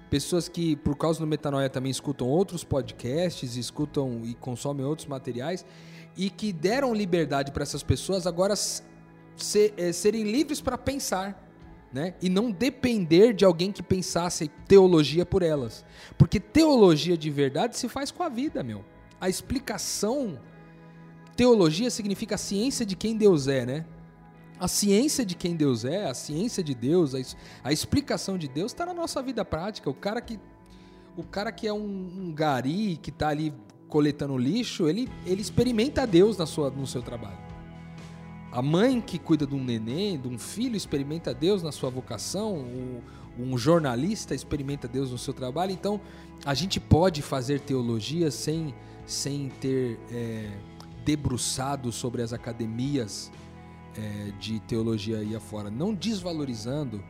pessoas 0.09 0.49
que 0.49 0.77
por 0.77 0.97
causa 0.97 1.19
do 1.19 1.27
metanoia 1.27 1.69
também 1.69 1.91
escutam 1.91 2.29
outros 2.29 2.63
podcasts, 2.63 3.57
escutam 3.57 4.23
e 4.25 4.35
consomem 4.35 4.87
outros 4.87 5.09
materiais 5.09 5.65
e 6.17 6.31
que 6.31 6.53
deram 6.53 6.95
liberdade 6.95 7.53
para 7.53 7.63
essas 7.63 7.83
pessoas 7.83 8.27
agora 8.27 8.55
é, 8.55 9.93
serem 9.93 10.25
livres 10.25 10.61
para 10.61 10.79
pensar. 10.79 11.45
Né? 11.93 12.15
E 12.21 12.29
não 12.29 12.51
depender 12.51 13.33
de 13.33 13.45
alguém 13.45 13.71
que 13.73 13.83
pensasse 13.83 14.49
teologia 14.67 15.25
por 15.25 15.43
elas. 15.43 15.85
Porque 16.19 16.41
teologia 16.41 17.17
de 17.17 17.31
verdade 17.31 17.77
se 17.77 17.89
faz 17.89 18.11
com 18.11 18.23
a 18.23 18.29
vida, 18.29 18.63
meu. 18.63 18.85
A 19.21 19.29
explicação. 19.29 20.39
Teologia 21.37 21.91
significa 21.91 22.35
a 22.35 22.39
ciência 22.39 22.85
de 22.85 22.97
quem 22.97 23.17
Deus 23.17 23.47
é, 23.47 23.65
né? 23.65 23.87
A 24.59 24.69
ciência 24.69 25.25
de 25.25 25.35
quem 25.35 25.55
Deus 25.55 25.85
é, 25.85 26.07
a 26.07 26.15
ciência 26.15 26.63
de 26.63 26.75
Deus, 26.75 27.15
a, 27.15 27.19
a 27.63 27.73
explicação 27.73 28.39
de 28.39 28.49
Deus 28.49 28.73
está 28.73 28.87
na 28.87 28.95
nossa 28.95 29.23
vida 29.23 29.45
prática. 29.45 29.89
O 29.89 29.95
cara 29.95 30.21
que, 30.21 30.41
o 31.17 31.23
cara 31.23 31.53
que 31.53 31.67
é 31.69 31.73
um, 31.73 31.79
um 31.79 32.33
gari, 32.35 32.99
que 33.03 33.11
está 33.11 33.29
ali 33.29 33.55
coletando 33.89 34.37
lixo, 34.37 34.89
ele, 34.89 35.09
ele 35.25 35.41
experimenta 35.41 36.07
Deus 36.07 36.37
na 36.37 36.47
sua, 36.47 36.71
no 36.71 36.87
seu 36.87 37.03
trabalho. 37.03 37.39
A 38.53 38.63
mãe 38.63 39.01
que 39.01 39.19
cuida 39.19 39.47
de 39.47 39.55
um 39.55 39.63
neném, 39.63 40.19
de 40.19 40.29
um 40.29 40.39
filho, 40.39 40.77
experimenta 40.77 41.35
Deus 41.35 41.63
na 41.63 41.71
sua 41.71 41.91
vocação. 41.91 42.55
O, 42.55 43.03
um 43.39 43.59
jornalista 43.59 44.35
experimenta 44.35 44.89
Deus 44.89 45.11
no 45.11 45.19
seu 45.19 45.35
trabalho. 45.35 45.73
Então, 45.73 46.01
a 46.45 46.55
gente 46.55 46.81
pode 46.81 47.21
fazer 47.21 47.61
teologia 47.61 48.31
sem, 48.31 48.75
sem 49.05 49.51
ter 49.61 50.01
é, 50.11 50.51
debruçado 51.05 51.93
sobre 51.93 52.23
as 52.23 52.33
academias 52.33 53.31
é, 53.97 54.33
de 54.41 54.59
teologia 54.61 55.19
aí 55.19 55.37
afora. 55.37 55.71
Não 55.71 55.93
desvalorizando 55.93 57.03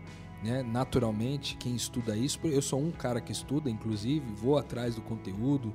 né, 0.43 0.63
naturalmente 0.63 1.57
quem 1.57 1.75
estuda 1.75 2.17
isso. 2.17 2.39
Eu 2.45 2.63
sou 2.63 2.81
um 2.81 2.91
cara 2.91 3.21
que 3.21 3.33
estuda, 3.33 3.71
inclusive, 3.71 4.25
vou 4.35 4.59
atrás 4.59 4.95
do 4.95 5.03
conteúdo, 5.03 5.73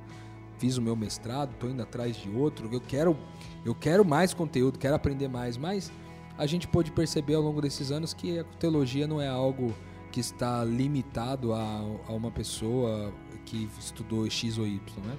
fiz 0.62 0.76
o 0.76 0.82
meu 0.82 0.94
mestrado, 0.94 1.50
estou 1.54 1.68
indo 1.68 1.82
atrás 1.82 2.14
de 2.14 2.30
outro. 2.30 2.68
Eu 2.72 2.80
quero, 2.80 3.18
eu 3.64 3.74
quero 3.74 4.04
mais 4.04 4.32
conteúdo, 4.32 4.78
quero 4.78 4.94
aprender 4.94 5.26
mais, 5.26 5.56
mas 5.56 5.90
a 6.38 6.46
gente 6.46 6.68
pôde 6.68 6.92
perceber 6.92 7.34
ao 7.34 7.42
longo 7.42 7.60
desses 7.60 7.90
anos 7.90 8.14
que 8.14 8.38
a 8.38 8.44
teologia 8.60 9.08
não 9.08 9.20
é 9.20 9.26
algo 9.26 9.74
que 10.12 10.20
está 10.20 10.62
limitado 10.62 11.52
a, 11.52 11.80
a 12.06 12.12
uma 12.12 12.30
pessoa 12.30 13.12
que 13.44 13.68
estudou 13.76 14.30
X 14.30 14.56
ou 14.56 14.64
Y, 14.64 14.80
né? 15.04 15.18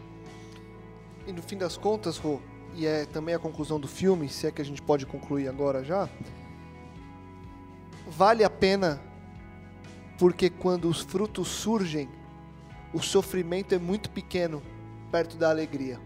E 1.28 1.34
no 1.34 1.42
fim 1.42 1.58
das 1.58 1.76
contas, 1.76 2.18
Rô, 2.18 2.40
e 2.74 2.86
é 2.86 3.06
também 3.06 3.36
a 3.36 3.40
conclusão 3.40 3.82
do 3.82 3.88
filme, 3.88 4.30
se 4.30 4.48
é 4.48 4.52
que 4.52 4.62
a 4.62 4.66
gente 4.66 4.82
pode 4.82 5.06
concluir 5.06 5.50
agora 5.50 5.84
já, 5.84 6.08
vale 8.08 8.46
a 8.46 8.50
pena 8.50 9.02
porque 10.18 10.50
quando 10.50 10.88
os 10.88 11.02
frutos 11.02 11.50
surgem, 11.50 12.08
o 12.94 13.02
sofrimento 13.02 13.76
é 13.76 13.78
muito 13.78 14.10
pequeno 14.10 14.64
perto 15.14 15.38
da 15.38 15.52
alegria. 15.52 16.00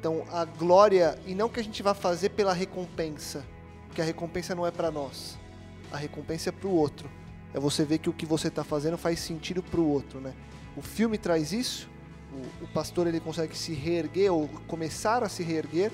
Então, 0.00 0.24
a 0.32 0.44
glória, 0.44 1.16
e 1.24 1.36
não 1.36 1.48
que 1.48 1.60
a 1.60 1.62
gente 1.62 1.84
vá 1.84 1.94
fazer 1.94 2.30
pela 2.30 2.52
recompensa, 2.52 3.44
porque 3.86 4.02
a 4.02 4.04
recompensa 4.04 4.56
não 4.56 4.66
é 4.66 4.72
para 4.72 4.90
nós, 4.90 5.38
a 5.92 5.96
recompensa 5.96 6.48
é 6.48 6.52
para 6.52 6.66
o 6.66 6.74
outro. 6.74 7.08
É 7.54 7.60
você 7.60 7.84
ver 7.84 7.98
que 7.98 8.10
o 8.10 8.12
que 8.12 8.26
você 8.26 8.48
está 8.48 8.64
fazendo 8.64 8.98
faz 8.98 9.20
sentido 9.20 9.62
para 9.62 9.78
o 9.78 9.88
outro, 9.88 10.20
né? 10.20 10.34
O 10.76 10.82
filme 10.82 11.16
traz 11.16 11.52
isso. 11.52 11.88
O, 12.32 12.64
o, 12.64 12.68
pastor 12.68 13.06
ele 13.06 13.20
consegue 13.20 13.56
se 13.56 13.72
reerguer 13.72 14.32
ou 14.32 14.48
começar 14.66 15.22
a 15.22 15.28
se 15.28 15.42
reerguer. 15.42 15.92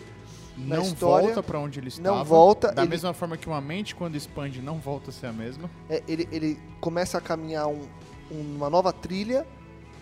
Não 0.57 0.83
história, 0.83 1.27
volta 1.27 1.43
para 1.43 1.59
onde 1.59 1.81
ele 1.81 1.89
estava. 1.89 2.17
Não 2.17 2.25
volta. 2.25 2.73
Da 2.73 2.83
ele, 2.83 2.91
mesma 2.91 3.13
forma 3.13 3.37
que 3.37 3.47
uma 3.47 3.61
mente 3.61 3.95
quando 3.95 4.17
expande 4.17 4.63
não 4.63 4.79
volta 4.79 5.11
a 5.11 5.13
ser 5.13 5.27
a 5.27 5.33
mesma. 5.33 5.71
É, 5.89 6.03
ele, 6.07 6.29
ele 6.31 6.61
começa 6.81 7.19
a 7.19 7.21
caminhar 7.21 7.69
um, 7.69 7.83
uma 8.31 8.69
nova 8.71 8.93
trilha 8.93 9.47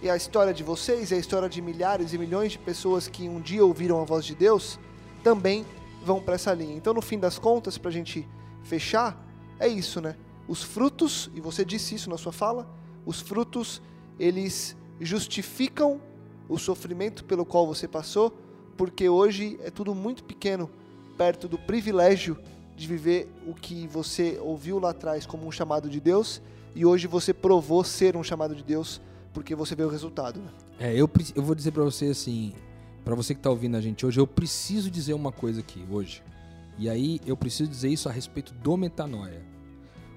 e 0.03 0.11
a 0.11 0.17
história 0.17 0.53
de 0.53 0.63
vocês 0.63 1.11
e 1.11 1.15
a 1.15 1.19
história 1.19 1.49
de 1.49 1.63
milhares 1.63 2.13
e 2.13 2.19
milhões 2.19 2.53
de 2.53 2.59
pessoas 2.59 3.09
que 3.09 3.29
um 3.29 3.41
dia 3.41 3.65
ouviram 3.65 4.01
a 4.01 4.05
voz 4.05 4.25
de 4.25 4.35
Deus 4.35 4.79
também 5.23 5.65
vão 6.05 6.21
para 6.21 6.35
essa 6.35 6.53
linha. 6.53 6.77
Então, 6.77 6.93
no 6.93 7.01
fim 7.01 7.19
das 7.19 7.39
contas, 7.39 7.79
para 7.79 7.89
a 7.89 7.93
gente 7.93 8.29
fechar, 8.63 9.19
é 9.59 9.67
isso, 9.67 10.01
né? 10.01 10.17
Os 10.47 10.63
frutos, 10.63 11.31
e 11.35 11.41
você 11.41 11.65
disse 11.65 11.95
isso 11.95 12.11
na 12.11 12.19
sua 12.19 12.33
fala, 12.33 12.69
os 13.07 13.21
frutos, 13.21 13.81
eles 14.19 14.77
justificam 15.01 16.01
o 16.49 16.59
sofrimento 16.59 17.25
pelo 17.25 17.45
qual 17.45 17.67
você 17.67 17.89
passou, 17.89 18.31
porque 18.77 19.09
hoje 19.09 19.59
é 19.63 19.71
tudo 19.71 19.95
muito 19.95 20.25
pequeno 20.25 20.71
perto 21.17 21.49
do 21.49 21.59
privilégio 21.59 22.37
de 22.77 22.87
viver 22.87 23.29
o 23.47 23.55
que 23.55 23.87
você 23.87 24.39
ouviu 24.43 24.79
lá 24.79 24.91
atrás 24.91 25.25
como 25.25 25.47
um 25.47 25.53
chamado 25.53 25.89
de 25.89 26.01
Deus 26.01 26.43
e 26.75 26.85
hoje 26.85 27.07
você 27.07 27.33
provou 27.33 27.85
ser 27.85 28.17
um 28.17 28.23
chamado 28.23 28.55
de 28.55 28.65
Deus 28.65 29.01
porque 29.35 29.55
você 29.55 29.74
vê 29.74 29.82
o 29.82 29.89
resultado. 29.89 30.41
Né? 30.41 30.49
É, 30.78 30.93
eu, 30.95 31.11
eu 31.35 31.43
vou 31.43 31.55
dizer 31.55 31.72
para 31.72 31.82
você 31.82 32.07
assim, 32.07 32.55
para 33.05 33.14
você 33.14 33.35
que 33.35 33.41
está 33.41 33.51
ouvindo 33.51 33.76
a 33.76 33.80
gente 33.80 34.07
hoje, 34.07 34.18
eu 34.18 34.26
preciso 34.26 34.91
dizer 34.91 35.12
uma 35.12 35.32
coisa 35.32 35.61
aqui 35.61 35.85
hoje. 35.91 36.22
E 36.78 36.89
aí 36.89 37.20
eu 37.26 37.37
preciso 37.37 37.68
dizer 37.68 37.89
isso 37.89 38.09
a 38.09 38.12
respeito 38.12 38.55
do 38.55 38.76
metanoia. 38.76 39.43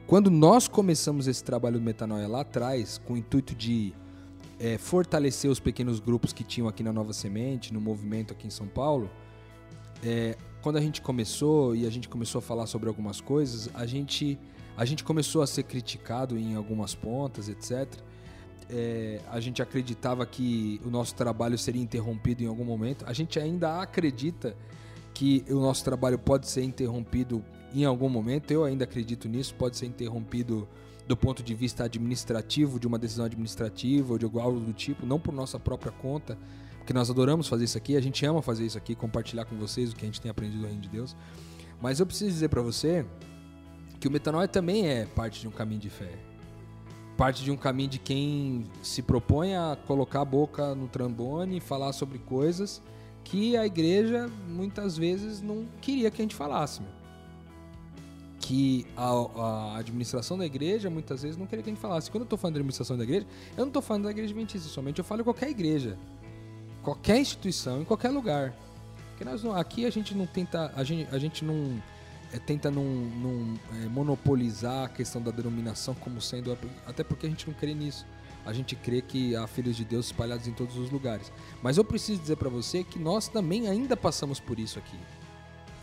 Quando 0.05 0.32
nós 0.32 0.68
começamos 0.68 1.28
esse 1.28 1.43
trabalho 1.43 1.80
do 1.80 1.84
metanoia 1.84 2.28
lá 2.28 2.41
atrás, 2.41 3.01
com 3.05 3.13
o 3.13 3.18
intuito 3.18 3.53
de 3.53 3.93
é, 4.59 4.78
fortalecer 4.78 5.51
os 5.51 5.59
pequenos 5.59 5.99
grupos 5.99 6.32
que 6.32 6.43
tinham 6.43 6.68
aqui 6.68 6.82
na 6.82 6.93
Nova 6.93 7.11
Semente, 7.11 7.74
no 7.74 7.82
movimento 7.82 8.32
aqui 8.32 8.47
em 8.47 8.51
São 8.51 8.68
Paulo, 8.68 9.09
é, 10.03 10.38
quando 10.61 10.78
a 10.78 10.82
gente 10.82 11.01
começou 11.01 11.76
e 11.76 11.86
a 11.86 11.89
gente 11.89 12.07
começou 12.07 12.39
a 12.39 12.41
falar 12.41 12.68
sobre 12.68 12.88
algumas 12.88 13.20
coisas, 13.20 13.70
a 13.74 13.86
gente, 13.86 14.39
a 14.78 14.86
gente 14.86 15.03
começou 15.03 15.41
a 15.41 15.47
ser 15.47 15.63
criticado 15.63 16.38
em 16.38 16.55
algumas 16.55 16.95
pontas, 16.95 17.49
etc 17.49 18.01
é, 18.70 19.22
a 19.30 19.39
gente 19.39 19.61
acreditava 19.61 20.26
que 20.26 20.82
o 20.86 20.89
nosso 20.89 21.15
trabalho 21.15 21.57
seria 21.57 21.82
interrompido 21.82 22.43
em 22.43 22.47
algum 22.47 22.65
momento. 22.65 23.05
A 23.07 23.13
gente 23.13 23.39
ainda 23.39 23.82
acredita 23.82 24.55
que 25.13 25.43
o 25.49 25.59
nosso 25.59 25.84
trabalho 25.84 26.20
pode 26.20 26.47
ser 26.47 26.63
interrompido 26.63 27.43
em 27.74 27.86
algum 27.86 28.09
momento. 28.09 28.51
Eu 28.51 28.63
ainda 28.63 28.84
acredito 28.84 29.28
nisso, 29.28 29.55
pode 29.55 29.78
ser 29.78 29.86
interrompido 29.86 30.68
do 31.07 31.15
ponto 31.15 31.41
de 31.41 31.55
vista 31.55 31.86
administrativo, 31.86 32.80
de 32.80 32.86
uma 32.86 32.99
decisão 32.99 33.26
administrativa 33.26 34.13
ou 34.13 34.20
de 34.20 34.26
algo 34.26 34.59
do 34.59 34.74
tipo, 34.74 35.05
não 35.05 35.20
por 35.20 35.34
nossa 35.34 35.57
própria 35.57 35.91
conta, 35.91 36.38
porque 36.78 36.91
nós 36.91 37.09
adoramos 37.09 37.47
fazer 37.47 37.63
isso 37.63 37.78
aqui, 37.78 37.95
a 37.95 38.01
gente 38.01 38.26
ama 38.26 38.41
fazer 38.41 38.65
isso 38.65 38.78
aqui, 38.78 38.93
compartilhar 38.93 39.45
com 39.45 39.55
vocês 39.55 39.91
o 39.91 39.95
que 39.95 40.03
a 40.03 40.05
gente 40.05 40.20
tem 40.20 40.30
aprendido 40.30 40.61
do 40.61 40.68
Reino 40.68 40.82
de 40.82 40.89
Deus. 40.89 41.15
Mas 41.82 41.99
eu 41.99 42.05
preciso 42.05 42.32
dizer 42.32 42.49
para 42.49 42.61
você 42.61 43.05
que 43.99 44.07
o 44.07 44.11
metanoia 44.11 44.47
também 44.47 44.88
é 44.88 45.05
parte 45.05 45.39
de 45.39 45.47
um 45.47 45.51
caminho 45.51 45.80
de 45.80 45.89
fé. 45.89 46.11
Parte 47.18 47.43
de 47.43 47.51
um 47.51 47.57
caminho 47.57 47.89
de 47.89 47.97
quem 47.97 48.63
se 48.84 49.01
propõe 49.01 49.55
a 49.55 49.76
colocar 49.88 50.22
a 50.22 50.26
boca 50.26 50.76
no 50.76 50.88
trambone 50.88 51.57
e 51.57 51.59
falar 51.59 51.91
sobre 51.91 52.20
coisas 52.20 52.82
que 53.24 53.57
a 53.57 53.65
igreja 53.65 54.30
muitas 54.47 54.95
vezes 54.95 55.41
não 55.41 55.65
queria 55.82 56.11
que 56.11 56.22
a 56.22 56.24
gente 56.24 56.36
falasse. 56.36 56.82
Meu. 56.82 56.91
Que 58.39 58.86
a, 58.95 59.09
a, 59.09 59.78
administração 59.80 60.38
da 60.38 60.45
igreja 60.45 60.89
muitas 60.89 61.24
vezes 61.24 61.36
não 61.36 61.47
queria 61.47 61.63
que 61.63 61.70
a 61.70 61.74
gente 61.74 61.82
falasse. 61.82 62.09
Quando 62.09 62.22
eu 62.22 62.26
estou 62.26 62.38
falando 62.38 62.53
da 62.53 62.59
administração 62.59 62.95
da 62.95 63.03
igreja, 63.03 63.26
eu 63.57 63.61
não 63.61 63.68
estou 63.68 63.82
falando 63.82 64.03
da 64.03 64.11
igreja 64.11 64.32
adventista 64.32 64.70
somente, 64.70 64.99
eu 64.99 65.05
falo 65.05 65.24
qualquer 65.24 65.49
igreja, 65.49 65.97
qualquer 66.84 67.20
instituição, 67.20 67.82
em 67.82 67.84
qualquer 67.84 68.11
lugar. 68.11 68.55
Porque 69.09 69.26
nós 69.26 69.43
não, 69.43 69.53
aqui 69.53 69.86
a 69.86 69.89
gente 69.89 70.15
não 70.15 70.28
tenta, 70.28 70.72
a 70.76 70.84
gente, 70.84 71.13
a 71.13 71.18
gente 71.18 71.43
não 71.43 71.82
é, 72.34 72.40
tenta 72.40 72.70
não, 72.70 72.84
não 72.84 73.60
é, 73.82 73.88
monopolizar 73.88 74.86
a 74.86 74.90
questão 74.90 75.22
da 75.22 75.32
denominação 75.32 75.94
como 75.96 76.22
sendo. 76.22 76.58
Até 76.86 77.04
porque 77.04 77.26
a 77.26 77.30
gente 77.30 77.48
não 77.48 77.54
crê 77.54 77.74
nisso. 77.74 78.06
A 78.46 78.54
gente 78.54 78.76
crê 78.76 79.02
que 79.02 79.36
há 79.36 79.46
filhos 79.46 79.76
de 79.76 79.84
Deus 79.84 80.08
espalhados 80.08 80.48
em 80.48 80.54
todos 80.54 80.78
os 80.78 80.90
lugares. 80.90 81.32
Mas 81.62 81.78
eu 81.78 81.84
preciso 81.84 82.22
dizer 82.22 82.38
para 82.38 82.50
você 82.50 82.84
que 82.84 82.98
nós 82.98 83.28
também 83.28 83.68
ainda 83.68 83.98
passamos 83.98 84.40
por 84.40 84.58
isso 84.58 84.80
aqui. 84.80 84.98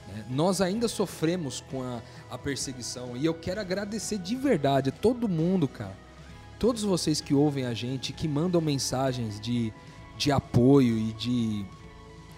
Né? 0.08 0.24
Nós 0.30 0.60
ainda 0.60 0.88
sofremos 0.88 1.60
com 1.70 1.82
a, 1.82 2.00
a 2.30 2.38
perseguição. 2.38 3.16
E 3.16 3.24
eu 3.24 3.34
quero 3.34 3.60
agradecer 3.60 4.18
de 4.18 4.34
verdade 4.34 4.88
a 4.88 4.92
todo 4.92 5.28
mundo, 5.28 5.68
cara. 5.68 5.96
Todos 6.58 6.82
vocês 6.82 7.20
que 7.20 7.34
ouvem 7.34 7.66
a 7.66 7.74
gente, 7.74 8.12
que 8.12 8.26
mandam 8.26 8.60
mensagens 8.60 9.38
de, 9.38 9.72
de 10.16 10.32
apoio 10.32 10.96
e 10.96 11.12
de 11.12 11.66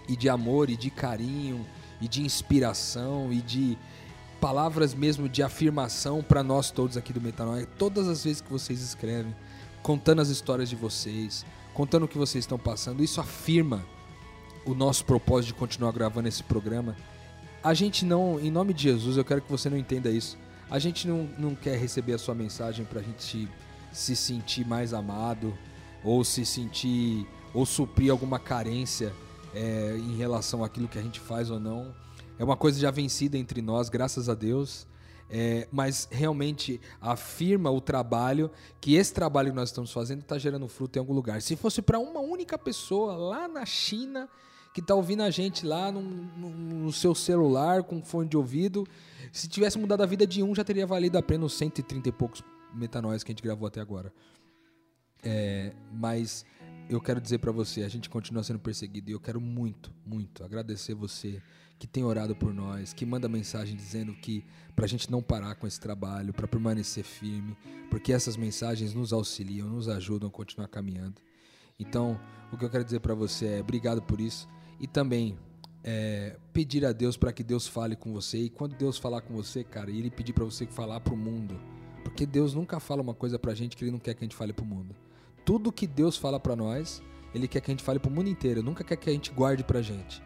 e 0.09 0.17
de 0.17 0.29
amor 0.29 0.71
e 0.71 0.77
de 0.77 0.91
carinho 0.91 1.67
e 2.01 2.09
de 2.09 2.23
inspiração 2.23 3.33
e 3.33 3.41
de 3.41 3.77
palavras 4.41 4.95
mesmo 4.95 5.28
de 5.28 5.43
afirmação 5.43 6.22
para 6.22 6.43
nós 6.43 6.70
todos 6.70 6.97
aqui 6.97 7.12
do 7.12 7.20
Metanoia. 7.20 7.66
Todas 7.78 8.09
as 8.09 8.24
vezes 8.24 8.41
que 8.41 8.51
vocês 8.51 8.80
escrevem, 8.80 9.34
contando 9.82 10.20
as 10.20 10.28
histórias 10.28 10.68
de 10.68 10.76
vocês, 10.76 11.45
contando 11.72 12.05
o 12.05 12.09
que 12.09 12.18
vocês 12.18 12.43
estão 12.43 12.59
passando, 12.59 13.03
isso 13.03 13.20
afirma 13.20 13.84
o 14.64 14.74
nosso 14.74 15.05
propósito 15.05 15.49
de 15.49 15.55
continuar 15.55 15.93
gravando 15.93 16.28
esse 16.28 16.43
programa. 16.43 16.97
A 17.62 17.74
gente 17.74 18.05
não, 18.05 18.39
em 18.41 18.51
nome 18.51 18.72
de 18.72 18.84
Jesus, 18.84 19.16
eu 19.16 19.24
quero 19.24 19.43
que 19.43 19.51
você 19.51 19.70
não 19.70 19.76
entenda 19.76 20.11
isso. 20.11 20.37
A 20.70 20.78
gente 20.78 21.07
não, 21.07 21.28
não 21.39 21.55
quer 21.55 21.78
receber 21.78 22.14
a 22.14 22.18
sua 22.18 22.34
mensagem 22.34 22.84
para 22.84 23.01
a 23.01 23.03
gente 23.03 23.49
se 23.93 24.16
sentir 24.16 24.66
mais 24.66 24.93
amado 24.93 25.57
ou 26.05 26.24
se 26.24 26.45
sentir 26.45 27.26
ou 27.55 27.64
suprir 27.64 28.11
alguma 28.11 28.39
carência 28.39 29.12
é, 29.55 29.97
em 29.97 30.16
relação 30.16 30.62
àquilo 30.62 30.89
que 30.89 30.99
a 30.99 31.03
gente 31.03 31.18
faz 31.18 31.51
ou 31.51 31.59
não. 31.59 31.95
É 32.39 32.45
uma 32.45 32.57
coisa 32.57 32.78
já 32.78 32.91
vencida 32.91 33.39
entre 33.39 33.62
nós, 33.62 33.89
graças 33.89 34.28
a 34.28 34.34
Deus. 34.34 34.87
É, 35.28 35.66
mas 35.72 36.07
realmente 36.09 36.80
afirma 37.01 37.68
o 37.68 37.80
trabalho 37.80 38.49
que 38.80 38.95
esse 38.95 39.12
trabalho 39.12 39.51
que 39.51 39.57
nós 39.57 39.70
estamos 39.70 39.91
fazendo 39.91 40.20
está 40.20 40.39
gerando 40.39 40.68
fruto 40.68 40.99
em 40.99 41.01
algum 41.01 41.12
lugar. 41.12 41.43
Se 41.43 41.57
fosse 41.57 41.82
para 41.82 41.99
uma 41.99 42.20
única 42.20 42.57
pessoa 42.57 43.16
lá 43.16 43.49
na 43.49 43.66
China 43.66 44.28
que 44.72 44.80
está 44.80 44.95
ouvindo 44.95 45.22
a 45.22 45.30
gente 45.30 45.66
lá 45.66 45.91
no, 45.91 46.01
no, 46.03 46.93
seu 46.93 47.14
celular 47.14 47.82
com 47.82 48.03
fone 48.03 48.28
de 48.28 48.37
ouvido, 48.37 48.87
se 49.32 49.49
tivesse 49.49 49.78
mudado 49.78 50.03
a 50.03 50.07
vida 50.07 50.26
de 50.26 50.43
um 50.43 50.55
já 50.55 50.62
teria 50.62 50.87
valido 50.87 51.18
a 51.18 51.22
pena 51.22 51.47
os 51.47 51.55
130 51.55 52.09
e 52.09 52.12
poucos 52.12 52.45
metanóis 52.72 53.24
que 53.24 53.32
a 53.32 53.34
gente 53.34 53.43
gravou 53.43 53.66
até 53.66 53.80
agora. 53.80 54.12
É, 55.24 55.72
mas 55.91 56.45
eu 56.89 57.01
quero 57.01 57.20
dizer 57.20 57.39
para 57.39 57.51
você, 57.51 57.82
a 57.82 57.89
gente 57.89 58.09
continua 58.09 58.45
sendo 58.45 58.59
perseguido 58.59 59.11
e 59.11 59.12
eu 59.12 59.18
quero 59.18 59.41
muito, 59.41 59.93
muito 60.05 60.45
agradecer 60.45 60.95
você 60.95 61.43
que 61.79 61.87
tem 61.87 62.05
orado 62.05 62.35
por 62.35 62.55
nós, 62.55 62.93
que 62.93 63.05
manda 63.05 63.29
mensagem 63.29 63.77
dizendo 63.77 64.14
que 64.14 64.45
para 64.74 64.85
a 64.85 64.89
gente 64.89 65.11
não 65.11 65.22
parar 65.22 65.55
com 65.57 65.66
esse 65.66 65.79
trabalho, 65.79 66.33
para 66.33 66.47
permanecer 66.47 67.05
firme, 67.05 67.57
porque 67.91 68.12
essas 68.12 68.37
mensagens 68.37 68.95
nos 68.95 69.12
auxiliam, 69.12 69.66
nos 69.66 69.89
ajudam 69.89 70.29
a 70.29 70.33
continuar 70.33 70.68
caminhando. 70.68 71.20
Então, 71.79 72.18
o 72.53 72.57
que 72.57 72.64
eu 72.64 72.70
quero 72.70 72.85
dizer 72.85 73.01
para 73.01 73.14
você 73.14 73.47
é 73.47 73.61
obrigado 73.61 74.01
por 74.03 74.20
isso 74.20 74.49
e 74.81 74.87
também 74.87 75.39
é, 75.85 76.37
pedir 76.53 76.85
a 76.85 76.93
Deus 76.93 77.16
para 77.16 77.33
que 77.33 77.45
Deus 77.45 77.66
fale 77.66 77.95
com 77.95 78.12
você 78.12 78.39
e 78.39 78.51
quando 78.51 78.74
Deus 78.74 78.99
falar 78.99 79.20
com 79.20 79.35
você, 79.35 79.62
cara, 79.62 79.91
e 79.91 79.99
Ele 79.99 80.11
pedir 80.11 80.33
para 80.33 80.45
você 80.45 80.66
falar 80.66 81.01
para 81.01 81.12
o 81.12 81.16
mundo, 81.16 81.61
porque 82.03 82.24
Deus 82.24 82.55
nunca 82.55 82.81
fala 82.81 83.03
uma 83.03 83.14
coisa 83.14 83.39
para 83.39 83.53
a 83.53 83.55
gente 83.55 83.77
que 83.77 83.85
Ele 83.85 83.91
não 83.91 83.99
quer 83.99 84.14
que 84.14 84.24
a 84.24 84.27
gente 84.27 84.37
fale 84.37 84.53
para 84.53 84.64
o 84.64 84.68
mundo 84.68 84.95
tudo 85.47 85.70
que 85.70 85.87
Deus 85.87 86.16
fala 86.16 86.41
para 86.41 86.57
nós, 86.57 87.01
Ele 87.33 87.47
quer 87.47 87.61
que 87.61 87.70
a 87.70 87.72
gente 87.72 87.85
fale 87.85 88.01
pro 88.01 88.11
mundo 88.11 88.29
inteiro, 88.29 88.62
nunca 88.62 88.83
quer 88.83 88.97
que 88.97 89.09
a 89.09 89.12
gente 89.12 89.31
guarde 89.31 89.62
pra 89.62 89.81
gente. 89.81 90.20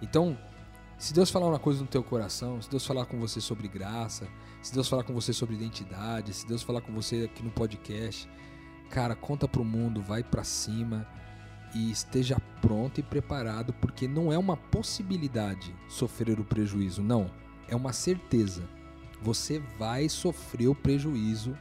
Então, 0.00 0.38
se 1.02 1.12
Deus 1.12 1.30
falar 1.30 1.48
uma 1.48 1.58
coisa 1.58 1.80
no 1.80 1.88
teu 1.88 2.00
coração, 2.00 2.62
se 2.62 2.70
Deus 2.70 2.86
falar 2.86 3.06
com 3.06 3.18
você 3.18 3.40
sobre 3.40 3.66
graça, 3.66 4.28
se 4.62 4.72
Deus 4.72 4.88
falar 4.88 5.02
com 5.02 5.12
você 5.12 5.32
sobre 5.32 5.56
identidade, 5.56 6.32
se 6.32 6.46
Deus 6.46 6.62
falar 6.62 6.80
com 6.80 6.92
você 6.92 7.24
aqui 7.24 7.42
no 7.42 7.50
podcast, 7.50 8.30
cara, 8.88 9.16
conta 9.16 9.48
pro 9.48 9.64
mundo, 9.64 10.00
vai 10.00 10.22
para 10.22 10.44
cima 10.44 11.04
e 11.74 11.90
esteja 11.90 12.36
pronto 12.60 13.00
e 13.00 13.02
preparado, 13.02 13.72
porque 13.72 14.06
não 14.06 14.32
é 14.32 14.38
uma 14.38 14.56
possibilidade 14.56 15.74
sofrer 15.88 16.38
o 16.38 16.44
prejuízo, 16.44 17.02
não, 17.02 17.28
é 17.66 17.74
uma 17.74 17.92
certeza. 17.92 18.62
Você 19.20 19.58
vai 19.76 20.08
sofrer 20.08 20.68
o 20.68 20.74
prejuízo 20.74 21.58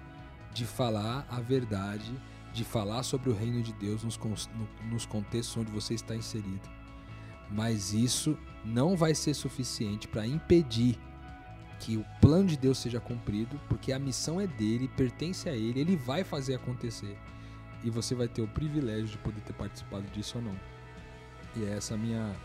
de 0.54 0.68
falar 0.68 1.26
a 1.28 1.40
verdade 1.40 2.14
de 2.54 2.64
falar 2.64 3.02
sobre 3.02 3.32
o 3.32 3.34
reino 3.34 3.64
de 3.64 3.74
Deus 3.74 4.04
nos, 4.04 4.20
nos 4.88 5.06
contextos 5.08 5.58
onde 5.58 5.72
você 5.72 5.96
está 5.96 6.16
inserido. 6.16 6.70
Mas 7.50 7.92
isso 7.92 8.38
não 8.64 8.96
vai 8.96 9.16
ser 9.16 9.34
suficiente 9.34 10.08
para 10.08 10.26
impedir 10.26 11.00
que 11.80 11.98
o 11.98 12.06
plano 12.22 12.48
de 12.48 12.58
Deus 12.58 12.78
seja 12.78 13.00
cumprido, 13.00 13.60
porque 13.68 13.92
a 13.92 13.98
missão 13.98 14.40
é 14.40 14.46
dele, 14.46 14.88
pertence 14.88 15.50
a 15.50 15.54
ele, 15.54 15.80
ele 15.80 15.96
vai 15.96 16.24
fazer 16.24 16.56
acontecer. 16.56 17.18
E 17.84 17.90
você 17.90 18.14
vai 18.14 18.28
ter 18.28 18.44
o 18.44 18.48
privilégio 18.48 19.08
de 19.08 19.18
poder 19.18 19.42
ter 19.42 19.54
participado 19.54 20.06
disso 20.14 20.38
ou 20.38 20.44
não. 20.44 20.56
E 21.56 21.66
é 21.66 21.78
essa 21.78 21.98
minha. 21.98 22.36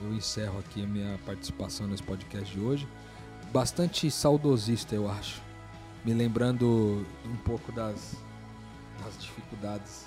Eu 0.00 0.12
encerro 0.14 0.58
aqui 0.58 0.82
a 0.82 0.86
minha 0.86 1.18
participação 1.26 1.86
nesse 1.86 2.02
podcast 2.02 2.52
de 2.52 2.58
hoje. 2.58 2.88
Bastante 3.52 4.10
saudosista, 4.10 4.94
eu 4.94 5.08
acho. 5.08 5.42
Me 6.04 6.14
lembrando 6.14 7.06
um 7.26 7.36
pouco 7.44 7.70
das 7.70 8.16
as 9.06 9.20
dificuldades 9.20 10.06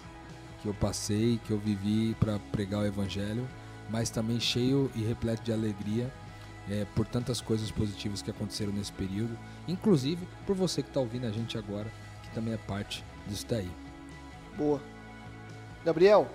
que 0.61 0.67
eu 0.67 0.73
passei, 0.73 1.39
que 1.45 1.51
eu 1.51 1.59
vivi 1.59 2.15
para 2.19 2.39
pregar 2.51 2.81
o 2.81 2.85
Evangelho, 2.85 3.47
mas 3.89 4.09
também 4.09 4.39
cheio 4.39 4.91
e 4.95 5.03
repleto 5.03 5.43
de 5.43 5.53
alegria 5.53 6.11
é, 6.69 6.85
por 6.95 7.05
tantas 7.05 7.41
coisas 7.41 7.69
positivas 7.71 8.21
que 8.21 8.31
aconteceram 8.31 8.71
nesse 8.71 8.91
período, 8.91 9.37
inclusive 9.67 10.27
por 10.45 10.55
você 10.55 10.81
que 10.81 10.89
está 10.89 10.99
ouvindo 10.99 11.27
a 11.27 11.31
gente 11.31 11.57
agora, 11.57 11.91
que 12.23 12.29
também 12.31 12.53
é 12.53 12.57
parte 12.57 13.03
disso 13.27 13.45
daí. 13.47 13.69
Boa. 14.57 14.81
Gabriel, 15.83 16.27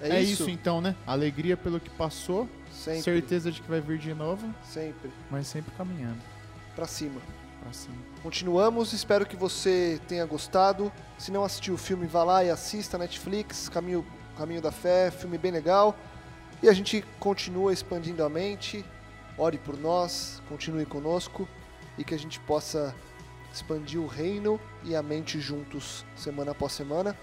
é, 0.00 0.16
é 0.16 0.22
isso? 0.22 0.42
isso? 0.42 0.50
então, 0.50 0.80
né? 0.80 0.94
Alegria 1.06 1.56
pelo 1.56 1.80
que 1.80 1.90
passou, 1.90 2.48
sempre. 2.70 3.02
certeza 3.02 3.50
de 3.50 3.60
que 3.60 3.68
vai 3.68 3.80
vir 3.80 3.98
de 3.98 4.14
novo, 4.14 4.54
sempre, 4.62 5.10
mas 5.30 5.46
sempre 5.46 5.72
caminhando 5.76 6.20
para 6.74 6.86
cima. 6.86 7.20
Assim. 7.68 7.90
Continuamos, 8.22 8.92
espero 8.92 9.26
que 9.26 9.34
você 9.34 10.00
tenha 10.06 10.24
gostado. 10.24 10.92
Se 11.18 11.32
não 11.32 11.42
assistiu 11.42 11.74
o 11.74 11.78
filme, 11.78 12.06
vá 12.06 12.22
lá 12.22 12.44
e 12.44 12.50
assista 12.50 12.96
Netflix, 12.96 13.68
Caminho, 13.68 14.06
Caminho 14.38 14.62
da 14.62 14.70
Fé, 14.70 15.10
filme 15.10 15.36
bem 15.36 15.50
legal. 15.50 15.96
E 16.62 16.68
a 16.68 16.72
gente 16.72 17.04
continua 17.20 17.72
expandindo 17.72 18.24
a 18.24 18.28
mente. 18.28 18.84
Ore 19.38 19.58
por 19.58 19.78
nós, 19.78 20.42
continue 20.48 20.86
conosco 20.86 21.46
e 21.98 22.04
que 22.04 22.14
a 22.14 22.18
gente 22.18 22.40
possa 22.40 22.94
expandir 23.52 24.00
o 24.00 24.06
reino 24.06 24.60
e 24.82 24.94
a 24.94 25.02
mente 25.02 25.40
juntos, 25.40 26.04
semana 26.14 26.52
após 26.52 26.72
semana. 26.72 27.16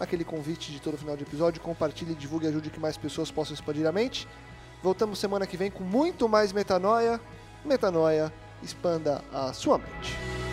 Aquele 0.00 0.24
convite 0.24 0.70
de 0.70 0.80
todo 0.80 0.96
final 0.96 1.16
de 1.16 1.24
episódio, 1.24 1.60
compartilhe, 1.60 2.14
divulgue 2.14 2.46
e 2.46 2.48
ajude 2.48 2.70
que 2.70 2.80
mais 2.80 2.96
pessoas 2.96 3.30
possam 3.30 3.54
expandir 3.54 3.86
a 3.86 3.92
mente. 3.92 4.28
Voltamos 4.82 5.18
semana 5.18 5.46
que 5.46 5.56
vem 5.56 5.70
com 5.70 5.82
muito 5.82 6.28
mais 6.28 6.52
metanoia. 6.52 7.20
Metanoia 7.64 8.32
expanda 8.62 9.22
a 9.32 9.52
sua 9.52 9.78
mente. 9.78 10.47